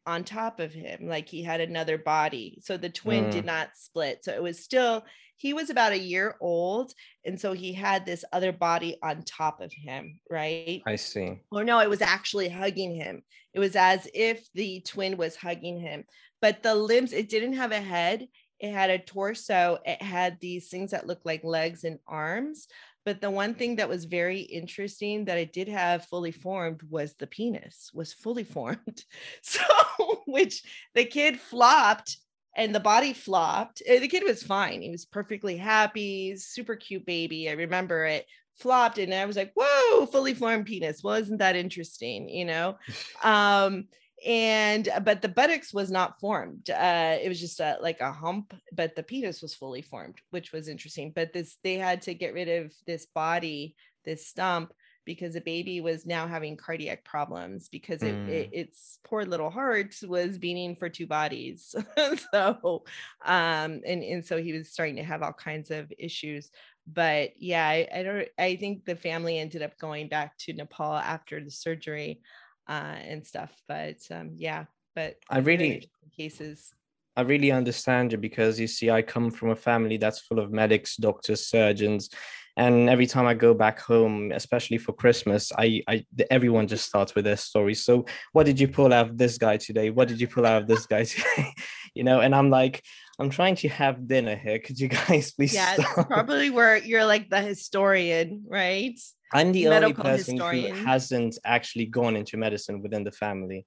on 0.08 0.24
top 0.24 0.60
of 0.60 0.72
him 0.72 1.08
like 1.08 1.28
he 1.28 1.44
had 1.44 1.62
another 1.62 1.98
body. 1.98 2.60
So 2.64 2.78
the 2.78 2.90
twin 2.90 3.26
mm. 3.26 3.32
did 3.32 3.46
not 3.46 3.70
split. 3.76 4.24
So 4.24 4.34
it 4.34 4.44
was 4.44 4.64
still 4.64 5.04
he 5.38 5.54
was 5.54 5.70
about 5.70 5.92
a 5.92 6.00
year 6.00 6.36
old 6.40 6.94
and 7.26 7.40
so 7.40 7.52
he 7.54 7.74
had 7.74 8.06
this 8.06 8.24
other 8.32 8.54
body 8.54 8.98
on 9.04 9.24
top 9.24 9.60
of 9.62 9.72
him 9.74 10.20
right? 10.30 10.82
I 10.86 10.96
see. 10.96 11.40
Or 11.52 11.64
no 11.64 11.80
it 11.80 11.90
was 11.90 12.02
actually 12.02 12.50
hugging 12.50 12.96
him. 12.96 13.24
It 13.54 13.60
was 13.60 13.76
as 13.76 14.08
if 14.14 14.48
the 14.54 14.82
twin 14.82 15.18
was 15.18 15.36
hugging 15.36 15.80
him. 15.80 16.06
But 16.42 16.62
the 16.62 16.76
limbs 16.76 17.12
it 17.12 17.30
didn't 17.30 17.54
have 17.54 17.72
a 17.72 17.82
head. 17.82 18.28
It 18.60 18.72
had 18.72 18.90
a 18.90 19.00
torso. 19.00 19.80
It 19.86 20.02
had 20.02 20.38
these 20.40 20.70
things 20.70 20.92
that 20.92 21.08
looked 21.08 21.26
like 21.26 21.44
legs 21.44 21.84
and 21.84 22.00
arms 22.08 22.68
but 23.06 23.22
the 23.22 23.30
one 23.30 23.54
thing 23.54 23.76
that 23.76 23.88
was 23.88 24.06
very 24.06 24.40
interesting 24.40 25.26
that 25.26 25.38
it 25.38 25.54
did 25.54 25.68
have 25.68 26.06
fully 26.06 26.32
formed 26.32 26.82
was 26.90 27.14
the 27.14 27.28
penis 27.28 27.92
was 27.94 28.12
fully 28.12 28.44
formed. 28.56 29.04
So 29.42 29.62
which 30.26 30.64
the 30.94 31.06
kid 31.06 31.40
flopped 31.40 32.18
and 32.58 32.74
the 32.74 32.80
body 32.80 33.14
flopped. 33.14 33.82
Uh, 33.90 34.00
the 34.00 34.08
kid 34.08 34.24
was 34.24 34.42
fine. 34.44 34.82
He 34.82 34.90
was 34.90 35.06
perfectly 35.06 35.56
happy 35.56 36.36
super 36.38 36.76
cute 36.76 37.06
baby. 37.06 37.50
I 37.50 37.54
remember 37.54 38.06
it 38.06 38.26
flopped 38.58 39.00
and 39.00 39.14
i 39.14 39.26
was 39.26 39.36
like 39.36 39.52
whoa 39.56 40.06
fully 40.06 40.34
formed 40.34 40.66
penis. 40.66 41.04
Well 41.04 41.16
isn't 41.16 41.38
that 41.38 41.56
interesting? 41.56 42.28
You 42.30 42.46
know? 42.46 42.78
Um 43.24 43.88
and 44.26 44.90
uh, 44.90 45.00
but 45.00 45.22
the 45.22 45.30
buttocks 45.30 45.74
was 45.74 45.92
not 45.92 46.20
formed 46.20 46.70
uh 46.72 47.16
it 47.22 47.30
was 47.30 47.40
just 47.40 47.60
a, 47.60 47.78
like 47.80 48.02
a 48.02 48.12
hump 48.12 48.54
but 48.74 48.96
the 48.96 49.04
penis 49.04 49.42
was 49.42 49.54
fully 49.54 49.82
formed 49.82 50.16
which 50.32 50.52
was 50.52 50.68
interesting. 50.68 51.12
But 51.16 51.32
this 51.32 51.58
they 51.64 51.76
had 51.76 52.02
to 52.04 52.14
get 52.14 52.34
rid 52.34 52.50
of 52.50 52.74
this 52.86 53.06
body 53.06 53.76
this 54.04 54.28
stump 54.28 54.74
because 55.06 55.36
the 55.36 55.42
baby 55.42 55.82
was 55.82 56.06
now 56.08 56.28
having 56.28 56.58
cardiac 56.58 57.06
problems 57.06 57.70
because 57.70 58.02
it, 58.02 58.16
mm. 58.16 58.28
it, 58.28 58.50
its 58.52 58.98
poor 59.04 59.24
little 59.24 59.52
heart 59.52 59.96
was 60.08 60.40
beating 60.40 60.76
for 60.76 60.90
two 60.90 61.06
bodies. 61.06 61.76
So 62.32 62.84
um 63.24 63.82
and 63.86 64.04
and 64.04 64.26
so 64.26 64.42
he 64.42 64.54
was 64.54 64.72
starting 64.72 64.96
to 64.96 65.04
have 65.04 65.22
all 65.22 65.34
kinds 65.34 65.70
of 65.70 65.94
issues. 65.98 66.50
But 66.88 67.32
yeah 67.40 67.68
I, 67.68 67.88
I 67.94 68.04
don't 68.04 68.28
i 68.38 68.56
think 68.56 68.86
the 68.86 68.96
family 68.96 69.40
ended 69.40 69.64
up 69.64 69.78
going 69.80 70.08
back 70.08 70.38
to 70.40 70.54
nepal 70.54 70.94
after 70.94 71.44
the 71.44 71.50
surgery 71.50 72.22
uh, 72.68 72.98
and 73.04 73.26
stuff. 73.26 73.52
But 73.68 73.98
um, 74.12 74.32
yeah, 74.36 74.66
but 74.96 75.18
I 75.30 75.40
really 75.40 75.90
cases. 76.16 76.74
I 77.18 77.22
really 77.22 77.52
understand 77.52 78.12
you 78.12 78.18
because 78.18 78.60
you 78.60 78.68
see, 78.68 78.90
I 78.90 79.02
come 79.02 79.32
from 79.32 79.52
a 79.52 79.56
family 79.56 79.96
that's 79.96 80.20
full 80.20 80.40
of 80.40 80.52
medics, 80.52 80.98
doctors, 80.98 81.48
surgeons, 81.48 82.10
and 82.58 82.90
every 82.90 83.06
time 83.06 83.26
I 83.26 83.34
go 83.34 83.54
back 83.54 83.82
home, 83.82 84.32
especially 84.34 84.78
for 84.78 84.94
Christmas, 84.94 85.52
I, 85.58 85.82
I 85.90 86.06
everyone 86.30 86.68
just 86.68 86.86
starts 86.86 87.14
with 87.14 87.26
their 87.26 87.36
stories. 87.36 87.84
So, 87.84 88.06
what 88.32 88.46
did 88.46 88.60
you 88.60 88.68
pull 88.70 88.94
out 88.94 89.10
of 89.10 89.18
this 89.18 89.38
guy 89.38 89.58
today? 89.58 89.90
What 89.90 90.08
did 90.08 90.22
you 90.22 90.28
pull 90.28 90.46
out 90.46 90.62
of 90.62 90.68
this 90.68 90.86
guy 90.86 91.04
today? 91.04 91.54
you 91.94 92.04
know, 92.04 92.22
and 92.22 92.34
I'm 92.34 92.50
like, 92.50 92.84
I'm 93.20 93.30
trying 93.30 93.56
to 93.58 93.70
have 93.70 94.08
dinner 94.08 94.36
here. 94.36 94.60
Could 94.60 94.80
you 94.80 94.88
guys 95.08 95.32
please? 95.32 95.54
Yeah, 95.54 95.76
probably 95.94 96.50
where 96.50 96.78
you're 96.78 97.06
like 97.06 97.30
the 97.30 97.42
historian, 97.42 98.44
right? 98.48 99.00
I'm 99.34 99.52
the 99.52 99.68
only 99.68 99.94
person 99.94 100.36
historian. 100.36 100.76
who 100.76 100.86
hasn't 100.86 101.38
actually 101.46 101.88
gone 101.88 102.16
into 102.16 102.38
medicine 102.38 102.82
within 102.82 103.04
the 103.04 103.12
family. 103.12 103.66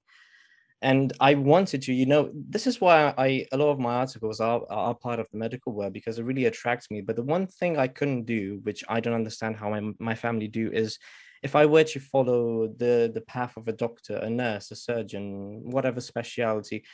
And 0.81 1.11
I 1.19 1.35
wanted 1.35 1.81
to, 1.83 1.93
you 1.93 2.05
know, 2.05 2.31
this 2.33 2.65
is 2.65 2.79
why 2.79 3.13
I 3.17 3.45
a 3.51 3.57
lot 3.57 3.71
of 3.71 3.79
my 3.79 3.95
articles 3.95 4.39
are, 4.39 4.61
are 4.69 4.95
part 4.95 5.19
of 5.19 5.27
the 5.29 5.37
medical 5.37 5.73
world 5.73 5.91
because 5.91 6.19
it 6.19 6.23
really 6.23 6.45
attracts 6.45 6.89
me. 6.89 7.01
But 7.01 7.17
the 7.17 7.23
one 7.23 7.47
thing 7.47 7.77
I 7.77 7.87
couldn't 7.87 8.23
do, 8.23 8.59
which 8.63 8.83
I 8.87 9.01
don't 9.01 9.13
understand 9.13 9.57
how 9.57 9.69
my, 9.69 9.81
my 9.99 10.15
family 10.15 10.47
do, 10.47 10.71
is 10.71 10.97
if 11.43 11.55
I 11.55 11.65
were 11.65 11.83
to 11.83 11.99
follow 11.99 12.67
the 12.67 13.11
the 13.13 13.21
path 13.21 13.57
of 13.57 13.67
a 13.67 13.73
doctor, 13.73 14.17
a 14.17 14.29
nurse, 14.29 14.71
a 14.71 14.75
surgeon, 14.75 15.69
whatever 15.69 15.99
specialty, 15.99 16.85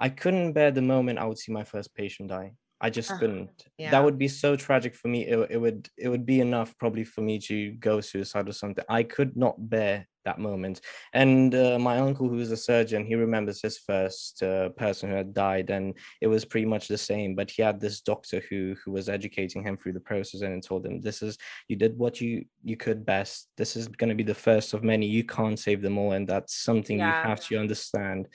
I 0.00 0.08
couldn't 0.08 0.52
bear 0.52 0.70
the 0.70 0.82
moment 0.82 1.18
I 1.18 1.26
would 1.26 1.38
see 1.38 1.52
my 1.52 1.64
first 1.64 1.94
patient 1.94 2.28
die. 2.30 2.52
I 2.80 2.90
just 2.90 3.10
uh, 3.10 3.18
couldn't. 3.18 3.50
Yeah. 3.78 3.90
That 3.90 4.04
would 4.04 4.18
be 4.18 4.28
so 4.28 4.56
tragic 4.56 4.94
for 4.94 5.08
me. 5.08 5.26
It, 5.26 5.52
it 5.52 5.56
would 5.56 5.88
it 5.96 6.08
would 6.08 6.26
be 6.26 6.40
enough 6.40 6.76
probably 6.78 7.04
for 7.04 7.22
me 7.22 7.38
to 7.40 7.72
go 7.72 8.00
suicide 8.00 8.48
or 8.48 8.52
something. 8.52 8.84
I 8.88 9.04
could 9.04 9.36
not 9.36 9.54
bear 9.70 10.06
that 10.24 10.38
moment. 10.38 10.80
And 11.12 11.54
uh, 11.54 11.78
my 11.78 11.98
uncle, 11.98 12.28
who 12.28 12.38
is 12.38 12.50
a 12.50 12.56
surgeon, 12.56 13.04
he 13.04 13.14
remembers 13.14 13.62
his 13.62 13.78
first 13.78 14.42
uh, 14.42 14.70
person 14.70 15.10
who 15.10 15.16
had 15.16 15.34
died, 15.34 15.70
and 15.70 15.96
it 16.20 16.26
was 16.26 16.44
pretty 16.44 16.66
much 16.66 16.88
the 16.88 16.98
same. 16.98 17.34
But 17.34 17.50
he 17.50 17.62
had 17.62 17.80
this 17.80 18.00
doctor 18.00 18.42
who 18.50 18.74
who 18.84 18.92
was 18.92 19.08
educating 19.08 19.62
him 19.62 19.76
through 19.76 19.92
the 19.92 20.00
process 20.00 20.40
and 20.40 20.62
told 20.62 20.84
him, 20.84 21.00
"This 21.00 21.22
is 21.22 21.38
you 21.68 21.76
did 21.76 21.96
what 21.96 22.20
you 22.20 22.44
you 22.62 22.76
could 22.76 23.06
best. 23.06 23.48
This 23.56 23.76
is 23.76 23.88
going 23.88 24.10
to 24.10 24.16
be 24.16 24.24
the 24.24 24.34
first 24.34 24.74
of 24.74 24.82
many. 24.82 25.06
You 25.06 25.24
can't 25.24 25.58
save 25.58 25.80
them 25.80 25.98
all, 25.98 26.12
and 26.12 26.28
that's 26.28 26.54
something 26.54 26.98
yeah. 26.98 27.22
you 27.22 27.28
have 27.28 27.44
to 27.46 27.58
understand." 27.58 28.28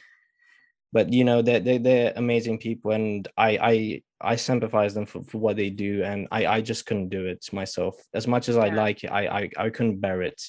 But 0.92 1.12
you 1.14 1.24
know 1.24 1.42
they're, 1.42 1.60
they're, 1.60 1.80
they're 1.80 2.14
amazing 2.16 2.58
people 2.58 2.92
and 2.92 3.28
i 3.38 3.58
i 3.62 4.02
i 4.22 4.36
sympathize 4.36 4.94
them 4.94 5.06
for, 5.06 5.24
for 5.24 5.38
what 5.38 5.56
they 5.56 5.70
do 5.70 6.04
and 6.04 6.28
i 6.32 6.46
i 6.46 6.62
just 6.62 6.86
couldn't 6.86 7.10
do 7.10 7.26
it 7.26 7.46
myself 7.54 7.96
as 8.14 8.28
much 8.28 8.50
as 8.50 8.56
yeah. 8.56 8.64
i 8.64 8.70
like 8.70 9.04
it 9.04 9.12
I, 9.12 9.28
I 9.28 9.50
i 9.58 9.70
couldn't 9.70 10.00
bear 10.00 10.22
it 10.22 10.42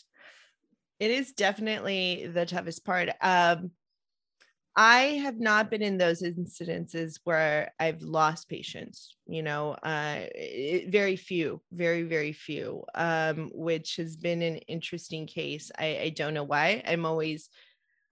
it 0.98 1.10
is 1.10 1.32
definitely 1.32 2.30
the 2.32 2.46
toughest 2.46 2.84
part 2.84 3.10
um 3.20 3.70
I 4.76 5.18
have 5.22 5.40
not 5.40 5.68
been 5.68 5.82
in 5.82 5.98
those 5.98 6.22
incidences 6.22 7.18
where 7.24 7.72
I've 7.80 8.02
lost 8.02 8.48
patients, 8.48 9.16
you 9.26 9.42
know, 9.42 9.72
uh, 9.82 10.20
it, 10.34 10.90
very 10.90 11.16
few, 11.16 11.60
very, 11.72 12.04
very 12.04 12.32
few, 12.32 12.84
um, 12.94 13.50
which 13.52 13.96
has 13.96 14.16
been 14.16 14.42
an 14.42 14.58
interesting 14.68 15.26
case. 15.26 15.72
I, 15.76 15.98
I 15.98 16.08
don't 16.10 16.34
know 16.34 16.44
why. 16.44 16.82
I'm 16.86 17.04
always 17.04 17.50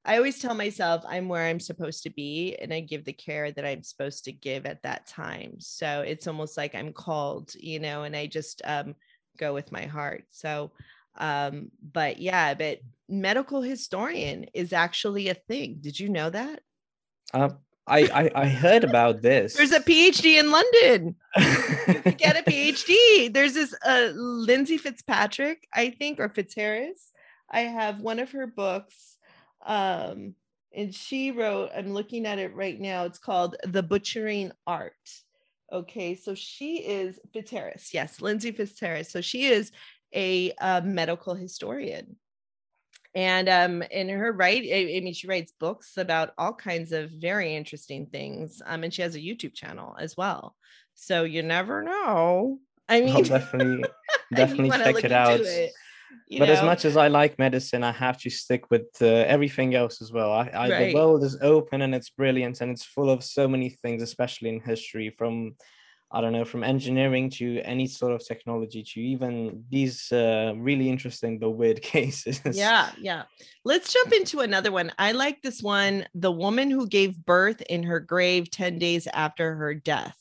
I 0.08 0.16
always 0.16 0.38
tell 0.38 0.54
myself 0.54 1.04
I'm 1.06 1.28
where 1.28 1.44
I'm 1.44 1.60
supposed 1.60 2.02
to 2.04 2.10
be 2.10 2.56
and 2.62 2.72
I 2.72 2.80
give 2.80 3.04
the 3.04 3.12
care 3.12 3.52
that 3.52 3.66
I'm 3.66 3.82
supposed 3.82 4.24
to 4.24 4.32
give 4.32 4.64
at 4.64 4.82
that 4.82 5.06
time. 5.06 5.56
So 5.58 6.00
it's 6.00 6.26
almost 6.26 6.56
like 6.56 6.74
I'm 6.74 6.94
called, 6.94 7.52
you 7.54 7.78
know, 7.78 8.04
and 8.04 8.16
I 8.16 8.26
just 8.26 8.62
um, 8.64 8.94
go 9.36 9.52
with 9.52 9.70
my 9.70 9.84
heart. 9.84 10.24
So, 10.30 10.72
um, 11.18 11.70
but 11.92 12.20
yeah, 12.20 12.54
but 12.54 12.78
medical 13.06 13.60
historian 13.60 14.46
is 14.54 14.72
actually 14.72 15.28
a 15.28 15.34
thing. 15.34 15.76
Did 15.82 16.00
you 16.00 16.08
know 16.08 16.30
that? 16.30 16.60
Uh, 17.34 17.50
I, 17.86 18.00
I, 18.04 18.30
I 18.34 18.48
heard 18.48 18.84
about 18.84 19.20
this. 19.20 19.56
There's 19.56 19.72
a 19.72 19.80
PhD 19.80 20.40
in 20.40 20.50
London. 20.50 21.16
get 22.16 22.38
a 22.38 22.42
PhD. 22.50 23.30
There's 23.30 23.52
this 23.52 23.74
uh, 23.86 24.12
Lindsay 24.14 24.78
Fitzpatrick, 24.78 25.68
I 25.74 25.90
think, 25.90 26.18
or 26.18 26.30
Fitzharris. 26.30 27.10
I 27.50 27.60
have 27.60 28.00
one 28.00 28.20
of 28.20 28.30
her 28.32 28.46
books 28.46 29.17
um, 29.66 30.34
and 30.74 30.94
she 30.94 31.30
wrote, 31.30 31.70
I'm 31.76 31.92
looking 31.92 32.26
at 32.26 32.38
it 32.38 32.54
right 32.54 32.78
now, 32.78 33.04
it's 33.04 33.18
called 33.18 33.56
The 33.64 33.82
Butchering 33.82 34.52
Art. 34.66 34.94
Okay, 35.72 36.14
so 36.14 36.34
she 36.34 36.78
is 36.78 37.18
Fitzharris. 37.34 37.92
Yes, 37.92 38.20
Lindsey 38.20 38.52
Fitzharris. 38.52 39.10
So 39.10 39.20
she 39.20 39.46
is 39.46 39.72
a, 40.14 40.52
a 40.60 40.82
medical 40.82 41.34
historian. 41.34 42.16
And 43.14 43.48
um, 43.48 43.82
in 43.90 44.08
her 44.08 44.32
right, 44.32 44.62
I, 44.62 44.96
I, 44.96 45.00
mean, 45.00 45.14
she 45.14 45.26
writes 45.26 45.52
books 45.58 45.96
about 45.96 46.34
all 46.38 46.54
kinds 46.54 46.92
of 46.92 47.10
very 47.10 47.54
interesting 47.54 48.06
things. 48.06 48.62
Um, 48.64 48.84
and 48.84 48.92
she 48.92 49.02
has 49.02 49.14
a 49.14 49.20
YouTube 49.20 49.54
channel 49.54 49.96
as 49.98 50.16
well. 50.16 50.54
So 50.94 51.24
you 51.24 51.42
never 51.42 51.82
know. 51.82 52.58
I 52.88 53.00
mean, 53.00 53.16
I'll 53.16 53.22
definitely, 53.22 53.88
definitely 54.34 54.70
check 54.70 55.04
it 55.04 55.12
out. 55.12 55.40
It 55.40 55.72
but 56.30 56.46
know? 56.46 56.54
as 56.54 56.62
much 56.62 56.84
as 56.84 56.96
I 56.96 57.08
like 57.08 57.38
medicine, 57.38 57.84
I 57.84 57.92
have 57.92 58.18
to 58.18 58.30
stick 58.30 58.70
with 58.70 58.86
uh, 59.00 59.06
everything 59.06 59.74
else 59.74 60.02
as 60.02 60.12
well. 60.12 60.32
I, 60.32 60.48
I 60.48 60.70
right. 60.70 60.86
the 60.88 60.94
world 60.94 61.22
is 61.24 61.38
open 61.40 61.82
and 61.82 61.94
it's 61.94 62.10
brilliant 62.10 62.60
and 62.60 62.70
it's 62.70 62.84
full 62.84 63.10
of 63.10 63.24
so 63.24 63.48
many 63.48 63.70
things, 63.70 64.02
especially 64.02 64.50
in 64.50 64.60
history, 64.60 65.14
from 65.16 65.56
I 66.10 66.22
don't 66.22 66.32
know, 66.32 66.46
from 66.46 66.64
engineering 66.64 67.28
to 67.32 67.60
any 67.60 67.86
sort 67.86 68.12
of 68.12 68.26
technology 68.26 68.82
to 68.82 69.00
even 69.00 69.64
these 69.68 70.10
uh, 70.10 70.54
really 70.56 70.88
interesting 70.88 71.38
but 71.38 71.50
weird 71.50 71.82
cases. 71.94 72.40
Yeah, 72.52 72.90
yeah. 72.98 73.24
Let's 73.64 73.92
jump 73.92 74.12
into 74.14 74.40
another 74.40 74.72
one. 74.72 74.90
I 74.98 75.12
like 75.12 75.42
this 75.42 75.62
one 75.62 76.06
the 76.14 76.32
woman 76.32 76.70
who 76.70 76.86
gave 76.86 77.24
birth 77.26 77.60
in 77.62 77.82
her 77.82 78.00
grave 78.00 78.50
10 78.50 78.78
days 78.78 79.06
after 79.12 79.54
her 79.56 79.74
death. 79.74 80.16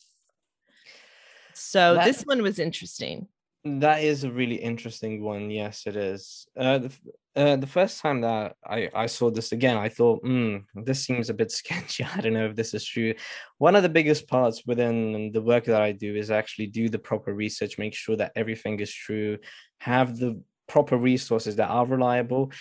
So 1.54 1.96
that, 1.96 2.06
this 2.06 2.24
one 2.24 2.42
was 2.42 2.60
interesting. 2.60 3.28
That 3.68 4.04
is 4.04 4.24
a 4.24 4.32
really 4.32 4.56
interesting 4.56 5.22
one. 5.22 5.50
Yes, 5.50 5.84
it 5.86 5.96
is. 5.96 6.48
Uh, 6.58 6.80
the, 6.80 6.92
uh, 7.36 7.56
the 7.56 7.68
first 7.68 8.02
time 8.02 8.22
that 8.22 8.56
I, 8.66 8.90
I 8.94 9.06
saw 9.06 9.30
this 9.30 9.52
again, 9.52 9.78
I 9.78 9.90
thought, 9.90 10.22
hmm, 10.24 10.58
this 10.74 11.06
seems 11.06 11.30
a 11.30 11.34
bit 11.34 11.52
sketchy. 11.62 12.04
I 12.04 12.22
don't 12.22 12.34
know 12.34 12.48
if 12.48 12.56
this 12.56 12.74
is 12.74 12.86
true. 12.86 13.14
One 13.58 13.76
of 13.76 13.84
the 13.84 13.90
biggest 13.90 14.28
parts 14.28 14.64
within 14.66 15.32
the 15.32 15.42
work 15.42 15.66
that 15.66 15.82
I 15.82 15.92
do 15.92 16.16
is 16.16 16.32
actually 16.32 16.68
do 16.68 16.90
the 16.90 17.00
proper 17.00 17.34
research, 17.34 17.78
make 17.78 17.94
sure 17.94 18.16
that 18.16 18.32
everything 18.36 18.80
is 18.80 18.94
true, 18.94 19.38
have 19.80 20.18
the 20.18 20.42
proper 20.68 20.98
resources 20.98 21.56
that 21.58 21.70
are 21.70 21.86
reliable. 21.86 22.52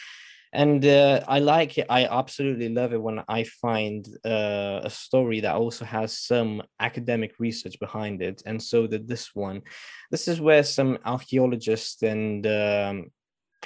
And 0.57 0.85
uh, 0.87 1.21
I 1.29 1.39
like 1.39 1.77
it. 1.77 1.87
I 1.91 2.07
absolutely 2.07 2.71
love 2.71 2.95
it 2.95 3.03
when 3.03 3.23
I 3.29 3.45
find 3.45 4.09
uh, 4.25 4.81
a 4.83 4.91
story 4.91 5.41
that 5.41 5.55
also 5.55 5.85
has 5.85 6.19
some 6.19 6.63
academic 6.81 7.35
research 7.39 7.79
behind 7.79 8.23
it, 8.23 8.43
and 8.47 8.61
so 8.61 8.87
did 8.87 9.07
this 9.07 9.35
one. 9.35 9.63
This 10.11 10.29
is 10.29 10.41
where 10.41 10.63
some 10.63 10.99
archaeologists 11.05 12.03
and 12.03 12.47
um, 12.47 13.11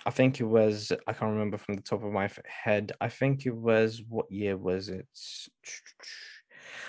I 0.05 0.11
think 0.11 0.41
it 0.41 0.45
was 0.45 0.93
I 1.07 1.13
can't 1.13 1.33
remember 1.33 1.59
from 1.59 1.75
the 1.77 1.83
top 1.83 2.03
of 2.03 2.13
my 2.13 2.29
head. 2.47 2.93
I 3.01 3.09
think 3.09 3.47
it 3.47 3.55
was 3.55 4.03
what 4.09 4.31
year 4.31 4.57
was 4.57 4.89
it? 4.89 5.07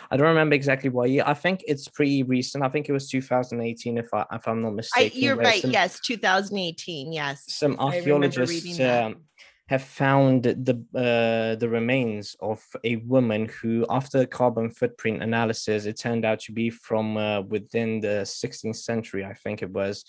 I 0.09 0.17
don't 0.17 0.27
remember 0.27 0.55
exactly 0.55 0.89
what 0.89 1.09
year. 1.09 1.23
I 1.25 1.33
think 1.33 1.63
it's 1.67 1.87
pretty 1.87 2.23
recent. 2.23 2.63
I 2.63 2.69
think 2.69 2.89
it 2.89 2.91
was 2.91 3.09
2018, 3.09 3.97
if 3.97 4.13
I 4.13 4.25
if 4.33 4.47
I'm 4.47 4.61
not 4.61 4.73
mistaken. 4.73 5.11
I, 5.15 5.19
you're 5.19 5.35
right. 5.35 5.61
Some, 5.61 5.71
yes, 5.71 5.99
2018. 6.01 7.13
Yes. 7.13 7.43
Some 7.47 7.77
archaeologists 7.79 8.79
um, 8.79 9.21
have 9.68 9.84
found 9.84 10.43
the 10.43 10.84
uh, 10.93 11.55
the 11.55 11.70
remains 11.70 12.36
of 12.41 12.62
a 12.84 12.97
woman 12.97 13.47
who, 13.47 13.86
after 13.89 14.26
carbon 14.26 14.70
footprint 14.70 15.24
analysis, 15.24 15.86
it 15.86 15.97
turned 15.97 16.26
out 16.26 16.41
to 16.41 16.51
be 16.51 16.70
from 16.70 17.16
uh, 17.16 17.41
within 17.41 18.01
the 18.01 18.24
16th 18.26 18.76
century. 18.76 19.24
I 19.24 19.34
think 19.34 19.62
it 19.62 19.72
was, 19.72 20.03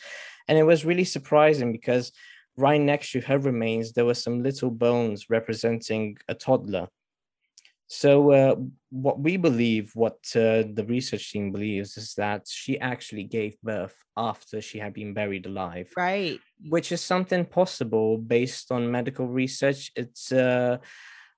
and 0.48 0.58
it 0.58 0.64
was 0.64 0.84
really 0.84 1.04
surprising 1.04 1.70
because 1.70 2.12
right 2.56 2.80
next 2.80 3.12
to 3.12 3.20
her 3.20 3.38
remains, 3.38 3.92
there 3.92 4.04
were 4.04 4.14
some 4.14 4.42
little 4.42 4.70
bones 4.70 5.30
representing 5.30 6.16
a 6.28 6.34
toddler. 6.34 6.88
So, 7.94 8.30
uh, 8.32 8.56
what 8.88 9.20
we 9.20 9.36
believe, 9.36 9.90
what 9.94 10.16
uh, 10.34 10.64
the 10.72 10.86
research 10.88 11.30
team 11.30 11.52
believes, 11.52 11.98
is 11.98 12.14
that 12.14 12.48
she 12.48 12.80
actually 12.80 13.24
gave 13.24 13.60
birth 13.60 13.94
after 14.16 14.62
she 14.62 14.78
had 14.78 14.94
been 14.94 15.12
buried 15.12 15.44
alive. 15.44 15.92
Right. 15.94 16.40
Which 16.70 16.90
is 16.90 17.02
something 17.02 17.44
possible 17.44 18.16
based 18.16 18.72
on 18.72 18.90
medical 18.90 19.26
research. 19.26 19.92
It's 19.94 20.32
uh, 20.32 20.78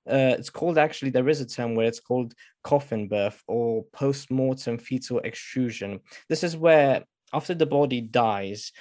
uh, 0.09 0.35
it's 0.39 0.49
called 0.49 0.77
actually 0.77 1.11
there 1.11 1.27
is 1.27 1.41
a 1.41 1.45
term 1.45 1.75
where 1.75 1.87
it's 1.87 1.99
called 1.99 2.33
coffin 2.63 3.09
birth 3.09 3.43
or 3.47 3.83
post-mortem 3.91 4.77
fetal 4.77 5.19
extrusion. 5.25 5.99
This 6.29 6.41
is 6.41 6.55
where 6.55 7.03
after 7.33 7.53
the 7.53 7.65
body 7.65 7.99
dies, 7.99 8.71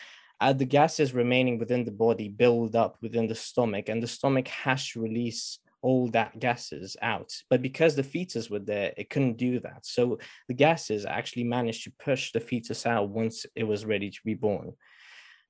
uh, 0.40 0.52
the 0.52 0.64
gases 0.64 1.12
remaining 1.12 1.58
within 1.58 1.82
the 1.82 1.90
body 2.06 2.28
build 2.28 2.76
up 2.76 2.98
within 3.02 3.26
the 3.26 3.34
stomach, 3.34 3.88
and 3.88 4.00
the 4.00 4.06
stomach 4.06 4.46
has 4.46 4.88
to 4.90 5.00
release 5.00 5.58
all 5.84 6.08
that 6.08 6.40
gases 6.40 6.96
out. 7.02 7.30
But 7.50 7.60
because 7.60 7.94
the 7.94 8.02
fetus 8.02 8.48
were 8.48 8.58
there, 8.58 8.94
it 8.96 9.10
couldn't 9.10 9.36
do 9.36 9.60
that. 9.60 9.84
So 9.84 10.18
the 10.48 10.54
gases 10.54 11.04
actually 11.04 11.44
managed 11.44 11.84
to 11.84 11.92
push 12.02 12.32
the 12.32 12.40
fetus 12.40 12.86
out 12.86 13.10
once 13.10 13.44
it 13.54 13.64
was 13.64 13.84
ready 13.84 14.10
to 14.10 14.20
be 14.24 14.32
born. 14.32 14.72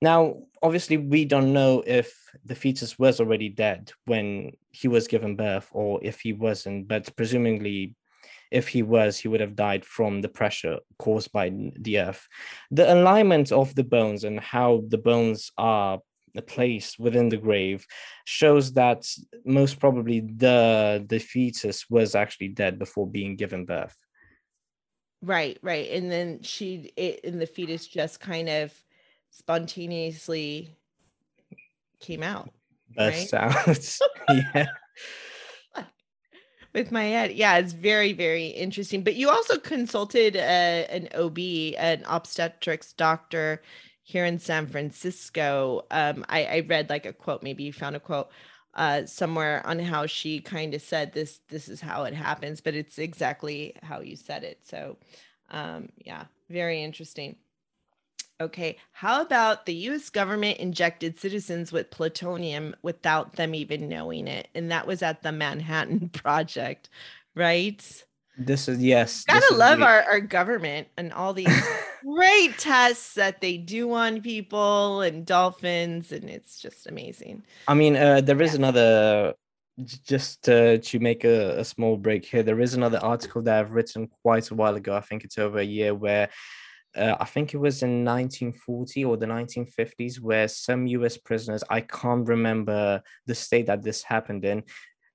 Now, 0.03 0.35
obviously, 0.61 0.97
we 0.97 1.25
don't 1.25 1.53
know 1.53 1.85
if 1.87 2.13
the 2.45 2.57
fetus 2.57 2.99
was 2.99 3.21
already 3.21 3.49
dead 3.49 3.93
when 4.07 4.53
he 4.73 4.89
was 4.89 5.07
given 5.07 5.37
birth 5.37 5.69
or 5.71 6.01
if 6.03 6.21
he 6.21 6.33
wasn't, 6.33 6.89
but 6.89 7.15
presumably 7.15 7.95
if 8.51 8.67
he 8.67 8.83
was, 8.83 9.17
he 9.17 9.29
would 9.29 9.41
have 9.41 9.55
died 9.55 9.85
from 9.85 10.21
the 10.21 10.29
pressure 10.29 10.79
caused 10.99 11.31
by 11.31 11.53
the 11.79 12.01
earth. 12.01 12.27
The 12.73 12.93
alignment 12.93 13.53
of 13.53 13.73
the 13.77 13.85
bones 13.85 14.25
and 14.25 14.41
how 14.41 14.83
the 14.89 14.99
bones 14.99 15.53
are 15.57 16.01
placed 16.43 16.99
within 16.99 17.29
the 17.29 17.37
grave 17.37 17.87
shows 18.25 18.73
that 18.73 19.07
most 19.45 19.79
probably 19.79 20.21
the 20.21 21.05
the 21.09 21.19
fetus 21.19 21.89
was 21.89 22.15
actually 22.15 22.49
dead 22.49 22.79
before 22.79 23.07
being 23.07 23.37
given 23.37 23.65
birth. 23.65 23.97
Right, 25.23 25.59
right, 25.63 25.91
and 25.91 26.11
then 26.11 26.43
she 26.43 26.93
it, 26.97 27.21
and 27.25 27.41
the 27.41 27.47
fetus 27.47 27.87
just 27.87 28.21
kind 28.21 28.49
of 28.49 28.73
spontaneously 29.31 30.77
came 32.01 32.23
out. 32.23 32.51
Burst 32.97 33.33
right? 33.33 33.43
out. 33.69 33.99
yeah 34.55 34.67
with 36.75 36.91
my 36.91 37.05
head. 37.05 37.33
Yeah, 37.33 37.57
it's 37.59 37.73
very, 37.73 38.13
very 38.13 38.49
interesting. 38.49 39.03
But 39.03 39.15
you 39.15 39.31
also 39.31 39.57
consulted 39.59 40.37
uh, 40.37 40.41
an 40.41 41.09
OB, 41.15 41.39
an 41.79 42.03
obstetrics 42.07 42.93
doctor 42.93 43.63
here 44.05 44.25
in 44.25 44.39
San 44.39 44.67
Francisco. 44.67 45.87
Um, 45.91 46.25
I, 46.29 46.45
I 46.45 46.61
read 46.61 46.91
like 46.91 47.07
a 47.07 47.13
quote, 47.13 47.43
maybe 47.43 47.65
you 47.65 47.73
found 47.73 47.97
a 47.97 48.01
quote 48.01 48.31
uh, 48.75 49.07
somewhere 49.07 49.67
on 49.67 49.79
how 49.79 50.07
she 50.07 50.41
kind 50.41 50.75
of 50.75 50.83
said 50.83 51.13
this, 51.13 51.41
this 51.49 51.69
is 51.69 51.81
how 51.81 52.05
it 52.05 52.15
happens, 52.15 52.61
but 52.61 52.75
it's 52.75 52.99
exactly 52.99 53.75
how 53.83 54.01
you 54.01 54.15
said 54.15 54.45
it. 54.45 54.61
So 54.63 54.99
um, 55.51 55.89
yeah, 56.05 56.25
very 56.51 56.83
interesting. 56.83 57.37
Okay, 58.41 58.77
how 58.93 59.23
about 59.23 59.65
the 59.65 59.75
US 59.75 60.11
government 60.11 60.59
injected 60.59 61.19
citizens 61.19 61.73
with 61.73 61.91
plutonium 61.91 62.77
without 62.83 63.37
them 63.37 63.55
even 63.55 63.89
knowing 63.89 64.29
it? 64.29 64.49
And 64.55 64.71
that 64.71 64.87
was 64.87 65.03
at 65.03 65.23
the 65.23 65.33
Manhattan 65.33 66.09
Project, 66.13 66.91
right? 67.35 68.05
This 68.37 68.69
is 68.69 68.83
yes. 68.83 69.25
Gotta 69.25 69.55
love 69.55 69.81
our, 69.83 70.03
our 70.03 70.21
government 70.21 70.89
and 70.97 71.13
all 71.13 71.33
these 71.33 71.63
great 72.05 72.59
tests 72.59 73.15
that 73.15 73.41
they 73.41 73.57
do 73.57 73.93
on 73.93 74.21
people 74.21 75.03
and 75.03 75.25
dolphins, 75.25 76.11
and 76.11 76.29
it's 76.29 76.61
just 76.61 76.87
amazing. 76.87 77.45
I 77.69 77.75
mean, 77.75 77.97
uh, 77.97 78.21
there 78.21 78.41
is 78.43 78.53
yeah. 78.53 78.59
another 78.59 79.35
just 80.05 80.49
uh, 80.49 80.79
to 80.79 80.99
make 81.01 81.25
a, 81.25 81.61
a 81.61 81.65
small 81.65 81.97
break 81.97 82.25
here. 82.25 82.43
There 82.43 82.61
is 82.61 82.75
another 82.75 82.99
article 82.99 83.43
that 83.43 83.59
I've 83.59 83.73
written 83.73 84.09
quite 84.23 84.51
a 84.51 84.55
while 84.55 84.75
ago. 84.77 84.97
I 84.97 85.01
think 85.01 85.25
it's 85.25 85.39
over 85.39 85.59
a 85.59 85.65
year 85.65 85.95
where 85.95 86.29
uh, 86.97 87.17
I 87.19 87.25
think 87.25 87.55
it 87.55 87.59
was 87.59 87.83
in 87.83 88.05
1940 88.05 89.05
or 89.05 89.17
the 89.17 89.27
1950s, 89.27 90.21
where 90.21 90.47
some 90.47 90.87
US 90.87 91.17
prisoners, 91.17 91.65
I 91.69 91.81
can't 91.81 92.27
remember 92.27 93.03
the 93.27 93.35
state 93.35 93.67
that 93.67 93.83
this 93.83 94.03
happened 94.03 94.45
in, 94.45 94.63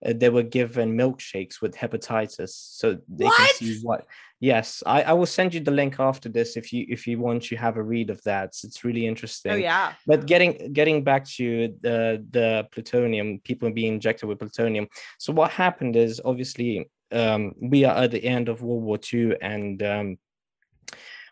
uh, 0.06 0.14
they 0.16 0.30
were 0.30 0.44
given 0.44 0.98
milkshakes 0.98 1.62
with 1.62 1.76
hepatitis 1.76 2.50
so 2.50 2.98
they 3.08 3.26
what? 3.26 3.38
can 3.38 3.56
see 3.56 3.80
what 3.82 4.06
yes 4.40 4.82
I, 4.86 5.04
I 5.04 5.14
will 5.14 5.26
send 5.26 5.54
you 5.54 5.60
the 5.60 5.72
link 5.72 6.00
after 6.00 6.30
this 6.30 6.56
if 6.58 6.72
you 6.72 6.86
if 6.90 7.06
you 7.08 7.20
want 7.20 7.44
to 7.44 7.56
have 7.56 7.78
a 7.78 7.84
read 7.84 8.10
of 8.10 8.22
that 8.24 8.56
it's 8.64 8.84
really 8.84 9.06
oh, 9.06 9.10
interesting 9.10 9.52
oh 9.52 9.56
yeah 9.56 9.94
but 10.08 10.26
getting 10.26 10.74
getting 10.74 11.04
back 11.04 11.26
to 11.38 11.76
the 11.82 12.26
the 12.32 12.68
plutonium 12.72 13.40
people 13.44 13.70
being 13.72 13.94
injected 13.94 14.28
with 14.30 14.40
plutonium 14.40 14.88
so 15.18 15.34
what 15.34 15.52
happened 15.52 15.96
is 15.96 16.22
obviously 16.24 16.90
um, 17.12 17.54
we 17.60 17.86
are 17.86 18.04
at 18.04 18.12
the 18.12 18.24
end 18.24 18.50
of 18.50 18.62
world 18.62 18.84
war 18.84 19.00
ii 19.14 19.36
and 19.42 19.82
um, 19.84 20.18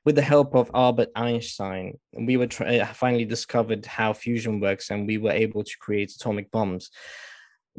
with 0.07 0.15
the 0.15 0.21
help 0.21 0.55
of 0.55 0.71
Albert 0.73 1.09
Einstein, 1.17 1.99
we 2.17 2.37
were 2.37 2.47
uh, 2.61 2.85
finally 2.93 3.25
discovered 3.25 3.85
how 3.85 4.13
fusion 4.13 4.61
works, 4.61 4.89
and 4.89 5.05
we 5.05 5.17
were 5.17 5.31
able 5.31 5.65
to 5.65 5.77
create 5.81 6.13
atomic 6.15 6.49
bombs. 6.49 6.91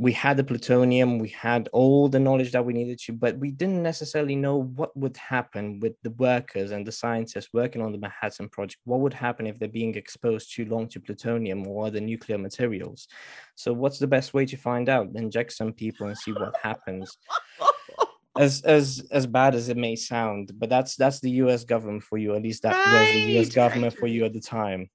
We 0.01 0.13
had 0.13 0.37
the 0.37 0.45
plutonium, 0.45 1.19
we 1.19 1.31
had 1.31 1.69
all 1.73 2.09
the 2.09 2.21
knowledge 2.21 2.53
that 2.53 2.65
we 2.65 2.73
needed 2.73 3.01
to, 3.01 3.13
but 3.13 3.37
we 3.37 3.51
didn't 3.51 3.83
necessarily 3.83 4.37
know 4.37 4.63
what 4.63 4.97
would 4.97 5.17
happen 5.17 5.81
with 5.81 5.95
the 6.05 6.11
workers 6.11 6.71
and 6.71 6.87
the 6.87 6.93
scientists 6.93 7.49
working 7.53 7.83
on 7.83 7.91
the 7.91 7.99
Manhattan 7.99 8.49
Project. 8.49 8.81
What 8.85 9.01
would 9.01 9.13
happen 9.13 9.49
if 9.49 9.59
they're 9.59 9.69
being 9.69 9.97
exposed 9.97 10.55
too 10.55 10.67
long 10.67 10.87
to 10.91 11.01
plutonium 11.01 11.67
or 11.67 11.87
other 11.87 12.01
nuclear 12.01 12.39
materials? 12.39 13.09
So, 13.57 13.73
what's 13.73 13.99
the 13.99 14.07
best 14.07 14.33
way 14.35 14.47
to 14.47 14.57
find 14.57 14.89
out? 14.89 15.09
Inject 15.17 15.53
some 15.53 15.73
people 15.73 16.07
and 16.07 16.17
see 16.17 16.33
what 16.33 16.55
happens. 16.63 17.19
as 18.39 18.63
as 18.63 19.05
as 19.11 19.27
bad 19.27 19.57
as 19.57 19.69
it 19.69 19.77
may 19.77 19.97
sound, 19.97 20.53
but 20.61 20.71
that's 20.71 20.95
that's 20.95 21.19
the 21.19 21.31
U.S. 21.43 21.65
government 21.65 22.05
for 22.05 22.19
you. 22.19 22.37
At 22.37 22.43
least 22.43 22.63
that 22.63 22.77
right, 22.77 23.01
was 23.01 23.13
the 23.13 23.33
U.S. 23.33 23.49
government 23.49 23.97
for 23.99 24.07
you 24.07 24.25
at 24.25 24.33
the 24.33 24.41
time. 24.41 24.89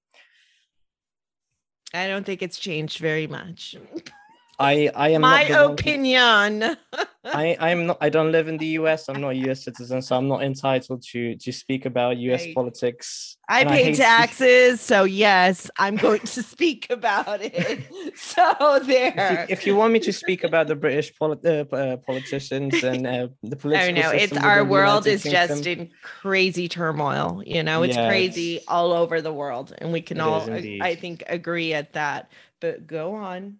I 1.93 2.07
don't 2.07 2.25
think 2.25 2.41
it's 2.41 2.57
changed 2.57 2.99
very 2.99 3.27
much. 3.27 3.75
I 4.59 4.91
I 4.95 5.09
am 5.09 5.21
my 5.21 5.43
opinion. 5.43 6.77
I 7.25 7.57
I'm 7.59 7.87
not. 7.87 7.97
I 8.01 8.09
don't 8.09 8.31
live 8.31 8.47
in 8.47 8.57
the 8.57 8.67
U.S. 8.79 9.09
I'm 9.09 9.21
not 9.21 9.29
a 9.29 9.35
U.S. 9.47 9.63
citizen, 9.63 10.01
so 10.01 10.15
I'm 10.15 10.27
not 10.27 10.43
entitled 10.43 11.03
to 11.11 11.35
to 11.35 11.51
speak 11.51 11.85
about 11.85 12.17
U.S. 12.17 12.45
Right. 12.45 12.55
politics. 12.55 13.37
I 13.49 13.65
pay 13.65 13.89
I 13.89 13.93
taxes, 13.93 14.79
to... 14.79 14.85
so 14.85 15.03
yes, 15.05 15.71
I'm 15.79 15.95
going 15.95 16.19
to 16.19 16.43
speak 16.53 16.87
about 16.89 17.41
it. 17.41 17.83
So 18.15 18.79
there. 18.83 19.13
If 19.15 19.49
you, 19.49 19.53
if 19.53 19.67
you, 19.67 19.75
want 19.75 19.91
me 19.93 19.99
to 20.01 20.13
speak 20.13 20.43
about 20.43 20.67
the 20.67 20.75
British 20.75 21.15
poli- 21.15 21.39
uh, 21.45 21.65
uh, 21.75 21.97
politicians 21.97 22.83
and 22.83 23.07
uh, 23.07 23.27
the 23.41 23.55
political, 23.55 23.87
I 23.87 23.91
know 23.91 24.11
it's 24.11 24.37
our 24.37 24.63
world 24.63 25.07
is 25.07 25.23
Kingdom. 25.23 25.47
just 25.47 25.67
in 25.67 25.89
crazy 26.03 26.67
turmoil. 26.67 27.41
You 27.45 27.63
know, 27.63 27.83
it's 27.83 27.95
yes. 27.95 28.07
crazy 28.07 28.61
all 28.67 28.91
over 28.91 29.21
the 29.21 29.33
world, 29.33 29.73
and 29.79 29.91
we 29.91 30.01
can 30.01 30.17
it 30.17 30.21
all, 30.21 30.49
I 30.81 30.95
think, 30.95 31.23
agree 31.27 31.73
at 31.73 31.93
that. 31.93 32.31
But 32.59 32.85
go 32.85 33.15
on. 33.15 33.59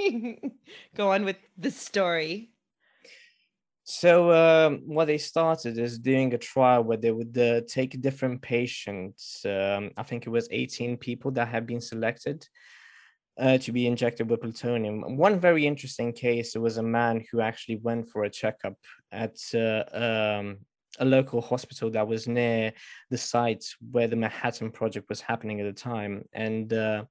Go 0.94 1.12
on 1.12 1.24
with 1.24 1.36
the 1.56 1.70
story. 1.70 2.50
So 3.84 4.30
um, 4.30 4.82
what 4.86 5.06
they 5.06 5.18
started 5.18 5.76
is 5.78 5.98
doing 5.98 6.32
a 6.32 6.38
trial 6.38 6.84
where 6.84 6.96
they 6.96 7.10
would 7.10 7.36
uh, 7.36 7.62
take 7.66 8.00
different 8.00 8.40
patients. 8.40 9.44
Um, 9.44 9.90
I 9.96 10.04
think 10.04 10.26
it 10.26 10.30
was 10.30 10.48
18 10.50 10.96
people 10.96 11.32
that 11.32 11.48
had 11.48 11.66
been 11.66 11.80
selected 11.80 12.46
uh, 13.38 13.58
to 13.58 13.72
be 13.72 13.86
injected 13.86 14.30
with 14.30 14.42
plutonium. 14.42 15.16
One 15.16 15.40
very 15.40 15.66
interesting 15.66 16.12
case, 16.12 16.54
was 16.54 16.76
a 16.76 16.82
man 16.82 17.24
who 17.30 17.40
actually 17.40 17.76
went 17.76 18.08
for 18.08 18.24
a 18.24 18.30
checkup 18.30 18.74
at 19.10 19.36
uh, 19.54 19.82
um, 19.92 20.58
a 20.98 21.04
local 21.04 21.40
hospital 21.40 21.90
that 21.90 22.06
was 22.06 22.28
near 22.28 22.72
the 23.10 23.18
site 23.18 23.64
where 23.90 24.06
the 24.06 24.16
Manhattan 24.16 24.70
Project 24.70 25.08
was 25.08 25.20
happening 25.20 25.60
at 25.60 25.66
the 25.66 25.80
time. 25.80 26.24
And 26.32 26.72
uh, 26.72 27.04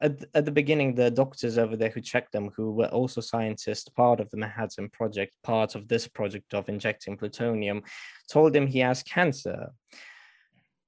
at, 0.00 0.24
at 0.34 0.44
the 0.44 0.50
beginning, 0.50 0.94
the 0.94 1.10
doctors 1.10 1.58
over 1.58 1.76
there 1.76 1.90
who 1.90 2.00
checked 2.00 2.32
them, 2.32 2.50
who 2.56 2.72
were 2.72 2.88
also 2.88 3.20
scientists, 3.20 3.88
part 3.88 4.20
of 4.20 4.30
the 4.30 4.36
Manhattan 4.36 4.88
Project, 4.90 5.36
part 5.42 5.74
of 5.74 5.88
this 5.88 6.08
project 6.08 6.54
of 6.54 6.68
injecting 6.68 7.16
plutonium, 7.16 7.82
told 8.28 8.54
him 8.54 8.66
he 8.66 8.80
has 8.80 9.02
cancer. 9.02 9.72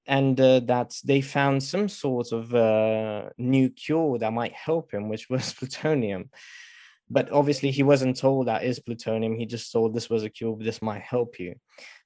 And 0.09 0.41
uh, 0.41 0.61
that 0.61 0.95
they 1.05 1.21
found 1.21 1.63
some 1.63 1.89
sort 1.89 2.31
of 2.33 2.55
uh, 2.55 3.31
new 3.39 3.71
cure 3.71 4.19
that 4.19 4.33
might 4.33 4.53
help 4.53 4.93
him, 4.93 5.09
which 5.09 5.29
was 5.29 5.53
plutonium 5.59 6.31
but 7.09 7.31
obviously 7.31 7.71
he 7.71 7.83
wasn't 7.83 8.17
told 8.17 8.47
that 8.47 8.65
is 8.65 8.81
plutonium. 8.81 9.37
He 9.37 9.47
just 9.47 9.71
told 9.73 9.95
this 9.95 10.11
was 10.11 10.25
a 10.25 10.31
cube. 10.31 10.63
This 10.63 10.83
might 10.83 11.03
help 11.03 11.39
you. 11.39 11.55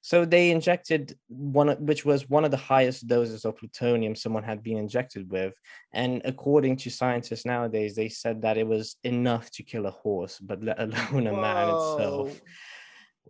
So 0.01 0.25
they 0.25 0.51
injected 0.51 1.17
one 1.27 1.69
which 1.85 2.05
was 2.05 2.29
one 2.29 2.45
of 2.45 2.51
the 2.51 2.57
highest 2.57 3.07
doses 3.07 3.45
of 3.45 3.57
plutonium 3.57 4.15
someone 4.15 4.43
had 4.43 4.63
been 4.63 4.77
injected 4.77 5.29
with. 5.31 5.53
And 5.93 6.21
according 6.25 6.77
to 6.77 6.89
scientists 6.89 7.45
nowadays 7.45 7.95
they 7.95 8.09
said 8.09 8.41
that 8.43 8.57
it 8.57 8.67
was 8.67 8.95
enough 9.03 9.49
to 9.51 9.63
kill 9.63 9.85
a 9.87 9.91
horse 9.91 10.39
but 10.39 10.63
let 10.63 10.79
alone 10.79 11.27
a 11.27 11.33
Whoa. 11.33 11.41
man 11.41 11.69
itself 11.69 12.41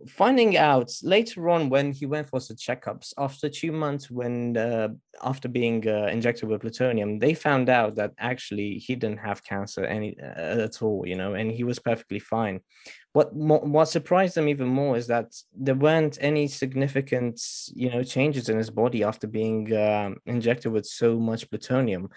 finding 0.08 0.56
out 0.56 0.90
later 1.02 1.48
on 1.48 1.68
when 1.68 1.92
he 1.92 2.06
went 2.06 2.28
for 2.28 2.40
the 2.40 2.54
checkups 2.54 3.12
after 3.18 3.48
two 3.48 3.72
months 3.72 4.10
when 4.10 4.56
uh, 4.56 4.88
after 5.22 5.48
being 5.48 5.86
uh, 5.86 6.06
injected 6.06 6.48
with 6.48 6.60
plutonium 6.60 7.18
they 7.18 7.34
found 7.34 7.68
out 7.68 7.94
that 7.94 8.12
actually 8.18 8.74
he 8.74 8.96
didn't 8.96 9.18
have 9.18 9.44
cancer 9.44 9.84
any 9.84 10.16
uh, 10.20 10.62
at 10.62 10.82
all 10.82 11.06
you 11.06 11.14
know 11.14 11.34
and 11.34 11.52
he 11.52 11.64
was 11.64 11.78
perfectly 11.78 12.18
fine. 12.18 12.60
What 13.12 13.34
what 13.34 13.88
surprised 13.88 14.34
them 14.34 14.48
even 14.48 14.68
more 14.68 14.96
is 14.96 15.06
that 15.08 15.34
there 15.54 15.74
weren't 15.74 16.18
any 16.20 16.48
significant 16.48 17.40
you 17.74 17.90
know 17.90 18.02
changes 18.02 18.48
in 18.48 18.56
his 18.56 18.70
body 18.70 19.04
after 19.04 19.26
being 19.26 19.72
um, 19.76 20.16
injected 20.26 20.72
with 20.72 20.86
so 20.86 21.18
much 21.18 21.48
plutonium. 21.50 22.08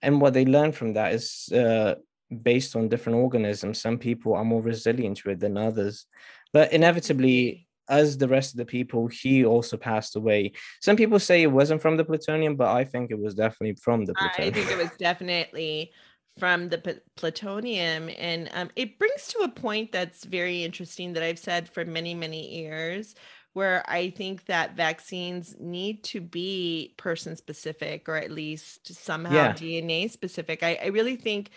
And 0.00 0.20
what 0.20 0.32
they 0.32 0.44
learned 0.44 0.76
from 0.76 0.92
that 0.92 1.12
is 1.12 1.48
uh, 1.52 1.96
based 2.42 2.76
on 2.76 2.88
different 2.88 3.18
organisms 3.18 3.80
some 3.80 3.98
people 3.98 4.34
are 4.34 4.44
more 4.44 4.62
resilient 4.62 5.16
to 5.16 5.30
it 5.30 5.40
than 5.40 5.56
others 5.56 6.06
but 6.52 6.72
inevitably, 6.72 7.66
as 7.88 8.18
the 8.18 8.28
rest 8.28 8.52
of 8.52 8.58
the 8.58 8.64
people, 8.64 9.06
he 9.06 9.44
also 9.44 9.76
passed 9.76 10.16
away. 10.16 10.52
Some 10.80 10.96
people 10.96 11.18
say 11.18 11.42
it 11.42 11.52
wasn't 11.52 11.82
from 11.82 11.96
the 11.96 12.04
plutonium, 12.04 12.56
but 12.56 12.68
I 12.68 12.84
think 12.84 13.10
it 13.10 13.18
was 13.18 13.34
definitely 13.34 13.76
from 13.82 14.04
the 14.04 14.14
plutonium. 14.14 14.54
I 14.54 14.58
think 14.58 14.70
it 14.70 14.78
was 14.78 14.96
definitely 14.98 15.92
from 16.38 16.68
the 16.68 16.78
p- 16.78 17.00
plutonium. 17.16 18.10
And 18.18 18.50
um, 18.54 18.70
it 18.76 18.98
brings 18.98 19.28
to 19.28 19.38
a 19.40 19.48
point 19.48 19.92
that's 19.92 20.24
very 20.24 20.64
interesting 20.64 21.14
that 21.14 21.22
I've 21.22 21.38
said 21.38 21.68
for 21.68 21.84
many, 21.84 22.14
many 22.14 22.62
years, 22.62 23.14
where 23.54 23.82
I 23.88 24.10
think 24.10 24.44
that 24.46 24.76
vaccines 24.76 25.56
need 25.58 26.04
to 26.04 26.20
be 26.20 26.94
person 26.98 27.36
specific 27.36 28.08
or 28.08 28.16
at 28.16 28.30
least 28.30 28.94
somehow 28.94 29.34
yeah. 29.34 29.52
DNA 29.52 30.10
specific. 30.10 30.62
I, 30.62 30.78
I 30.82 30.86
really 30.88 31.16
think 31.16 31.50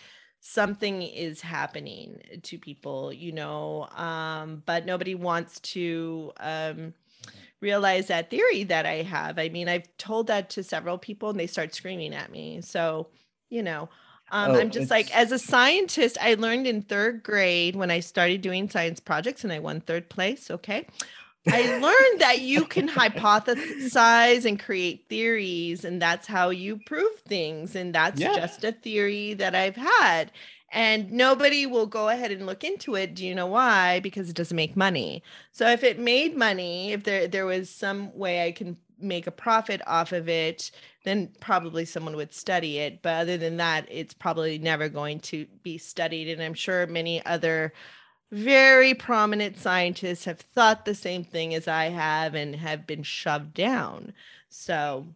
something 0.44 1.02
is 1.02 1.40
happening 1.40 2.20
to 2.42 2.58
people 2.58 3.12
you 3.12 3.30
know 3.30 3.88
um, 3.94 4.60
but 4.66 4.84
nobody 4.84 5.14
wants 5.14 5.60
to 5.60 6.32
um, 6.40 6.92
realize 7.60 8.08
that 8.08 8.28
theory 8.28 8.64
that 8.64 8.84
i 8.84 9.02
have. 9.02 9.38
I 9.38 9.48
mean 9.48 9.68
i've 9.68 9.88
told 9.98 10.26
that 10.26 10.50
to 10.50 10.64
several 10.64 10.98
people 10.98 11.30
and 11.30 11.38
they 11.38 11.46
start 11.46 11.74
screaming 11.74 12.12
at 12.12 12.32
me. 12.32 12.60
So 12.60 13.06
you 13.50 13.62
know 13.62 13.88
um, 14.32 14.52
oh, 14.52 14.58
i'm 14.58 14.70
just 14.70 14.90
like 14.90 15.14
as 15.14 15.30
a 15.30 15.38
scientist 15.38 16.18
i 16.20 16.34
learned 16.34 16.66
in 16.66 16.82
third 16.82 17.22
grade 17.22 17.76
when 17.76 17.90
i 17.90 18.00
started 18.00 18.40
doing 18.40 18.68
science 18.68 18.98
projects 18.98 19.44
and 19.44 19.52
i 19.52 19.58
won 19.58 19.80
third 19.80 20.08
place 20.08 20.50
okay 20.50 20.86
I 21.48 21.78
learned 21.78 22.20
that 22.20 22.40
you 22.40 22.64
can 22.64 22.88
hypothesize 22.88 24.44
and 24.44 24.60
create 24.60 25.06
theories, 25.08 25.84
and 25.84 26.00
that's 26.00 26.26
how 26.26 26.50
you 26.50 26.78
prove 26.86 27.18
things. 27.26 27.74
And 27.74 27.94
that's 27.94 28.20
yeah. 28.20 28.36
just 28.36 28.62
a 28.64 28.72
theory 28.72 29.34
that 29.34 29.54
I've 29.54 29.76
had. 29.76 30.30
And 30.74 31.12
nobody 31.12 31.66
will 31.66 31.86
go 31.86 32.08
ahead 32.08 32.30
and 32.30 32.46
look 32.46 32.64
into 32.64 32.94
it. 32.94 33.14
Do 33.14 33.26
you 33.26 33.34
know 33.34 33.46
why? 33.46 34.00
Because 34.00 34.30
it 34.30 34.36
doesn't 34.36 34.56
make 34.56 34.76
money. 34.76 35.22
So 35.50 35.68
if 35.68 35.84
it 35.84 35.98
made 35.98 36.36
money, 36.36 36.92
if 36.92 37.04
there 37.04 37.28
there 37.28 37.44
was 37.44 37.68
some 37.68 38.16
way 38.16 38.46
I 38.46 38.52
can 38.52 38.78
make 38.98 39.26
a 39.26 39.32
profit 39.32 39.82
off 39.86 40.12
of 40.12 40.28
it, 40.28 40.70
then 41.04 41.30
probably 41.40 41.84
someone 41.84 42.16
would 42.16 42.32
study 42.32 42.78
it. 42.78 43.02
But 43.02 43.20
other 43.20 43.36
than 43.36 43.56
that, 43.58 43.86
it's 43.90 44.14
probably 44.14 44.58
never 44.58 44.88
going 44.88 45.20
to 45.20 45.46
be 45.62 45.76
studied. 45.76 46.28
And 46.28 46.40
I'm 46.40 46.54
sure 46.54 46.86
many 46.86 47.24
other 47.26 47.72
very 48.32 48.94
prominent 48.94 49.58
scientists 49.58 50.24
have 50.24 50.40
thought 50.40 50.86
the 50.86 50.94
same 50.94 51.22
thing 51.22 51.54
as 51.54 51.68
I 51.68 51.90
have 51.90 52.34
and 52.34 52.56
have 52.56 52.86
been 52.86 53.02
shoved 53.02 53.52
down. 53.52 54.14
So, 54.48 55.06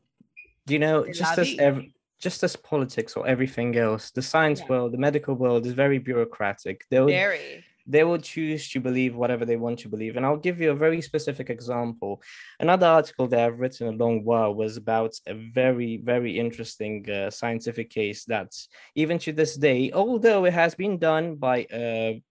you 0.66 0.78
know, 0.78 1.06
just 1.10 1.38
as 1.38 1.54
ev- 1.58 1.86
just 2.18 2.42
as 2.42 2.56
politics 2.56 3.16
or 3.16 3.26
everything 3.26 3.76
else, 3.76 4.10
the 4.10 4.20
science 4.20 4.60
yeah. 4.60 4.66
world, 4.68 4.92
the 4.92 4.98
medical 4.98 5.34
world 5.34 5.64
is 5.66 5.72
very 5.72 5.98
bureaucratic. 5.98 6.84
They'll, 6.90 7.06
very. 7.06 7.64
They 7.86 8.04
will 8.04 8.18
choose 8.18 8.68
to 8.70 8.80
believe 8.80 9.14
whatever 9.14 9.44
they 9.46 9.56
want 9.56 9.78
to 9.80 9.88
believe. 9.88 10.16
And 10.16 10.26
I'll 10.26 10.36
give 10.36 10.60
you 10.60 10.72
a 10.72 10.74
very 10.74 11.00
specific 11.00 11.50
example. 11.50 12.20
Another 12.60 12.86
article 12.86 13.28
that 13.28 13.40
I've 13.40 13.60
written 13.60 13.86
a 13.86 13.92
long 13.92 14.24
while 14.24 14.52
was 14.54 14.76
about 14.76 15.14
a 15.26 15.34
very, 15.34 15.98
very 15.98 16.38
interesting 16.38 17.08
uh, 17.08 17.30
scientific 17.30 17.88
case 17.88 18.24
that 18.24 18.52
even 18.94 19.18
to 19.20 19.32
this 19.32 19.56
day, 19.56 19.92
although 19.92 20.44
it 20.46 20.52
has 20.52 20.74
been 20.74 20.98
done 20.98 21.36
by 21.36 21.66
a 21.72 22.22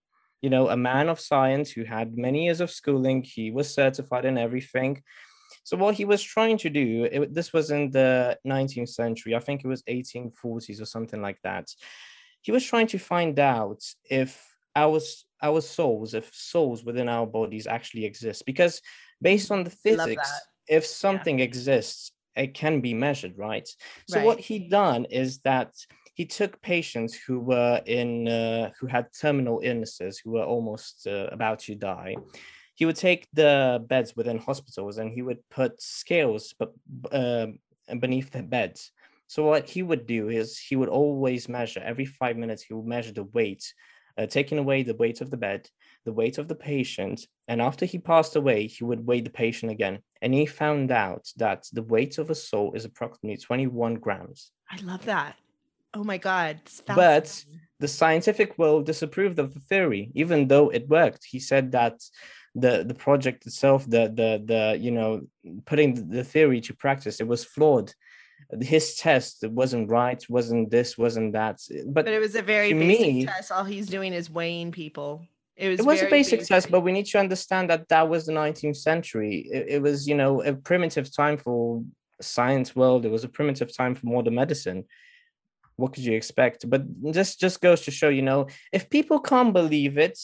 you 0.45 0.51
know, 0.51 0.69
a 0.69 0.77
man 0.77 1.09
of 1.09 1.19
science 1.19 1.71
who 1.71 1.83
had 1.83 2.19
many 2.19 2.45
years 2.45 2.61
of 2.61 2.69
schooling. 2.69 3.23
He 3.23 3.49
was 3.49 3.73
certified 3.73 4.25
in 4.25 4.37
everything. 4.37 5.01
So 5.63 5.75
what 5.75 5.95
he 5.95 6.05
was 6.05 6.21
trying 6.21 6.59
to 6.59 6.69
do, 6.69 7.09
it, 7.11 7.33
this 7.33 7.51
was 7.51 7.71
in 7.71 7.89
the 7.89 8.37
19th 8.45 8.89
century, 8.89 9.33
I 9.33 9.39
think 9.39 9.63
it 9.63 9.67
was 9.67 9.81
1840s 9.89 10.79
or 10.79 10.85
something 10.85 11.19
like 11.19 11.39
that. 11.41 11.65
He 12.43 12.51
was 12.51 12.63
trying 12.63 12.85
to 12.93 12.99
find 12.99 13.39
out 13.39 13.81
if 14.07 14.31
our 14.75 14.99
our 15.41 15.61
souls, 15.61 16.13
if 16.13 16.31
souls 16.31 16.85
within 16.85 17.09
our 17.09 17.25
bodies 17.25 17.65
actually 17.65 18.05
exist, 18.05 18.45
because 18.45 18.83
based 19.19 19.49
on 19.49 19.63
the 19.63 19.71
physics, 19.71 20.31
if 20.67 20.85
something 20.85 21.39
yeah. 21.39 21.45
exists, 21.45 22.11
it 22.35 22.53
can 22.53 22.81
be 22.81 22.93
measured, 22.93 23.35
right? 23.35 23.67
So 24.07 24.17
right. 24.17 24.25
what 24.27 24.39
he 24.39 24.59
done 24.59 25.05
is 25.05 25.39
that 25.39 25.71
he 26.15 26.25
took 26.25 26.61
patients 26.61 27.13
who 27.13 27.39
were 27.39 27.81
in 27.85 28.27
uh, 28.27 28.71
who 28.79 28.87
had 28.87 29.07
terminal 29.13 29.59
illnesses 29.61 30.17
who 30.17 30.31
were 30.31 30.43
almost 30.43 31.05
uh, 31.07 31.27
about 31.31 31.59
to 31.59 31.75
die. 31.75 32.15
He 32.73 32.85
would 32.85 32.95
take 32.95 33.27
the 33.33 33.85
beds 33.87 34.15
within 34.15 34.37
hospitals 34.37 34.97
and 34.97 35.11
he 35.11 35.21
would 35.21 35.39
put 35.49 35.81
scales 35.81 36.55
but 36.57 36.73
uh, 37.11 37.47
beneath 37.99 38.31
the 38.31 38.43
beds. 38.43 38.91
So 39.27 39.43
what 39.43 39.69
he 39.69 39.83
would 39.83 40.07
do 40.07 40.29
is 40.29 40.57
he 40.57 40.75
would 40.75 40.89
always 40.89 41.49
measure 41.49 41.81
every 41.83 42.05
five 42.05 42.37
minutes 42.37 42.63
he 42.63 42.73
would 42.73 42.87
measure 42.87 43.13
the 43.13 43.23
weight 43.23 43.73
uh, 44.17 44.25
taking 44.25 44.57
away 44.57 44.83
the 44.83 44.95
weight 44.95 45.19
of 45.19 45.29
the 45.29 45.37
bed 45.37 45.69
the 46.05 46.13
weight 46.13 46.37
of 46.37 46.47
the 46.47 46.55
patient 46.55 47.27
and 47.49 47.61
after 47.61 47.85
he 47.85 47.97
passed 47.97 48.37
away 48.37 48.67
he 48.67 48.85
would 48.85 49.05
weigh 49.05 49.19
the 49.19 49.29
patient 49.29 49.69
again. 49.69 49.99
And 50.21 50.33
he 50.33 50.45
found 50.45 50.91
out 50.91 51.27
that 51.35 51.67
the 51.73 51.83
weight 51.83 52.19
of 52.19 52.29
a 52.29 52.35
soul 52.35 52.71
is 52.73 52.85
approximately 52.85 53.37
21 53.37 53.95
grams. 53.95 54.51
I 54.71 54.77
love 54.81 55.03
that 55.05 55.35
Oh 55.95 56.03
my 56.03 56.17
God. 56.17 56.59
But 56.87 57.43
the 57.79 57.87
scientific 57.87 58.57
world 58.57 58.85
disapproved 58.85 59.39
of 59.39 59.53
the 59.53 59.61
theory, 59.61 60.11
even 60.13 60.47
though 60.47 60.69
it 60.69 60.87
worked. 60.89 61.25
He 61.25 61.39
said 61.39 61.71
that 61.71 62.01
the 62.53 62.83
the 62.85 62.93
project 62.93 63.45
itself, 63.47 63.85
the 63.85 64.03
the 64.19 64.43
the 64.51 64.77
you 64.79 64.91
know 64.91 65.21
putting 65.65 66.09
the 66.09 66.23
theory 66.23 66.61
to 66.61 66.73
practice, 66.75 67.19
it 67.19 67.27
was 67.27 67.43
flawed. 67.45 67.93
His 68.61 68.95
test 68.95 69.43
wasn't 69.47 69.89
right, 69.89 70.23
wasn't 70.29 70.69
this, 70.69 70.97
wasn't 70.97 71.33
that. 71.33 71.59
But, 71.87 72.05
but 72.05 72.13
it 72.13 72.19
was 72.19 72.35
a 72.35 72.41
very 72.41 72.73
basic 72.73 73.13
me, 73.13 73.25
test. 73.25 73.51
All 73.51 73.63
he's 73.63 73.87
doing 73.87 74.13
is 74.13 74.29
weighing 74.29 74.71
people. 74.71 75.25
It 75.55 75.69
was, 75.69 75.79
it 75.79 75.85
was 75.85 76.01
a 76.01 76.09
basic, 76.09 76.39
basic, 76.39 76.47
test, 76.49 76.69
but 76.69 76.81
we 76.81 76.91
need 76.91 77.05
to 77.07 77.17
understand 77.17 77.69
that 77.69 77.87
that 77.87 78.09
was 78.09 78.25
the 78.25 78.33
19th 78.33 78.75
century. 78.75 79.47
It, 79.49 79.65
it 79.75 79.81
was, 79.81 80.05
you 80.05 80.13
know, 80.13 80.43
a 80.43 80.53
primitive 80.53 81.15
time 81.15 81.37
for 81.37 81.81
science 82.21 82.75
world. 82.75 83.05
It 83.05 83.09
was 83.09 83.23
a 83.23 83.29
primitive 83.29 83.75
time 83.75 83.95
for 83.95 84.05
modern 84.05 84.35
medicine 84.35 84.83
what 85.77 85.93
could 85.93 86.03
you 86.03 86.13
expect? 86.13 86.69
But 86.69 86.83
this 87.01 87.35
just 87.35 87.61
goes 87.61 87.81
to 87.81 87.91
show, 87.91 88.09
you 88.09 88.21
know, 88.21 88.47
if 88.71 88.89
people 88.89 89.19
can't 89.19 89.53
believe 89.53 89.97
it, 89.97 90.17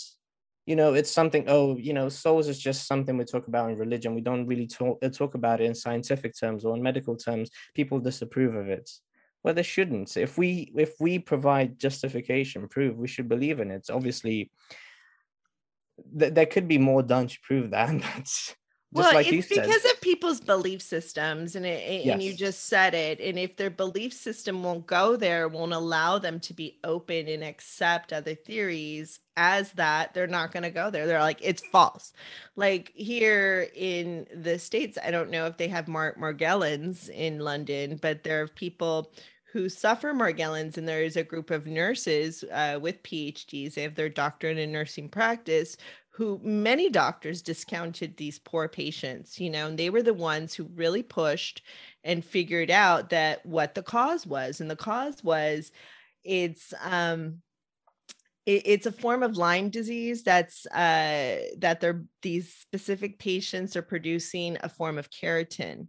you 0.66 0.76
know, 0.76 0.94
it's 0.94 1.12
something. 1.12 1.46
Oh, 1.48 1.76
you 1.78 1.94
know, 1.94 2.08
souls 2.08 2.48
is 2.48 2.60
just 2.60 2.88
something 2.88 3.18
we 3.18 3.26
talk 3.26 3.48
about 3.48 3.72
in 3.72 3.78
religion. 3.78 4.16
We 4.16 4.22
don't 4.22 4.46
really 4.46 4.68
talk 4.68 5.00
uh, 5.04 5.10
talk 5.10 5.36
about 5.36 5.60
it 5.60 5.66
in 5.66 5.76
scientific 5.76 6.34
terms 6.38 6.64
or 6.64 6.76
in 6.76 6.84
medical 6.84 7.16
terms. 7.16 7.50
People 7.74 8.00
disapprove 8.00 8.56
of 8.56 8.70
it. 8.70 8.90
Well, 9.44 9.56
they 9.56 9.64
shouldn't. 9.64 10.16
If 10.18 10.38
we 10.38 10.72
if 10.76 10.94
we 11.00 11.18
provide 11.18 11.80
justification, 11.80 12.68
proof, 12.68 12.96
we 12.96 13.08
should 13.08 13.28
believe 13.28 13.60
in 13.60 13.72
it. 13.72 13.90
Obviously, 13.90 14.52
th- 16.18 16.34
there 16.34 16.46
could 16.46 16.68
be 16.68 16.78
more 16.78 17.02
done 17.02 17.28
to 17.28 17.38
prove 17.42 17.72
that. 17.72 18.56
That's 18.94 19.06
well, 19.06 19.14
like 19.14 19.32
it's 19.32 19.48
because 19.48 19.86
of 19.86 20.02
people's 20.02 20.42
belief 20.42 20.82
systems, 20.82 21.56
and 21.56 21.66
it, 21.66 22.06
yes. 22.06 22.14
and 22.14 22.22
you 22.22 22.34
just 22.34 22.66
said 22.66 22.94
it. 22.94 23.22
And 23.22 23.40
if 23.40 23.56
their 23.56 23.70
belief 23.70 24.12
system 24.12 24.64
won't 24.64 24.86
go 24.86 25.16
there, 25.16 25.48
won't 25.48 25.72
allow 25.72 26.20
them 26.20 26.42
to 26.42 26.54
be 26.54 26.78
open 26.84 27.30
and 27.30 27.42
accept 27.42 28.12
other 28.12 28.36
theories 28.36 29.20
as 29.38 29.72
that, 29.74 30.14
they're 30.14 30.28
not 30.28 30.52
going 30.52 30.64
to 30.64 30.70
go 30.70 30.90
there. 30.90 31.08
They're 31.08 31.22
like, 31.22 31.40
it's 31.42 31.66
false. 31.68 32.12
Like 32.58 32.92
here 32.94 33.70
in 33.74 34.28
the 34.36 34.60
states, 34.60 34.98
I 35.02 35.10
don't 35.10 35.30
know 35.32 35.46
if 35.46 35.56
they 35.56 35.70
have 35.70 35.88
Mar- 35.88 36.18
Morgellons 36.20 37.10
in 37.10 37.40
London, 37.40 37.98
but 38.02 38.24
there 38.24 38.42
are 38.42 38.48
people 38.48 39.14
who 39.52 39.68
suffer 39.68 40.14
Morgellons, 40.14 40.78
and 40.78 40.88
there 40.88 41.04
is 41.04 41.18
a 41.18 41.24
group 41.24 41.52
of 41.52 41.68
nurses 41.68 42.44
uh, 42.54 42.80
with 42.82 43.04
PhDs. 43.04 43.74
They 43.74 43.82
have 43.82 43.96
their 43.96 44.08
doctorate 44.08 44.58
in 44.58 44.72
nursing 44.72 45.10
practice. 45.10 45.76
Who 46.22 46.40
many 46.44 46.88
doctors 46.92 47.42
discounted 47.42 48.16
these 48.16 48.38
poor 48.38 48.68
patients, 48.68 49.40
you 49.40 49.50
know, 49.50 49.66
and 49.66 49.80
they 49.80 49.90
were 49.90 50.04
the 50.04 50.14
ones 50.14 50.54
who 50.54 50.66
really 50.76 51.02
pushed 51.02 51.64
and 52.04 52.24
figured 52.24 52.70
out 52.70 53.10
that 53.10 53.44
what 53.44 53.74
the 53.74 53.82
cause 53.82 54.28
was, 54.28 54.62
and 54.62 54.70
the 54.70 54.76
cause 54.76 55.24
was 55.24 55.72
it's 56.24 56.76
um 56.84 57.42
it, 58.46 58.62
it's 58.66 58.86
a 58.86 58.92
form 58.92 59.24
of 59.24 59.36
Lyme 59.36 59.72
disease 59.72 60.22
that's 60.22 60.68
uh, 60.68 61.42
that 61.58 61.80
they're 61.82 62.04
these 62.22 62.54
specific 62.54 63.18
patients 63.18 63.76
are 63.76 63.82
producing 63.82 64.58
a 64.62 64.70
form 64.70 65.00
of 65.00 65.10
keratin 65.10 65.88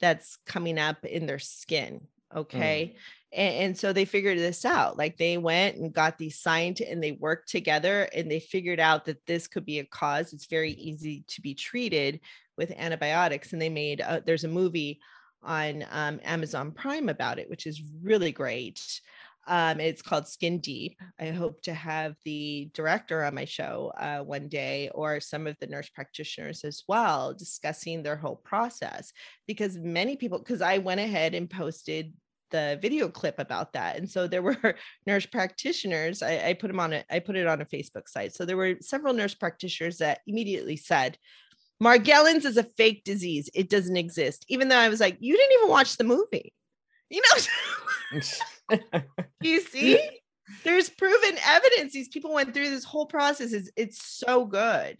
that's 0.00 0.38
coming 0.46 0.78
up 0.78 1.04
in 1.04 1.26
their 1.26 1.38
skin. 1.38 2.08
Okay. 2.34 2.94
Mm. 2.94 2.98
And, 3.34 3.54
and, 3.54 3.78
so 3.78 3.92
they 3.92 4.04
figured 4.04 4.38
this 4.38 4.64
out. 4.64 4.96
Like 4.96 5.16
they 5.16 5.38
went 5.38 5.76
and 5.76 5.92
got 5.92 6.18
these 6.18 6.38
scientists 6.38 6.88
and 6.90 7.02
they 7.02 7.12
worked 7.12 7.48
together 7.48 8.08
and 8.14 8.30
they 8.30 8.40
figured 8.40 8.80
out 8.80 9.04
that 9.06 9.24
this 9.26 9.46
could 9.46 9.66
be 9.66 9.80
a 9.80 9.84
cause. 9.84 10.32
It's 10.32 10.46
very 10.46 10.72
easy 10.72 11.24
to 11.28 11.40
be 11.40 11.54
treated 11.54 12.20
with 12.56 12.72
antibiotics. 12.76 13.52
And 13.52 13.60
they 13.60 13.68
made, 13.68 14.00
a, 14.00 14.22
there's 14.24 14.44
a 14.44 14.48
movie 14.48 15.00
on 15.42 15.84
um, 15.90 16.20
Amazon 16.24 16.72
Prime 16.72 17.08
about 17.08 17.38
it, 17.38 17.50
which 17.50 17.66
is 17.66 17.82
really 18.02 18.32
great. 18.32 19.00
Um, 19.46 19.78
it's 19.78 20.00
called 20.00 20.26
Skin 20.26 20.58
Deep. 20.58 20.98
I 21.20 21.26
hope 21.26 21.60
to 21.62 21.74
have 21.74 22.16
the 22.24 22.70
director 22.72 23.24
on 23.24 23.34
my 23.34 23.44
show 23.44 23.92
uh, 23.98 24.20
one 24.20 24.48
day 24.48 24.90
or 24.94 25.20
some 25.20 25.46
of 25.46 25.56
the 25.60 25.66
nurse 25.66 25.90
practitioners 25.90 26.64
as 26.64 26.84
well 26.88 27.34
discussing 27.34 28.02
their 28.02 28.16
whole 28.16 28.36
process 28.36 29.12
because 29.46 29.76
many 29.76 30.16
people, 30.16 30.38
because 30.38 30.62
I 30.62 30.78
went 30.78 31.00
ahead 31.00 31.34
and 31.34 31.50
posted 31.50 32.14
the 32.54 32.78
video 32.80 33.08
clip 33.08 33.40
about 33.40 33.72
that 33.72 33.96
and 33.96 34.08
so 34.08 34.28
there 34.28 34.42
were 34.42 34.76
nurse 35.08 35.26
practitioners 35.26 36.22
I, 36.22 36.50
I, 36.50 36.52
put 36.52 36.68
them 36.68 36.78
on 36.78 36.92
it 36.92 37.04
i 37.10 37.18
put 37.18 37.34
it 37.34 37.48
on 37.48 37.60
a 37.60 37.64
facebook 37.64 38.08
site 38.08 38.32
so 38.32 38.44
there 38.44 38.56
were 38.56 38.76
several 38.80 39.12
nurse 39.12 39.34
practitioners 39.34 39.98
that 39.98 40.20
immediately 40.26 40.76
said 40.76 41.18
Morgellons 41.82 42.44
is 42.44 42.56
a 42.56 42.62
fake 42.62 43.02
disease. 43.02 43.50
It 43.52 43.68
doesn't 43.68 43.96
exist 43.96 44.44
even 44.48 44.68
though 44.68 44.78
i 44.78 44.88
was 44.88 45.00
like 45.00 45.16
you 45.18 45.36
didn't 45.36 45.58
even 45.58 45.68
watch 45.68 45.96
the 45.96 46.04
movie. 46.04 46.52
You 47.10 47.22
know 48.12 48.20
you 49.42 49.60
see? 49.60 49.98
There's 50.64 50.90
proven 50.90 51.36
evidence. 51.44 51.92
These 51.92 52.08
people 52.08 52.32
went 52.32 52.54
through 52.54 52.70
this 52.70 52.84
whole 52.84 53.06
process. 53.06 53.52
It's, 53.52 53.70
it's 53.76 54.06
so 54.06 54.44
good 54.44 54.96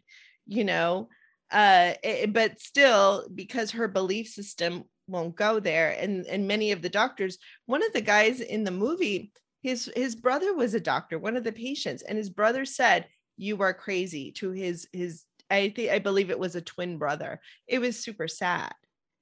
you 0.46 0.64
know? 0.64 1.08
Uh 1.52 1.92
it, 2.02 2.32
but 2.32 2.60
still 2.60 3.28
because 3.32 3.70
her 3.72 3.86
belief 3.86 4.26
system 4.28 4.84
won't 5.06 5.36
go 5.36 5.60
there 5.60 5.96
and 6.00 6.26
and 6.26 6.48
many 6.48 6.72
of 6.72 6.82
the 6.82 6.88
doctors 6.88 7.38
one 7.66 7.84
of 7.84 7.92
the 7.92 8.00
guys 8.00 8.40
in 8.40 8.64
the 8.64 8.70
movie 8.70 9.32
his 9.62 9.90
his 9.96 10.16
brother 10.16 10.54
was 10.54 10.74
a 10.74 10.80
doctor 10.80 11.18
one 11.18 11.36
of 11.36 11.44
the 11.44 11.52
patients 11.52 12.02
and 12.02 12.16
his 12.16 12.30
brother 12.30 12.64
said 12.64 13.06
you 13.36 13.60
are 13.60 13.74
crazy 13.74 14.32
to 14.32 14.50
his 14.50 14.88
his 14.92 15.24
i 15.50 15.68
think 15.68 15.90
i 15.90 15.98
believe 15.98 16.30
it 16.30 16.38
was 16.38 16.56
a 16.56 16.60
twin 16.60 16.96
brother 16.96 17.40
it 17.66 17.78
was 17.78 18.02
super 18.02 18.28
sad 18.28 18.72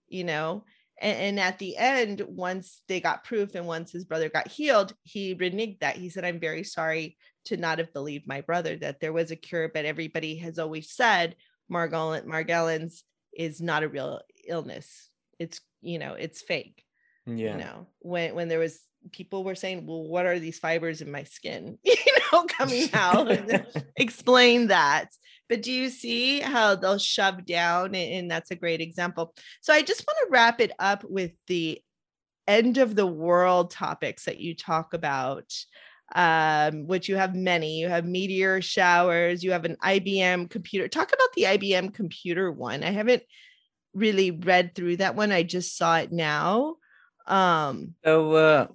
you 0.09 0.25
know 0.25 0.65
and, 1.01 1.19
and, 1.19 1.41
at 1.41 1.59
the 1.59 1.77
end, 1.77 2.23
once 2.29 2.83
they 2.87 3.01
got 3.01 3.25
proof 3.25 3.57
and 3.57 3.67
once 3.67 3.91
his 3.91 4.05
brother 4.05 4.29
got 4.29 4.47
healed, 4.47 4.95
he 5.03 5.35
reneged 5.35 5.81
that. 5.81 5.97
He 5.97 6.11
said, 6.11 6.25
I'm 6.25 6.39
very 6.39 6.63
sorry 6.63 7.17
to 7.47 7.57
not 7.57 7.79
have 7.79 7.93
believed 7.93 8.29
my 8.29 8.41
brother 8.41 8.77
that 8.77 9.01
there 9.01 9.13
was 9.13 9.33
a 9.33 9.37
cure, 9.37 9.69
but 9.69 9.85
everybody 9.85 10.37
has 10.37 10.61
always 10.61 10.93
said 10.93 11.35
Margolin, 11.71 12.25
Morgellons 12.25 13.03
is 13.37 13.61
not 13.61 13.83
a 13.83 13.89
real 13.89 14.21
illness. 14.47 15.11
It's, 15.39 15.61
you 15.83 15.99
know, 15.99 16.15
it's 16.15 16.43
fake. 16.43 16.85
Yeah. 17.27 17.53
You 17.53 17.59
know, 17.59 17.87
when 18.01 18.35
when 18.35 18.49
there 18.49 18.59
was 18.59 18.81
people 19.11 19.45
were 19.45 19.55
saying, 19.55 19.87
well, 19.87 20.05
what 20.05 20.27
are 20.27 20.39
these 20.39 20.59
fibers 20.59 21.01
in 21.01 21.11
my 21.11 21.25
skin, 21.25 21.79
you 21.85 21.97
know, 22.33 22.45
coming 22.45 22.89
out? 22.93 23.31
explain 23.97 24.69
that. 24.69 25.09
But 25.49 25.63
do 25.63 25.73
you 25.73 25.91
see 25.91 26.41
how 26.41 26.77
they'll 26.77 26.99
shove 26.99 27.45
down? 27.45 27.95
And 27.95 28.31
that's 28.31 28.51
a 28.51 28.57
great 28.57 28.81
example. 28.81 29.35
So 29.61 29.73
I 29.73 29.83
just 29.83 30.05
want 30.07 30.19
to 30.23 30.33
wrap 30.33 30.61
it 30.61 30.73
up 30.79 31.05
with 31.05 31.33
the 31.47 31.83
end 32.49 32.79
of 32.79 32.95
the 32.95 33.07
world 33.07 33.71
topics 33.71 34.25
that 34.25 34.41
you 34.41 34.55
talk 34.55 34.95
about 34.95 35.53
um, 36.15 36.87
which 36.87 37.09
you 37.09 37.17
have 37.17 37.35
many. 37.35 37.79
You 37.79 37.89
have 37.89 38.05
meteor 38.05 38.61
showers, 38.61 39.43
you 39.43 39.53
have 39.53 39.65
an 39.65 39.77
IBM 39.83 40.51
computer. 40.51 40.89
Talk 40.89 41.13
about 41.13 41.33
the 41.35 41.45
IBM 41.45 41.95
computer 41.95 42.51
one. 42.51 42.83
I 42.83 42.91
haven't 42.91 43.23
really 43.95 44.31
read 44.31 44.75
through 44.75 44.99
that 44.99 45.15
one. 45.15 45.33
I 45.33 45.43
just 45.43 45.77
saw 45.77 45.97
it 45.97 46.13
now. 46.13 46.77
Um, 47.27 47.95
so 48.05 48.33
uh, 48.33 48.67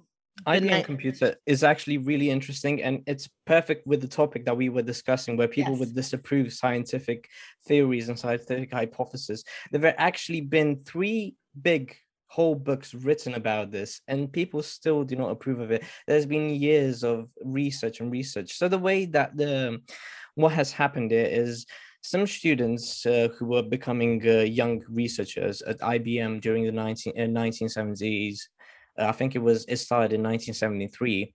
IBM 0.46 0.84
computer 0.84 1.36
is 1.46 1.64
actually 1.64 1.98
really 1.98 2.30
interesting 2.30 2.82
and 2.82 3.02
it's 3.06 3.28
perfect 3.46 3.86
with 3.86 4.00
the 4.00 4.08
topic 4.08 4.44
that 4.44 4.56
we 4.56 4.68
were 4.68 4.82
discussing 4.82 5.36
where 5.36 5.48
people 5.48 5.72
yes. 5.72 5.80
would 5.80 5.94
disapprove 5.94 6.52
scientific 6.52 7.28
theories 7.66 8.08
and 8.08 8.18
scientific 8.18 8.72
hypotheses. 8.72 9.44
There 9.70 9.80
have 9.82 9.94
actually 9.98 10.42
been 10.42 10.82
three 10.84 11.34
big 11.60 11.96
whole 12.28 12.54
books 12.54 12.94
written 12.94 13.34
about 13.34 13.70
this 13.70 14.00
and 14.06 14.32
people 14.32 14.62
still 14.62 15.02
do 15.02 15.16
not 15.16 15.30
approve 15.30 15.60
of 15.60 15.70
it. 15.70 15.82
There's 16.06 16.26
been 16.26 16.50
years 16.50 17.02
of 17.02 17.30
research 17.44 18.00
and 18.00 18.12
research. 18.12 18.52
So 18.52 18.68
the 18.68 18.78
way 18.78 19.06
that 19.06 19.36
the 19.36 19.80
what 20.34 20.52
has 20.52 20.70
happened 20.70 21.10
here 21.10 21.26
is 21.26 21.66
some 22.00 22.26
students 22.26 23.04
uh, 23.06 23.28
who 23.36 23.46
were 23.46 23.62
becoming 23.62 24.22
uh, 24.26 24.40
young 24.40 24.82
researchers 24.88 25.62
at 25.62 25.78
IBM 25.80 26.40
during 26.40 26.64
the 26.64 26.72
19, 26.72 27.12
uh, 27.16 27.22
1970s 27.22 28.40
I 28.98 29.12
think 29.12 29.34
it 29.34 29.38
was 29.38 29.64
it 29.68 29.76
started 29.76 30.12
in 30.12 30.22
1973. 30.22 31.34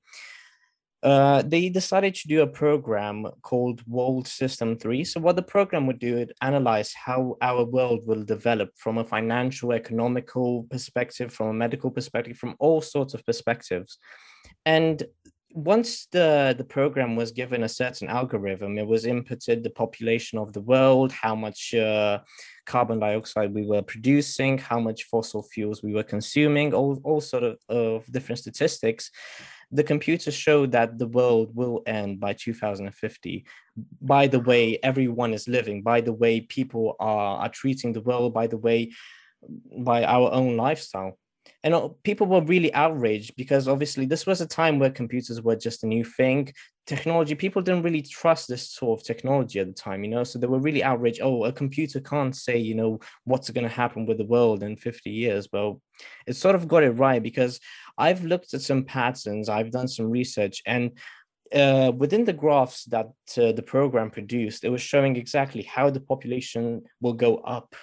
Uh, 1.01 1.41
they 1.45 1.67
decided 1.67 2.15
to 2.15 2.27
do 2.29 2.41
a 2.41 2.47
program 2.47 3.27
called 3.41 3.81
World 3.87 4.25
System 4.25 4.77
3. 4.77 5.03
So, 5.03 5.19
what 5.19 5.35
the 5.35 5.41
program 5.41 5.85
would 5.87 5.99
do, 5.99 6.17
it 6.17 6.31
analyze 6.41 6.93
how 6.93 7.35
our 7.41 7.65
world 7.65 8.07
will 8.07 8.23
develop 8.23 8.69
from 8.77 8.97
a 8.97 9.03
financial, 9.03 9.73
economical 9.73 10.63
perspective, 10.69 11.33
from 11.33 11.47
a 11.47 11.53
medical 11.53 11.91
perspective, 11.91 12.37
from 12.37 12.55
all 12.59 12.81
sorts 12.81 13.13
of 13.13 13.25
perspectives. 13.25 13.97
And 14.65 15.03
once 15.53 16.07
the, 16.11 16.55
the 16.57 16.63
program 16.63 17.15
was 17.15 17.31
given 17.31 17.63
a 17.63 17.69
certain 17.69 18.09
algorithm, 18.09 18.77
it 18.79 18.87
was 18.87 19.05
inputted 19.05 19.61
the 19.61 19.69
population 19.69 20.39
of 20.39 20.51
the 20.51 20.61
world, 20.61 21.11
how 21.11 21.35
much 21.35 21.75
uh, 21.75 22.19
carbon 22.65 22.99
dioxide 22.99 23.53
we 23.53 23.65
were 23.65 23.83
producing, 23.83 24.57
how 24.57 24.79
much 24.79 25.03
fossil 25.03 25.43
fuels 25.43 25.83
we 25.83 25.93
were 25.93 26.03
consuming, 26.03 26.73
all, 26.73 26.99
all 27.03 27.21
sort 27.21 27.43
of, 27.43 27.57
of 27.69 28.05
different 28.11 28.39
statistics, 28.39 29.11
the 29.71 29.83
computer 29.83 30.31
showed 30.31 30.71
that 30.71 30.97
the 30.97 31.07
world 31.07 31.55
will 31.55 31.83
end 31.85 32.19
by 32.19 32.33
2050 32.33 33.45
by 34.01 34.27
the 34.27 34.39
way 34.39 34.79
everyone 34.83 35.33
is 35.33 35.47
living. 35.47 35.81
By 35.81 36.01
the 36.01 36.13
way 36.13 36.41
people 36.41 36.95
are, 36.99 37.39
are 37.39 37.49
treating 37.49 37.93
the 37.93 38.01
world. 38.01 38.33
By 38.33 38.47
the 38.47 38.57
way 38.57 38.91
by 39.77 40.03
our 40.03 40.31
own 40.31 40.57
lifestyle 40.57 41.17
and 41.63 41.73
uh, 41.73 41.89
people 42.03 42.27
were 42.27 42.41
really 42.41 42.73
outraged 42.73 43.35
because 43.37 43.67
obviously 43.67 44.05
this 44.05 44.25
was 44.25 44.41
a 44.41 44.47
time 44.47 44.79
where 44.79 44.89
computers 44.89 45.41
were 45.41 45.55
just 45.55 45.83
a 45.83 45.87
new 45.87 46.03
thing. 46.03 46.53
Technology 46.85 47.35
people 47.35 47.61
didn't 47.61 47.83
really 47.83 48.01
trust 48.01 48.49
this 48.49 48.69
sort 48.71 48.99
of 48.99 49.05
technology 49.05 49.59
at 49.59 49.67
the 49.67 49.73
time 49.73 50.03
you 50.03 50.09
know? 50.09 50.23
So 50.25 50.37
they 50.39 50.47
were 50.47 50.59
really 50.59 50.83
outraged. 50.83 51.21
Oh 51.21 51.45
a 51.45 51.53
computer 51.53 52.01
can't 52.01 52.35
say 52.35 52.57
you 52.57 52.75
know 52.75 52.99
what's 53.23 53.49
going 53.49 53.67
to 53.67 53.73
happen 53.73 54.05
with 54.05 54.17
the 54.17 54.25
world 54.25 54.63
in 54.63 54.75
50 54.75 55.09
years. 55.09 55.47
Well 55.53 55.81
it 56.27 56.35
sort 56.35 56.55
of 56.55 56.67
got 56.67 56.83
it 56.83 56.91
right 56.91 57.21
because 57.21 57.59
i've 57.97 58.23
looked 58.23 58.53
at 58.53 58.61
some 58.61 58.83
patterns 58.83 59.49
i've 59.49 59.71
done 59.71 59.87
some 59.87 60.09
research 60.09 60.61
and 60.65 60.91
uh, 61.53 61.91
within 61.95 62.25
the 62.25 62.33
graphs 62.33 62.85
that 62.85 63.11
uh, 63.37 63.51
the 63.51 63.61
program 63.61 64.09
produced 64.09 64.63
it 64.63 64.69
was 64.69 64.81
showing 64.81 65.15
exactly 65.15 65.61
how 65.61 65.89
the 65.89 65.99
population 65.99 66.81
will 66.99 67.13
go 67.13 67.37
up 67.37 67.75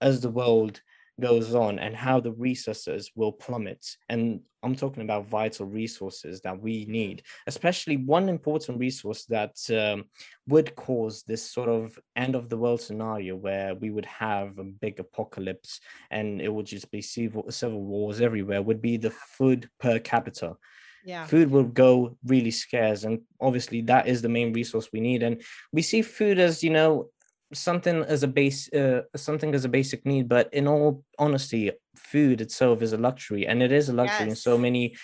as 0.00 0.20
the 0.20 0.30
world 0.30 0.80
goes 1.22 1.54
on 1.54 1.78
and 1.78 1.94
how 1.94 2.18
the 2.20 2.32
resources 2.32 3.12
will 3.14 3.32
plummet. 3.32 3.86
And 4.08 4.40
I'm 4.64 4.74
talking 4.74 5.04
about 5.04 5.28
vital 5.28 5.66
resources 5.66 6.40
that 6.42 6.60
we 6.60 6.84
need, 6.86 7.22
especially 7.46 7.96
one 7.96 8.28
important 8.28 8.80
resource 8.80 9.24
that 9.26 9.56
um, 9.70 10.04
would 10.48 10.74
cause 10.74 11.22
this 11.22 11.48
sort 11.48 11.68
of 11.68 11.96
end 12.16 12.34
of 12.34 12.48
the 12.48 12.58
world 12.58 12.80
scenario 12.80 13.36
where 13.36 13.74
we 13.76 13.90
would 13.90 14.06
have 14.06 14.58
a 14.58 14.64
big 14.64 14.98
apocalypse 14.98 15.80
and 16.10 16.42
it 16.42 16.52
would 16.52 16.66
just 16.66 16.90
be 16.90 17.00
civil, 17.00 17.44
civil 17.50 17.82
wars 17.82 18.20
everywhere 18.20 18.60
would 18.60 18.82
be 18.82 18.96
the 18.96 19.10
food 19.10 19.70
per 19.78 20.00
capita. 20.00 20.56
Yeah. 21.04 21.26
Food 21.26 21.50
will 21.50 21.64
go 21.64 22.16
really 22.24 22.52
scarce. 22.52 23.04
And 23.04 23.22
obviously, 23.40 23.80
that 23.82 24.06
is 24.06 24.22
the 24.22 24.28
main 24.28 24.52
resource 24.52 24.88
we 24.92 25.00
need. 25.00 25.22
And 25.22 25.42
we 25.72 25.82
see 25.82 26.02
food 26.02 26.38
as, 26.38 26.62
you 26.62 26.70
know, 26.70 27.10
something 27.52 28.02
as 28.04 28.22
a 28.22 28.28
base 28.28 28.72
uh, 28.72 29.02
something 29.16 29.54
as 29.54 29.64
a 29.64 29.68
basic 29.68 30.04
need 30.06 30.28
but 30.28 30.52
in 30.52 30.66
all 30.66 31.04
honesty 31.18 31.70
food 31.96 32.40
itself 32.40 32.82
is 32.82 32.92
a 32.92 32.96
luxury 32.96 33.46
and 33.46 33.62
it 33.62 33.72
is 33.72 33.88
a 33.88 33.92
luxury 33.92 34.26
yes. 34.26 34.30
in 34.30 34.36
so 34.36 34.56
many 34.56 34.94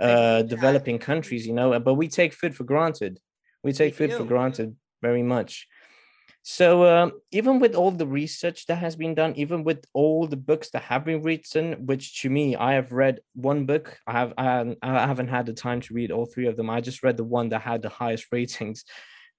uh 0.00 0.42
developing 0.42 0.98
countries 0.98 1.46
you 1.46 1.52
know 1.52 1.78
but 1.80 1.94
we 1.94 2.08
take 2.08 2.32
food 2.32 2.54
for 2.54 2.64
granted 2.64 3.18
we 3.64 3.72
take 3.72 3.92
we 3.94 3.96
food 3.96 4.10
do. 4.10 4.18
for 4.18 4.24
granted 4.24 4.76
very 5.02 5.22
much 5.22 5.66
So 6.42 6.86
um, 6.86 7.12
even 7.30 7.58
with 7.58 7.74
all 7.74 7.90
the 7.90 8.06
research 8.06 8.64
that 8.66 8.76
has 8.76 8.96
been 8.96 9.14
done, 9.14 9.34
even 9.36 9.64
with 9.64 9.84
all 9.92 10.26
the 10.26 10.38
books 10.38 10.70
that 10.70 10.82
have 10.82 11.04
been 11.04 11.20
written, 11.22 11.84
which 11.84 12.22
to 12.22 12.30
me 12.30 12.56
I 12.56 12.72
have 12.72 12.90
read 12.90 13.20
one 13.34 13.66
book, 13.66 13.98
I 14.06 14.12
have 14.12 14.32
I, 14.38 14.74
I 14.80 15.06
haven't 15.06 15.28
had 15.28 15.44
the 15.44 15.52
time 15.52 15.80
to 15.82 15.92
read 15.92 16.10
all 16.10 16.24
three 16.24 16.46
of 16.46 16.56
them. 16.56 16.70
I 16.70 16.80
just 16.80 17.02
read 17.02 17.18
the 17.18 17.24
one 17.24 17.50
that 17.50 17.60
had 17.60 17.82
the 17.82 17.90
highest 17.90 18.28
ratings, 18.32 18.84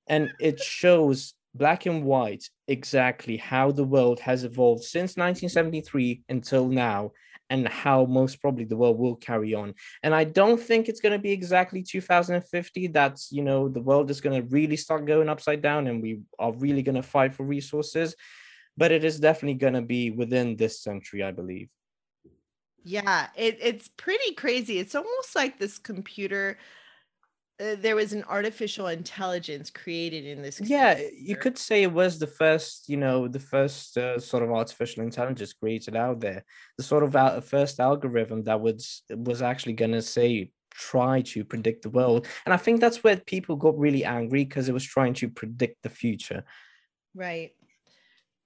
and 0.05 0.29
it 0.39 0.59
shows 0.59 1.33
black 1.53 1.85
and 1.85 2.03
white 2.03 2.47
exactly 2.67 3.37
how 3.37 3.71
the 3.71 3.83
world 3.83 4.19
has 4.19 4.43
evolved 4.43 4.83
since 4.83 5.17
1973 5.17 6.23
until 6.29 6.67
now 6.67 7.11
and 7.49 7.67
how 7.67 8.05
most 8.05 8.39
probably 8.41 8.63
the 8.63 8.77
world 8.77 8.99
will 8.99 9.15
carry 9.15 9.53
on. 9.53 9.73
And 10.03 10.13
i 10.13 10.23
don't 10.23 10.59
think 10.59 10.87
it's 10.87 11.01
going 11.01 11.13
to 11.13 11.19
be 11.19 11.31
exactly 11.31 11.83
2050 11.83 12.87
that's 12.87 13.31
you 13.31 13.43
know 13.43 13.67
the 13.69 13.81
world 13.81 14.11
is 14.11 14.21
going 14.21 14.41
to 14.41 14.47
really 14.49 14.77
start 14.77 15.05
going 15.05 15.29
upside 15.29 15.61
down 15.61 15.87
and 15.87 16.01
we 16.01 16.21
are 16.37 16.53
really 16.53 16.83
going 16.83 16.95
to 16.95 17.03
fight 17.03 17.33
for 17.33 17.43
resources 17.43 18.15
but 18.77 18.91
it 18.91 19.03
is 19.03 19.19
definitely 19.19 19.55
going 19.55 19.73
to 19.73 19.81
be 19.81 20.11
within 20.11 20.55
this 20.55 20.81
century 20.81 21.23
i 21.23 21.31
believe. 21.31 21.69
Yeah 22.83 23.27
it, 23.35 23.57
it's 23.61 23.87
pretty 23.87 24.33
crazy. 24.35 24.79
It's 24.79 24.95
almost 24.95 25.35
like 25.35 25.59
this 25.59 25.77
computer 25.77 26.57
uh, 27.59 27.75
there 27.79 27.95
was 27.95 28.13
an 28.13 28.23
artificial 28.29 28.87
intelligence 28.87 29.69
created 29.69 30.25
in 30.25 30.41
this 30.41 30.61
yeah 30.61 30.99
you 31.13 31.35
could 31.35 31.57
say 31.57 31.83
it 31.83 31.91
was 31.91 32.17
the 32.17 32.27
first 32.27 32.87
you 32.87 32.97
know 32.97 33.27
the 33.27 33.39
first 33.39 33.97
uh, 33.97 34.17
sort 34.19 34.43
of 34.43 34.51
artificial 34.51 35.03
intelligence 35.03 35.53
created 35.53 35.95
out 35.95 36.19
there. 36.19 36.43
The 36.77 36.83
sort 36.83 37.03
of 37.03 37.15
al- 37.15 37.41
first 37.41 37.79
algorithm 37.79 38.43
that 38.43 38.61
was 38.61 39.03
was 39.09 39.41
actually 39.41 39.73
going 39.73 39.91
to 39.91 40.01
say 40.01 40.51
try 40.71 41.21
to 41.21 41.43
predict 41.43 41.81
the 41.81 41.89
world. 41.89 42.27
And 42.45 42.53
i 42.53 42.57
think 42.57 42.79
that's 42.79 43.03
where 43.03 43.17
people 43.17 43.55
got 43.55 43.77
really 43.77 44.05
angry 44.05 44.45
because 44.45 44.69
it 44.69 44.73
was 44.73 44.85
trying 44.85 45.13
to 45.15 45.29
predict 45.29 45.83
the 45.83 45.89
future. 45.89 46.43
Right 47.13 47.53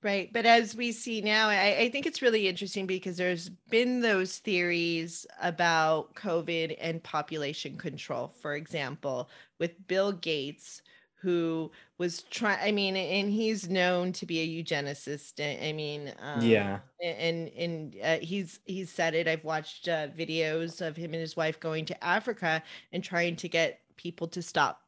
Right. 0.03 0.31
But 0.33 0.45
as 0.45 0.75
we 0.75 0.91
see 0.91 1.21
now, 1.21 1.47
I, 1.47 1.77
I, 1.79 1.89
think 1.89 2.05
it's 2.05 2.21
really 2.21 2.49
interesting 2.49 2.85
because 2.85 3.15
there's 3.15 3.47
been 3.69 4.01
those 4.01 4.39
theories 4.39 5.25
about 5.41 6.13
COVID 6.15 6.75
and 6.81 7.01
population 7.01 7.77
control, 7.77 8.33
for 8.41 8.55
example, 8.55 9.29
with 9.59 9.87
Bill 9.87 10.11
Gates, 10.11 10.81
who 11.15 11.71
was 11.99 12.23
trying, 12.23 12.59
I 12.61 12.73
mean, 12.73 12.97
and 12.97 13.31
he's 13.31 13.69
known 13.69 14.11
to 14.13 14.25
be 14.25 14.41
a 14.41 14.63
eugenicist. 14.63 15.39
I 15.39 15.71
mean, 15.71 16.13
um, 16.21 16.41
yeah. 16.41 16.79
And, 17.01 17.47
and 17.57 17.95
uh, 18.03 18.17
he's, 18.17 18.59
he's 18.65 18.91
said 18.91 19.15
it. 19.15 19.29
I've 19.29 19.45
watched 19.45 19.87
uh, 19.87 20.09
videos 20.09 20.85
of 20.85 20.97
him 20.97 21.13
and 21.13 21.21
his 21.21 21.37
wife 21.37 21.61
going 21.61 21.85
to 21.85 22.03
Africa 22.03 22.61
and 22.91 23.01
trying 23.01 23.37
to 23.37 23.47
get 23.47 23.79
people 23.95 24.27
to 24.27 24.41
stop 24.41 24.82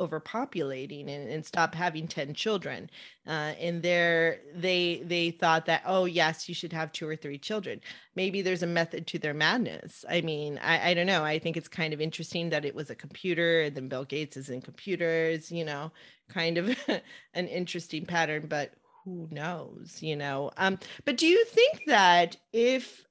overpopulating 0.00 1.08
and, 1.08 1.28
and 1.28 1.44
stop 1.44 1.74
having 1.74 2.08
10 2.08 2.34
children. 2.34 2.90
Uh, 3.26 3.54
and 3.60 3.82
there 3.82 4.40
they 4.54 5.02
they 5.04 5.30
thought 5.30 5.66
that 5.66 5.82
oh 5.86 6.04
yes 6.04 6.48
you 6.48 6.54
should 6.54 6.72
have 6.72 6.92
two 6.92 7.08
or 7.08 7.16
three 7.16 7.38
children. 7.38 7.80
Maybe 8.16 8.42
there's 8.42 8.62
a 8.62 8.66
method 8.66 9.06
to 9.08 9.18
their 9.18 9.34
madness. 9.34 10.04
I 10.08 10.20
mean 10.20 10.58
I, 10.62 10.90
I 10.90 10.94
don't 10.94 11.06
know. 11.06 11.24
I 11.24 11.38
think 11.38 11.56
it's 11.56 11.68
kind 11.68 11.94
of 11.94 12.00
interesting 12.00 12.50
that 12.50 12.64
it 12.64 12.74
was 12.74 12.90
a 12.90 12.94
computer 12.94 13.62
and 13.62 13.76
then 13.76 13.88
bill 13.88 14.04
gates 14.04 14.36
is 14.36 14.50
in 14.50 14.60
computers 14.60 15.50
you 15.52 15.64
know 15.64 15.92
kind 16.28 16.58
of 16.58 16.76
an 17.34 17.46
interesting 17.48 18.04
pattern 18.04 18.46
but 18.48 18.72
who 19.04 19.28
knows 19.30 19.98
you 20.00 20.16
know? 20.16 20.50
Um 20.56 20.78
but 21.04 21.16
do 21.16 21.26
you 21.26 21.44
think 21.44 21.82
that 21.86 22.36
if 22.52 23.04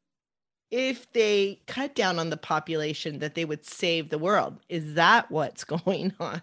if 0.74 1.12
they 1.14 1.62
cut 1.68 1.94
down 1.94 2.18
on 2.18 2.32
the 2.32 2.38
population 2.38 3.20
that 3.20 3.36
they 3.36 3.46
would 3.46 3.64
save 3.64 4.10
the 4.10 4.18
world? 4.18 4.58
Is 4.70 4.96
that 4.96 5.30
what's 5.30 5.64
going 5.86 6.14
on? 6.20 6.42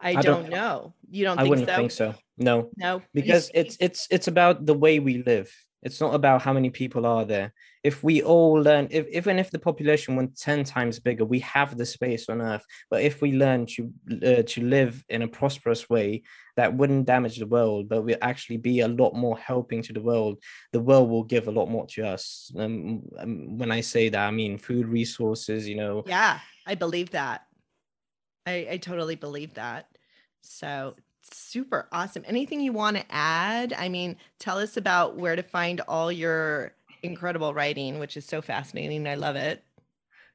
I, 0.00 0.10
I 0.10 0.12
don't, 0.14 0.24
don't, 0.24 0.48
know. 0.48 0.94
You 1.10 1.24
don't 1.24 1.38
i 1.38 1.44
wouldn't 1.44 1.68
so? 1.68 1.76
think 1.76 1.90
so. 1.90 2.14
No. 2.38 2.70
No? 2.78 3.02
Because 3.12 3.50
it's 3.52 3.76
it's 3.78 4.08
it's 4.10 4.28
about 4.28 4.64
the 4.64 4.72
way 4.72 4.98
we 4.98 5.22
live. 5.24 5.54
It's 5.82 6.00
not 6.00 6.14
about 6.14 6.40
how 6.40 6.54
many 6.54 6.70
people 6.70 7.04
are 7.04 7.26
there. 7.26 7.52
If 7.84 8.02
we 8.02 8.22
all 8.22 8.54
learn 8.54 8.88
if 8.90 9.06
even 9.08 9.38
if 9.38 9.50
the 9.50 9.58
population 9.58 10.16
went 10.16 10.38
10 10.38 10.64
times 10.64 10.98
bigger 10.98 11.26
we 11.26 11.40
have 11.40 11.76
the 11.76 11.84
space 11.84 12.30
on 12.30 12.40
earth. 12.40 12.64
But 12.88 13.02
if 13.02 13.20
we 13.20 13.32
learn 13.32 13.66
to 13.74 13.92
uh, 14.26 14.42
to 14.42 14.64
live 14.64 15.04
in 15.10 15.20
a 15.20 15.28
prosperous 15.28 15.90
way 15.90 16.22
that 16.60 16.76
wouldn't 16.76 17.06
damage 17.06 17.38
the 17.38 17.46
world 17.46 17.88
but 17.88 18.02
we'll 18.02 18.18
actually 18.20 18.58
be 18.58 18.80
a 18.80 18.88
lot 18.88 19.14
more 19.14 19.38
helping 19.38 19.80
to 19.82 19.92
the 19.94 20.00
world. 20.00 20.38
The 20.72 20.80
world 20.80 21.08
will 21.08 21.24
give 21.24 21.48
a 21.48 21.50
lot 21.50 21.70
more 21.70 21.86
to 21.94 22.06
us. 22.06 22.52
Um, 22.56 23.02
um, 23.18 23.58
when 23.58 23.70
i 23.72 23.80
say 23.80 24.10
that 24.10 24.28
i 24.28 24.30
mean 24.30 24.58
food 24.58 24.86
resources 24.86 25.66
you 25.66 25.76
know. 25.76 26.04
Yeah 26.06 26.38
i 26.66 26.74
believe 26.74 27.10
that. 27.10 27.46
I 28.46 28.68
i 28.72 28.76
totally 28.76 29.16
believe 29.16 29.54
that. 29.54 29.88
So 30.42 30.94
super 31.22 31.88
awesome. 31.92 32.24
Anything 32.26 32.60
you 32.60 32.72
want 32.72 32.96
to 32.98 33.04
add? 33.10 33.72
I 33.72 33.88
mean 33.88 34.16
tell 34.38 34.58
us 34.58 34.76
about 34.76 35.16
where 35.16 35.36
to 35.36 35.42
find 35.42 35.80
all 35.88 36.12
your 36.12 36.74
incredible 37.02 37.54
writing, 37.54 37.98
which 37.98 38.16
is 38.16 38.26
so 38.26 38.42
fascinating. 38.42 39.08
I 39.08 39.14
love 39.14 39.36
it. 39.36 39.64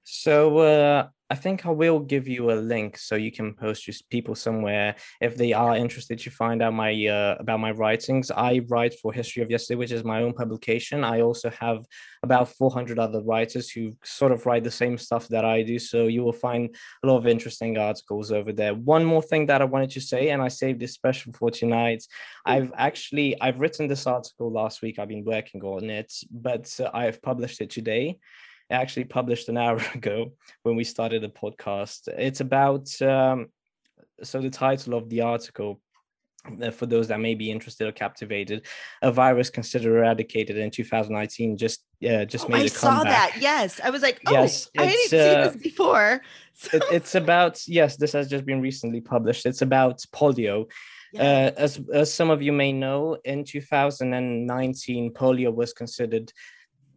So 0.04 0.58
uh, 0.58 1.08
I 1.32 1.36
think 1.36 1.66
I 1.66 1.72
will 1.72 2.00
give 2.00 2.28
you 2.28 2.52
a 2.52 2.54
link 2.54 3.00
so 3.00 3.16
you 3.16 3.32
can 3.32 3.56
post 3.56 3.86
just 3.86 4.08
people 4.12 4.36
somewhere 4.36 4.96
if 5.20 5.36
they 5.36 5.54
are 5.54 5.76
interested 5.76 6.20
to 6.20 6.30
find 6.30 6.62
out 6.62 6.76
my 6.76 6.94
uh, 7.08 7.38
about 7.40 7.60
my 7.60 7.72
writings. 7.72 8.30
I 8.30 8.62
write 8.68 8.94
for 9.00 9.12
History 9.12 9.42
of 9.42 9.50
Yesterday, 9.50 9.80
which 9.80 9.92
is 9.92 10.04
my 10.04 10.22
own 10.22 10.34
publication. 10.34 11.04
I 11.04 11.22
also 11.22 11.50
have 11.50 11.84
about 12.22 12.50
400 12.50 13.00
other 13.00 13.24
writers 13.24 13.72
who 13.72 13.96
sort 14.04 14.34
of 14.34 14.46
write 14.46 14.64
the 14.64 14.70
same 14.70 15.00
stuff 15.00 15.28
that 15.30 15.46
I 15.46 15.64
do. 15.64 15.80
So 15.80 16.06
you 16.06 16.24
will 16.24 16.32
find 16.32 16.76
a 17.04 17.08
lot 17.08 17.18
of 17.18 17.26
interesting 17.26 17.76
articles 17.80 18.32
over 18.32 18.54
there. 18.54 18.76
One 18.76 19.04
more 19.04 19.24
thing 19.24 19.48
that 19.48 19.64
I 19.64 19.66
wanted 19.66 19.90
to 19.92 20.02
say, 20.02 20.30
and 20.30 20.44
I 20.44 20.50
saved 20.50 20.80
this 20.80 20.94
special 20.94 21.34
for 21.34 21.50
tonight. 21.50 22.04
I've 22.46 22.72
actually 22.78 23.42
I've 23.42 23.60
written 23.60 23.88
this 23.88 24.06
article 24.06 24.52
last 24.52 24.84
week. 24.84 25.00
I've 25.00 25.08
been 25.08 25.26
working 25.26 25.64
on 25.64 25.90
it, 25.90 26.14
but 26.30 26.72
uh, 26.80 26.92
I 26.94 27.06
have 27.06 27.20
published 27.24 27.62
it 27.62 27.72
today 27.72 28.20
actually 28.70 29.06
published 29.06 29.50
an 29.50 29.58
hour 29.64 29.82
ago 29.94 30.34
when 30.64 30.76
we 30.76 30.84
started 30.84 31.22
the 31.22 31.30
podcast. 31.30 32.08
It's 32.08 32.42
about 32.42 32.90
um, 33.02 33.48
so 34.24 34.42
the 34.42 34.50
title 34.50 34.94
of 34.94 35.10
the 35.10 35.22
article 35.22 35.82
uh, 36.62 36.72
for 36.72 36.86
those 36.86 37.08
that 37.08 37.20
may 37.20 37.36
be 37.36 37.52
interested 37.52 37.88
or 37.88 37.92
captivated, 37.92 38.66
a 39.02 39.12
virus 39.12 39.50
considered 39.50 39.98
eradicated 39.98 40.58
in 40.58 40.70
2019 40.70 41.58
just 41.58 41.84
uh, 42.08 42.26
just 42.26 42.46
oh, 42.46 42.50
made 42.50 42.62
I 42.62 42.66
a 42.66 42.70
comeback. 42.70 42.82
I 42.82 43.00
saw 43.00 43.04
that. 43.04 43.38
Yes, 43.40 43.80
I 43.84 43.90
was 43.90 44.02
like, 44.02 44.22
oh, 44.28 44.32
yes, 44.32 44.70
I 44.78 44.86
didn't 44.88 45.10
see 45.10 45.20
uh, 45.20 45.50
this 45.50 45.62
before. 45.62 46.22
So. 46.54 46.78
It, 46.78 46.84
it's 46.92 47.16
about 47.16 47.68
yes, 47.68 47.98
this 47.98 48.14
has 48.14 48.30
just 48.30 48.46
been 48.46 48.62
recently 48.62 49.02
published. 49.02 49.46
It's 49.46 49.62
about 49.62 50.00
polio. 50.14 50.70
Yeah. 51.14 51.22
Uh, 51.22 51.52
as, 51.62 51.80
as 51.94 52.14
some 52.14 52.30
of 52.30 52.42
you 52.42 52.52
may 52.52 52.74
know, 52.74 53.18
in 53.24 53.46
2019, 53.46 55.14
polio 55.14 55.54
was 55.54 55.72
considered 55.72 56.32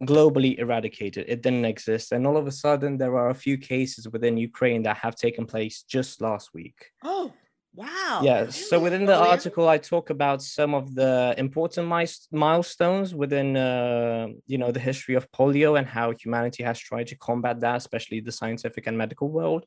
globally 0.03 0.57
eradicated. 0.57 1.25
It 1.27 1.41
didn't 1.41 1.65
exist. 1.65 2.11
And 2.11 2.25
all 2.25 2.37
of 2.37 2.47
a 2.47 2.51
sudden, 2.51 2.97
there 2.97 3.17
are 3.17 3.29
a 3.29 3.35
few 3.35 3.57
cases 3.57 4.07
within 4.07 4.37
Ukraine 4.37 4.83
that 4.83 4.97
have 4.97 5.15
taken 5.15 5.45
place 5.45 5.83
just 5.83 6.21
last 6.21 6.53
week. 6.53 6.91
Oh, 7.03 7.33
wow. 7.73 8.21
Yeah. 8.23 8.49
So 8.49 8.79
within 8.79 9.05
the 9.05 9.17
article, 9.17 9.67
I 9.67 9.77
talk 9.77 10.09
about 10.09 10.41
some 10.41 10.73
of 10.73 10.95
the 10.95 11.35
important 11.37 11.87
milestones 12.31 13.13
within, 13.13 13.57
uh, 13.57 14.27
you 14.47 14.57
know, 14.57 14.71
the 14.71 14.79
history 14.79 15.15
of 15.15 15.31
polio 15.31 15.77
and 15.77 15.87
how 15.87 16.11
humanity 16.11 16.63
has 16.63 16.79
tried 16.79 17.07
to 17.07 17.15
combat 17.17 17.59
that, 17.61 17.77
especially 17.77 18.19
the 18.21 18.31
scientific 18.31 18.87
and 18.87 18.97
medical 18.97 19.29
world. 19.29 19.65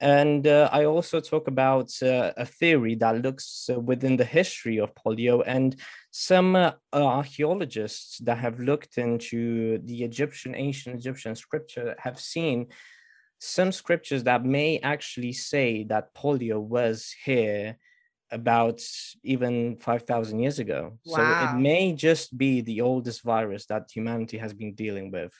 And 0.00 0.46
uh, 0.46 0.68
I 0.72 0.84
also 0.84 1.20
talk 1.20 1.48
about 1.48 1.90
uh, 2.02 2.32
a 2.36 2.44
theory 2.44 2.96
that 2.96 3.22
looks 3.22 3.70
uh, 3.72 3.80
within 3.80 4.16
the 4.16 4.24
history 4.24 4.78
of 4.78 4.94
polio 4.94 5.42
and 5.46 5.74
some 6.10 6.54
uh, 6.54 6.72
archaeologists 6.92 8.18
that 8.18 8.36
have 8.38 8.60
looked 8.60 8.98
into 8.98 9.78
the 9.78 10.04
Egyptian, 10.04 10.54
ancient 10.54 10.96
Egyptian 10.96 11.34
scripture 11.34 11.96
have 11.98 12.20
seen 12.20 12.66
some 13.38 13.72
scriptures 13.72 14.24
that 14.24 14.44
may 14.44 14.78
actually 14.80 15.32
say 15.32 15.84
that 15.84 16.14
polio 16.14 16.60
was 16.60 17.14
here 17.24 17.78
about 18.30 18.80
even 19.22 19.76
5,000 19.76 20.40
years 20.40 20.58
ago. 20.58 20.98
Wow. 21.06 21.16
So 21.16 21.48
it 21.56 21.60
may 21.60 21.92
just 21.92 22.36
be 22.36 22.60
the 22.60 22.80
oldest 22.82 23.22
virus 23.22 23.66
that 23.66 23.90
humanity 23.94 24.36
has 24.38 24.52
been 24.52 24.74
dealing 24.74 25.10
with 25.10 25.32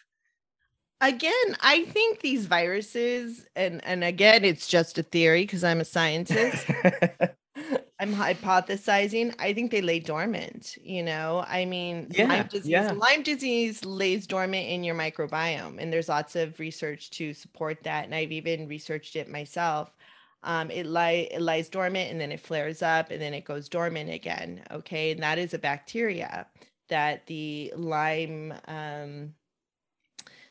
again 1.01 1.57
i 1.61 1.85
think 1.87 2.21
these 2.21 2.47
viruses 2.47 3.47
and 3.55 3.85
and 3.85 4.03
again 4.03 4.45
it's 4.45 4.67
just 4.67 4.99
a 4.99 5.03
theory 5.03 5.43
because 5.43 5.65
i'm 5.65 5.81
a 5.81 5.85
scientist. 5.85 6.67
I'm 7.99 8.15
hypothesizing. 8.15 9.35
I 9.39 9.55
think 9.55 9.71
they 9.71 9.81
lay 9.81 10.01
dormant 10.01 10.77
you 10.83 11.03
know? 11.03 11.45
I 11.49 11.65
mean 11.65 12.09
yeah, 12.11 12.27
lyme, 12.27 12.47
disease, 12.47 12.69
yeah. 12.69 12.93
lyme 12.93 13.23
disease 13.23 13.85
lays 13.85 14.27
dormant 14.27 14.69
in 14.69 14.85
your 14.85 14.95
microbiome 14.95 15.81
and 15.81 15.93
there's 15.93 16.09
lots 16.09 16.37
of 16.37 16.59
research 16.61 17.11
to 17.13 17.33
support 17.33 17.83
that 17.85 18.05
and 18.05 18.15
i've 18.15 18.33
even 18.33 18.69
researched 18.69 19.17
it 19.17 19.29
myself. 19.29 19.97
Um, 20.43 20.71
it, 20.71 20.87
it 20.87 21.41
lies 21.41 21.69
dormant 21.69 22.11
and 22.13 22.21
then 22.21 22.31
it 22.31 22.41
flares 22.41 22.83
up 22.83 23.11
and 23.11 23.21
then 23.21 23.35
it 23.35 23.45
goes 23.47 23.69
dormant 23.69 24.11
again 24.11 24.63
okay? 24.71 25.13
And 25.13 25.23
that 25.23 25.39
is 25.39 25.55
a 25.55 25.59
bacteria 25.59 26.47
that 26.89 27.27
the 27.27 27.73
lyme 27.77 28.55
um, 28.69 29.33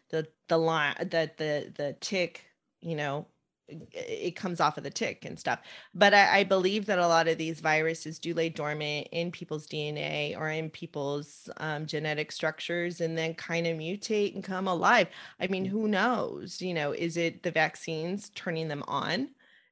the 0.09 0.27
the 0.47 0.57
Lyme 0.57 0.95
that 0.99 1.37
the 1.37 1.71
the 1.75 1.95
tick 1.99 2.45
you 2.81 2.95
know 2.95 3.27
it 3.67 4.35
comes 4.35 4.59
off 4.59 4.77
of 4.77 4.83
the 4.83 4.91
tick 4.91 5.25
and 5.25 5.39
stuff. 5.39 5.59
But 5.95 6.13
I, 6.13 6.39
I, 6.39 6.43
believe 6.43 6.85
that 6.85 6.99
a 6.99 7.07
lot 7.07 7.27
of 7.27 7.39
these 7.39 7.61
viruses 7.61 8.19
do 8.19 8.31
lay 8.35 8.49
dormant 8.49 9.07
in 9.11 9.31
people's 9.31 9.65
DNA 9.65 10.37
or 10.37 10.49
in 10.49 10.69
people's 10.69 11.49
um, 11.57 11.87
genetic 11.87 12.31
structures 12.31 13.01
and 13.01 13.17
then 13.17 13.33
kind 13.33 13.65
of 13.65 13.75
mutate 13.75 14.35
and 14.35 14.43
come 14.43 14.67
alive. 14.67 15.07
I 15.39 15.47
mean, 15.47 15.65
who 15.65 15.87
knows? 15.87 16.61
You 16.61 16.75
know, 16.75 16.91
is 16.91 17.17
it 17.17 17.41
the 17.41 17.49
vaccines 17.49 18.29
turning 18.35 18.67
them 18.67 18.83
on? 18.87 19.29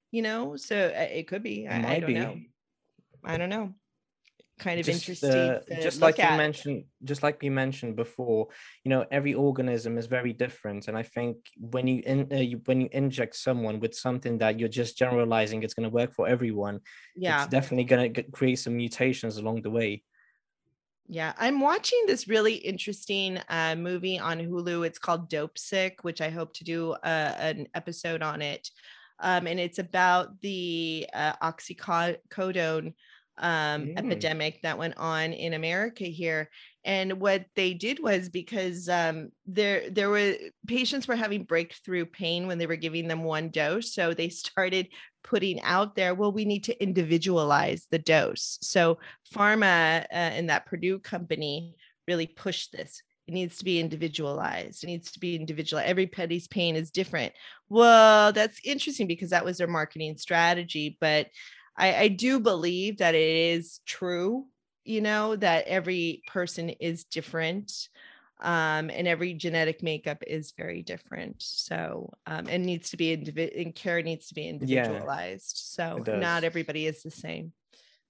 You 0.10 0.24
know, 0.24 0.56
so 0.56 0.88
uh, 0.88 1.02
it 1.02 1.28
could 1.28 1.44
be. 1.44 1.68
I, 1.68 1.96
I 1.96 2.00
don't 2.00 2.08
be. 2.08 2.14
know. 2.16 2.40
I 3.24 3.38
don't 3.38 3.50
know 3.50 3.74
kind 4.60 4.80
of 4.80 4.86
just, 4.86 5.10
interesting 5.10 5.32
uh, 5.32 5.60
just 5.82 6.00
like 6.00 6.18
you 6.18 6.24
mentioned 6.24 6.84
just 7.04 7.24
like 7.24 7.42
you 7.42 7.52
mentioned 7.52 7.96
before 7.96 8.48
you 8.84 8.90
know 8.90 9.04
every 9.10 9.34
organism 9.34 9.98
is 9.98 10.06
very 10.06 10.32
different 10.32 10.88
and 10.88 10.98
i 10.98 11.02
think 11.02 11.38
when 11.58 11.88
you, 11.88 12.04
in, 12.06 12.28
uh, 12.32 12.36
you 12.36 12.62
when 12.66 12.80
you 12.80 12.88
inject 12.92 13.36
someone 13.36 13.80
with 13.80 13.96
something 13.96 14.38
that 14.38 14.60
you're 14.60 14.70
just 14.70 14.98
generalizing 14.98 15.64
it's 15.64 15.74
going 15.74 15.90
to 15.90 15.94
work 15.94 16.14
for 16.14 16.28
everyone 16.28 16.80
yeah 17.16 17.44
it's 17.44 17.52
definitely 17.52 17.84
going 17.84 18.14
to 18.14 18.24
create 18.24 18.60
some 18.60 18.76
mutations 18.78 19.38
along 19.38 19.62
the 19.62 19.72
way 19.72 20.04
yeah, 21.10 21.34
I'm 21.38 21.60
watching 21.60 22.02
this 22.08 22.30
really 22.30 22.56
interesting 22.56 23.38
uh, 23.50 23.76
movie 23.76 24.18
on 24.18 24.40
Hulu. 24.40 24.88
It's 24.88 25.00
called 25.00 25.30
Dopesick, 25.30 25.96
which 26.02 26.22
I 26.22 26.30
hope 26.30 26.54
to 26.56 26.64
do 26.64 26.94
uh, 26.94 27.36
an 27.38 27.68
episode 27.76 28.24
on 28.24 28.42
it. 28.42 28.70
Um, 29.20 29.48
and 29.48 29.60
it's 29.60 29.80
about 29.80 30.40
the 30.42 31.08
uh, 31.14 31.34
oxycodone 31.44 32.94
um, 33.38 33.88
mm. 33.88 33.98
epidemic 33.98 34.62
that 34.62 34.78
went 34.78 34.98
on 34.98 35.34
in 35.34 35.54
America 35.54 36.06
here. 36.06 36.50
And 36.86 37.14
what 37.14 37.46
they 37.56 37.74
did 37.74 38.00
was 38.02 38.30
because 38.30 38.90
um, 38.90 39.30
there 39.46 39.90
there 39.90 40.10
were 40.10 40.36
patients 40.68 41.08
were 41.08 41.16
having 41.16 41.44
breakthrough 41.44 42.06
pain 42.06 42.46
when 42.46 42.58
they 42.58 42.68
were 42.68 42.76
giving 42.76 43.08
them 43.08 43.24
one 43.24 43.50
dose, 43.50 43.94
so 43.94 44.14
they 44.14 44.30
started 44.44 44.90
putting 45.24 45.62
out 45.62 45.96
there, 45.96 46.14
well, 46.14 46.32
we 46.32 46.46
need 46.46 46.66
to 46.66 46.84
individualize 46.84 47.88
the 47.90 48.00
dose. 48.00 48.60
So 48.62 49.00
pharma 49.34 50.04
uh, 50.04 50.06
and 50.12 50.50
that 50.50 50.66
Purdue 50.66 51.00
company 51.00 51.76
really 52.08 52.28
pushed 52.28 52.74
this. 52.74 53.02
It 53.28 53.34
needs 53.34 53.58
to 53.58 53.64
be 53.64 53.80
individualized. 53.80 54.84
It 54.84 54.88
needs 54.88 55.14
to 55.14 55.20
be 55.20 55.38
individual. 55.38 55.82
Everybody's 55.84 56.48
pain 56.50 56.76
is 56.76 56.92
different. 56.92 57.32
Well, 57.70 58.34
that's 58.34 58.60
interesting 58.66 59.08
because 59.08 59.30
that 59.30 59.46
was 59.46 59.58
their 59.58 59.68
marketing 59.68 60.18
strategy, 60.18 60.98
but 61.00 61.28
I, 61.76 61.96
I 61.96 62.08
do 62.08 62.40
believe 62.40 62.98
that 62.98 63.16
it 63.16 63.56
is 63.58 63.80
true, 63.86 64.46
you 64.84 65.02
know, 65.02 65.36
that 65.36 65.68
every 65.68 66.24
person 66.28 66.70
is 66.70 67.04
different 67.06 67.72
um, 68.42 68.90
and 68.90 69.08
every 69.08 69.34
genetic 69.34 69.82
makeup 69.82 70.24
is 70.28 70.54
very 70.58 70.82
different. 70.82 71.42
So, 71.42 72.12
um, 72.26 72.48
and 72.50 72.66
needs 72.66 72.90
to 72.90 72.98
be 72.98 73.14
individual, 73.14 73.62
and 73.62 73.74
care 73.74 74.02
needs 74.02 74.28
to 74.28 74.34
be 74.34 74.48
individualized. 74.48 75.62
Yeah, 75.78 75.96
so, 75.96 76.04
not 76.06 76.44
everybody 76.44 76.86
is 76.86 77.02
the 77.04 77.12
same. 77.12 77.54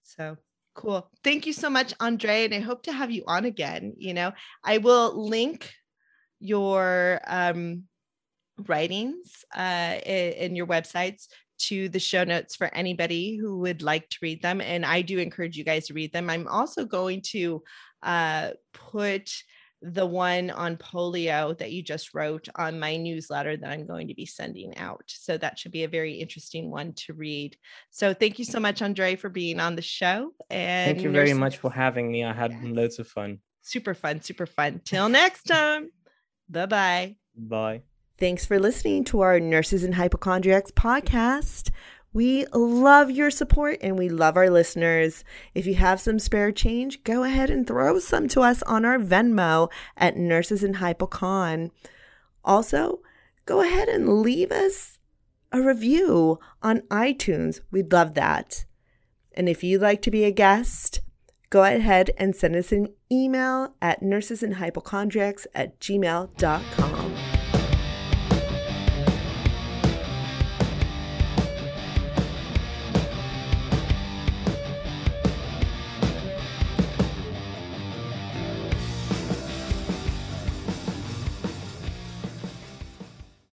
So, 0.03 0.37
cool. 0.73 1.09
Thank 1.23 1.45
you 1.45 1.53
so 1.53 1.69
much, 1.69 1.93
Andrei. 1.99 2.45
And 2.45 2.53
I 2.53 2.59
hope 2.59 2.83
to 2.83 2.91
have 2.91 3.11
you 3.11 3.23
on 3.27 3.45
again. 3.45 3.93
You 3.97 4.15
know, 4.15 4.33
I 4.63 4.79
will 4.79 5.27
link 5.27 5.71
your 6.39 7.21
um, 7.27 7.83
writings 8.57 9.45
uh, 9.55 9.59
and 9.59 10.57
your 10.57 10.67
websites 10.67 11.27
to 11.67 11.89
the 11.89 11.99
show 11.99 12.23
notes 12.23 12.55
for 12.55 12.73
anybody 12.73 13.37
who 13.37 13.59
would 13.59 13.81
like 13.81 14.09
to 14.09 14.17
read 14.21 14.41
them. 14.41 14.61
And 14.61 14.85
I 14.85 15.01
do 15.01 15.19
encourage 15.19 15.57
you 15.57 15.63
guys 15.63 15.87
to 15.87 15.93
read 15.93 16.13
them. 16.13 16.29
I'm 16.29 16.47
also 16.47 16.85
going 16.85 17.21
to 17.31 17.63
uh, 18.01 18.51
put 18.73 19.31
the 19.81 20.05
one 20.05 20.49
on 20.49 20.77
polio 20.77 21.57
that 21.57 21.71
you 21.73 21.83
just 21.83 22.13
wrote 22.13 22.47
on 22.55 22.79
my 22.79 22.95
newsletter 22.95 23.57
that 23.57 23.69
I'm 23.69 23.85
going 23.85 24.07
to 24.07 24.13
be 24.13 24.25
sending 24.25 24.77
out. 24.77 25.03
So 25.07 25.37
that 25.37 25.59
should 25.59 25.73
be 25.73 25.83
a 25.83 25.89
very 25.89 26.13
interesting 26.13 26.71
one 26.71 26.93
to 26.93 27.13
read. 27.13 27.57
So 27.91 28.13
thank 28.13 28.39
you 28.39 28.45
so 28.45 28.59
much, 28.61 28.81
Andrei, 28.81 29.15
for 29.17 29.29
being 29.29 29.59
on 29.59 29.75
the 29.75 29.81
show. 29.81 30.31
And 30.49 30.95
thank 30.95 31.03
you 31.03 31.11
very 31.11 31.33
much 31.33 31.57
for 31.57 31.69
having 31.69 32.11
me. 32.11 32.23
I 32.23 32.33
had 32.33 32.51
yes. 32.51 32.63
loads 32.63 32.99
of 32.99 33.07
fun. 33.07 33.39
Super 33.61 33.93
fun, 33.93 34.21
super 34.21 34.45
fun. 34.45 34.81
Till 34.85 35.09
next 35.09 35.43
time. 35.43 35.89
Bye-bye. 36.49 37.15
Bye. 37.35 37.81
Thanks 38.23 38.45
for 38.45 38.57
listening 38.57 39.03
to 39.05 39.19
our 39.19 39.37
Nurses 39.37 39.83
and 39.83 39.95
Hypochondriacs 39.95 40.71
podcast. 40.71 41.71
We 42.13 42.45
love 42.53 43.11
your 43.11 43.29
support 43.29 43.79
and 43.81 43.99
we 43.99 44.07
love 44.07 44.37
our 44.37 44.49
listeners. 44.49 45.25
If 45.53 45.65
you 45.65 45.75
have 45.75 45.99
some 45.99 46.19
spare 46.19 46.53
change, 46.53 47.03
go 47.03 47.23
ahead 47.23 47.49
and 47.49 47.67
throw 47.67 47.99
some 47.99 48.29
to 48.29 48.39
us 48.39 48.63
on 48.63 48.85
our 48.85 48.97
Venmo 48.97 49.69
at 49.97 50.15
Nurses 50.15 50.63
and 50.63 50.77
Hypocon. 50.77 51.71
Also, 52.45 53.01
go 53.45 53.59
ahead 53.59 53.89
and 53.89 54.21
leave 54.21 54.53
us 54.53 54.99
a 55.51 55.61
review 55.61 56.39
on 56.61 56.79
iTunes. 56.83 57.59
We'd 57.71 57.91
love 57.91 58.13
that. 58.13 58.63
And 59.33 59.49
if 59.49 59.65
you'd 59.65 59.81
like 59.81 60.01
to 60.03 60.11
be 60.11 60.23
a 60.23 60.31
guest, 60.31 61.01
go 61.49 61.65
ahead 61.65 62.11
and 62.17 62.37
send 62.37 62.55
us 62.55 62.71
an 62.71 62.87
email 63.11 63.75
at 63.81 64.01
nursesandhypochondriacs 64.01 65.45
at 65.53 65.77
gmail.com. 65.81 67.32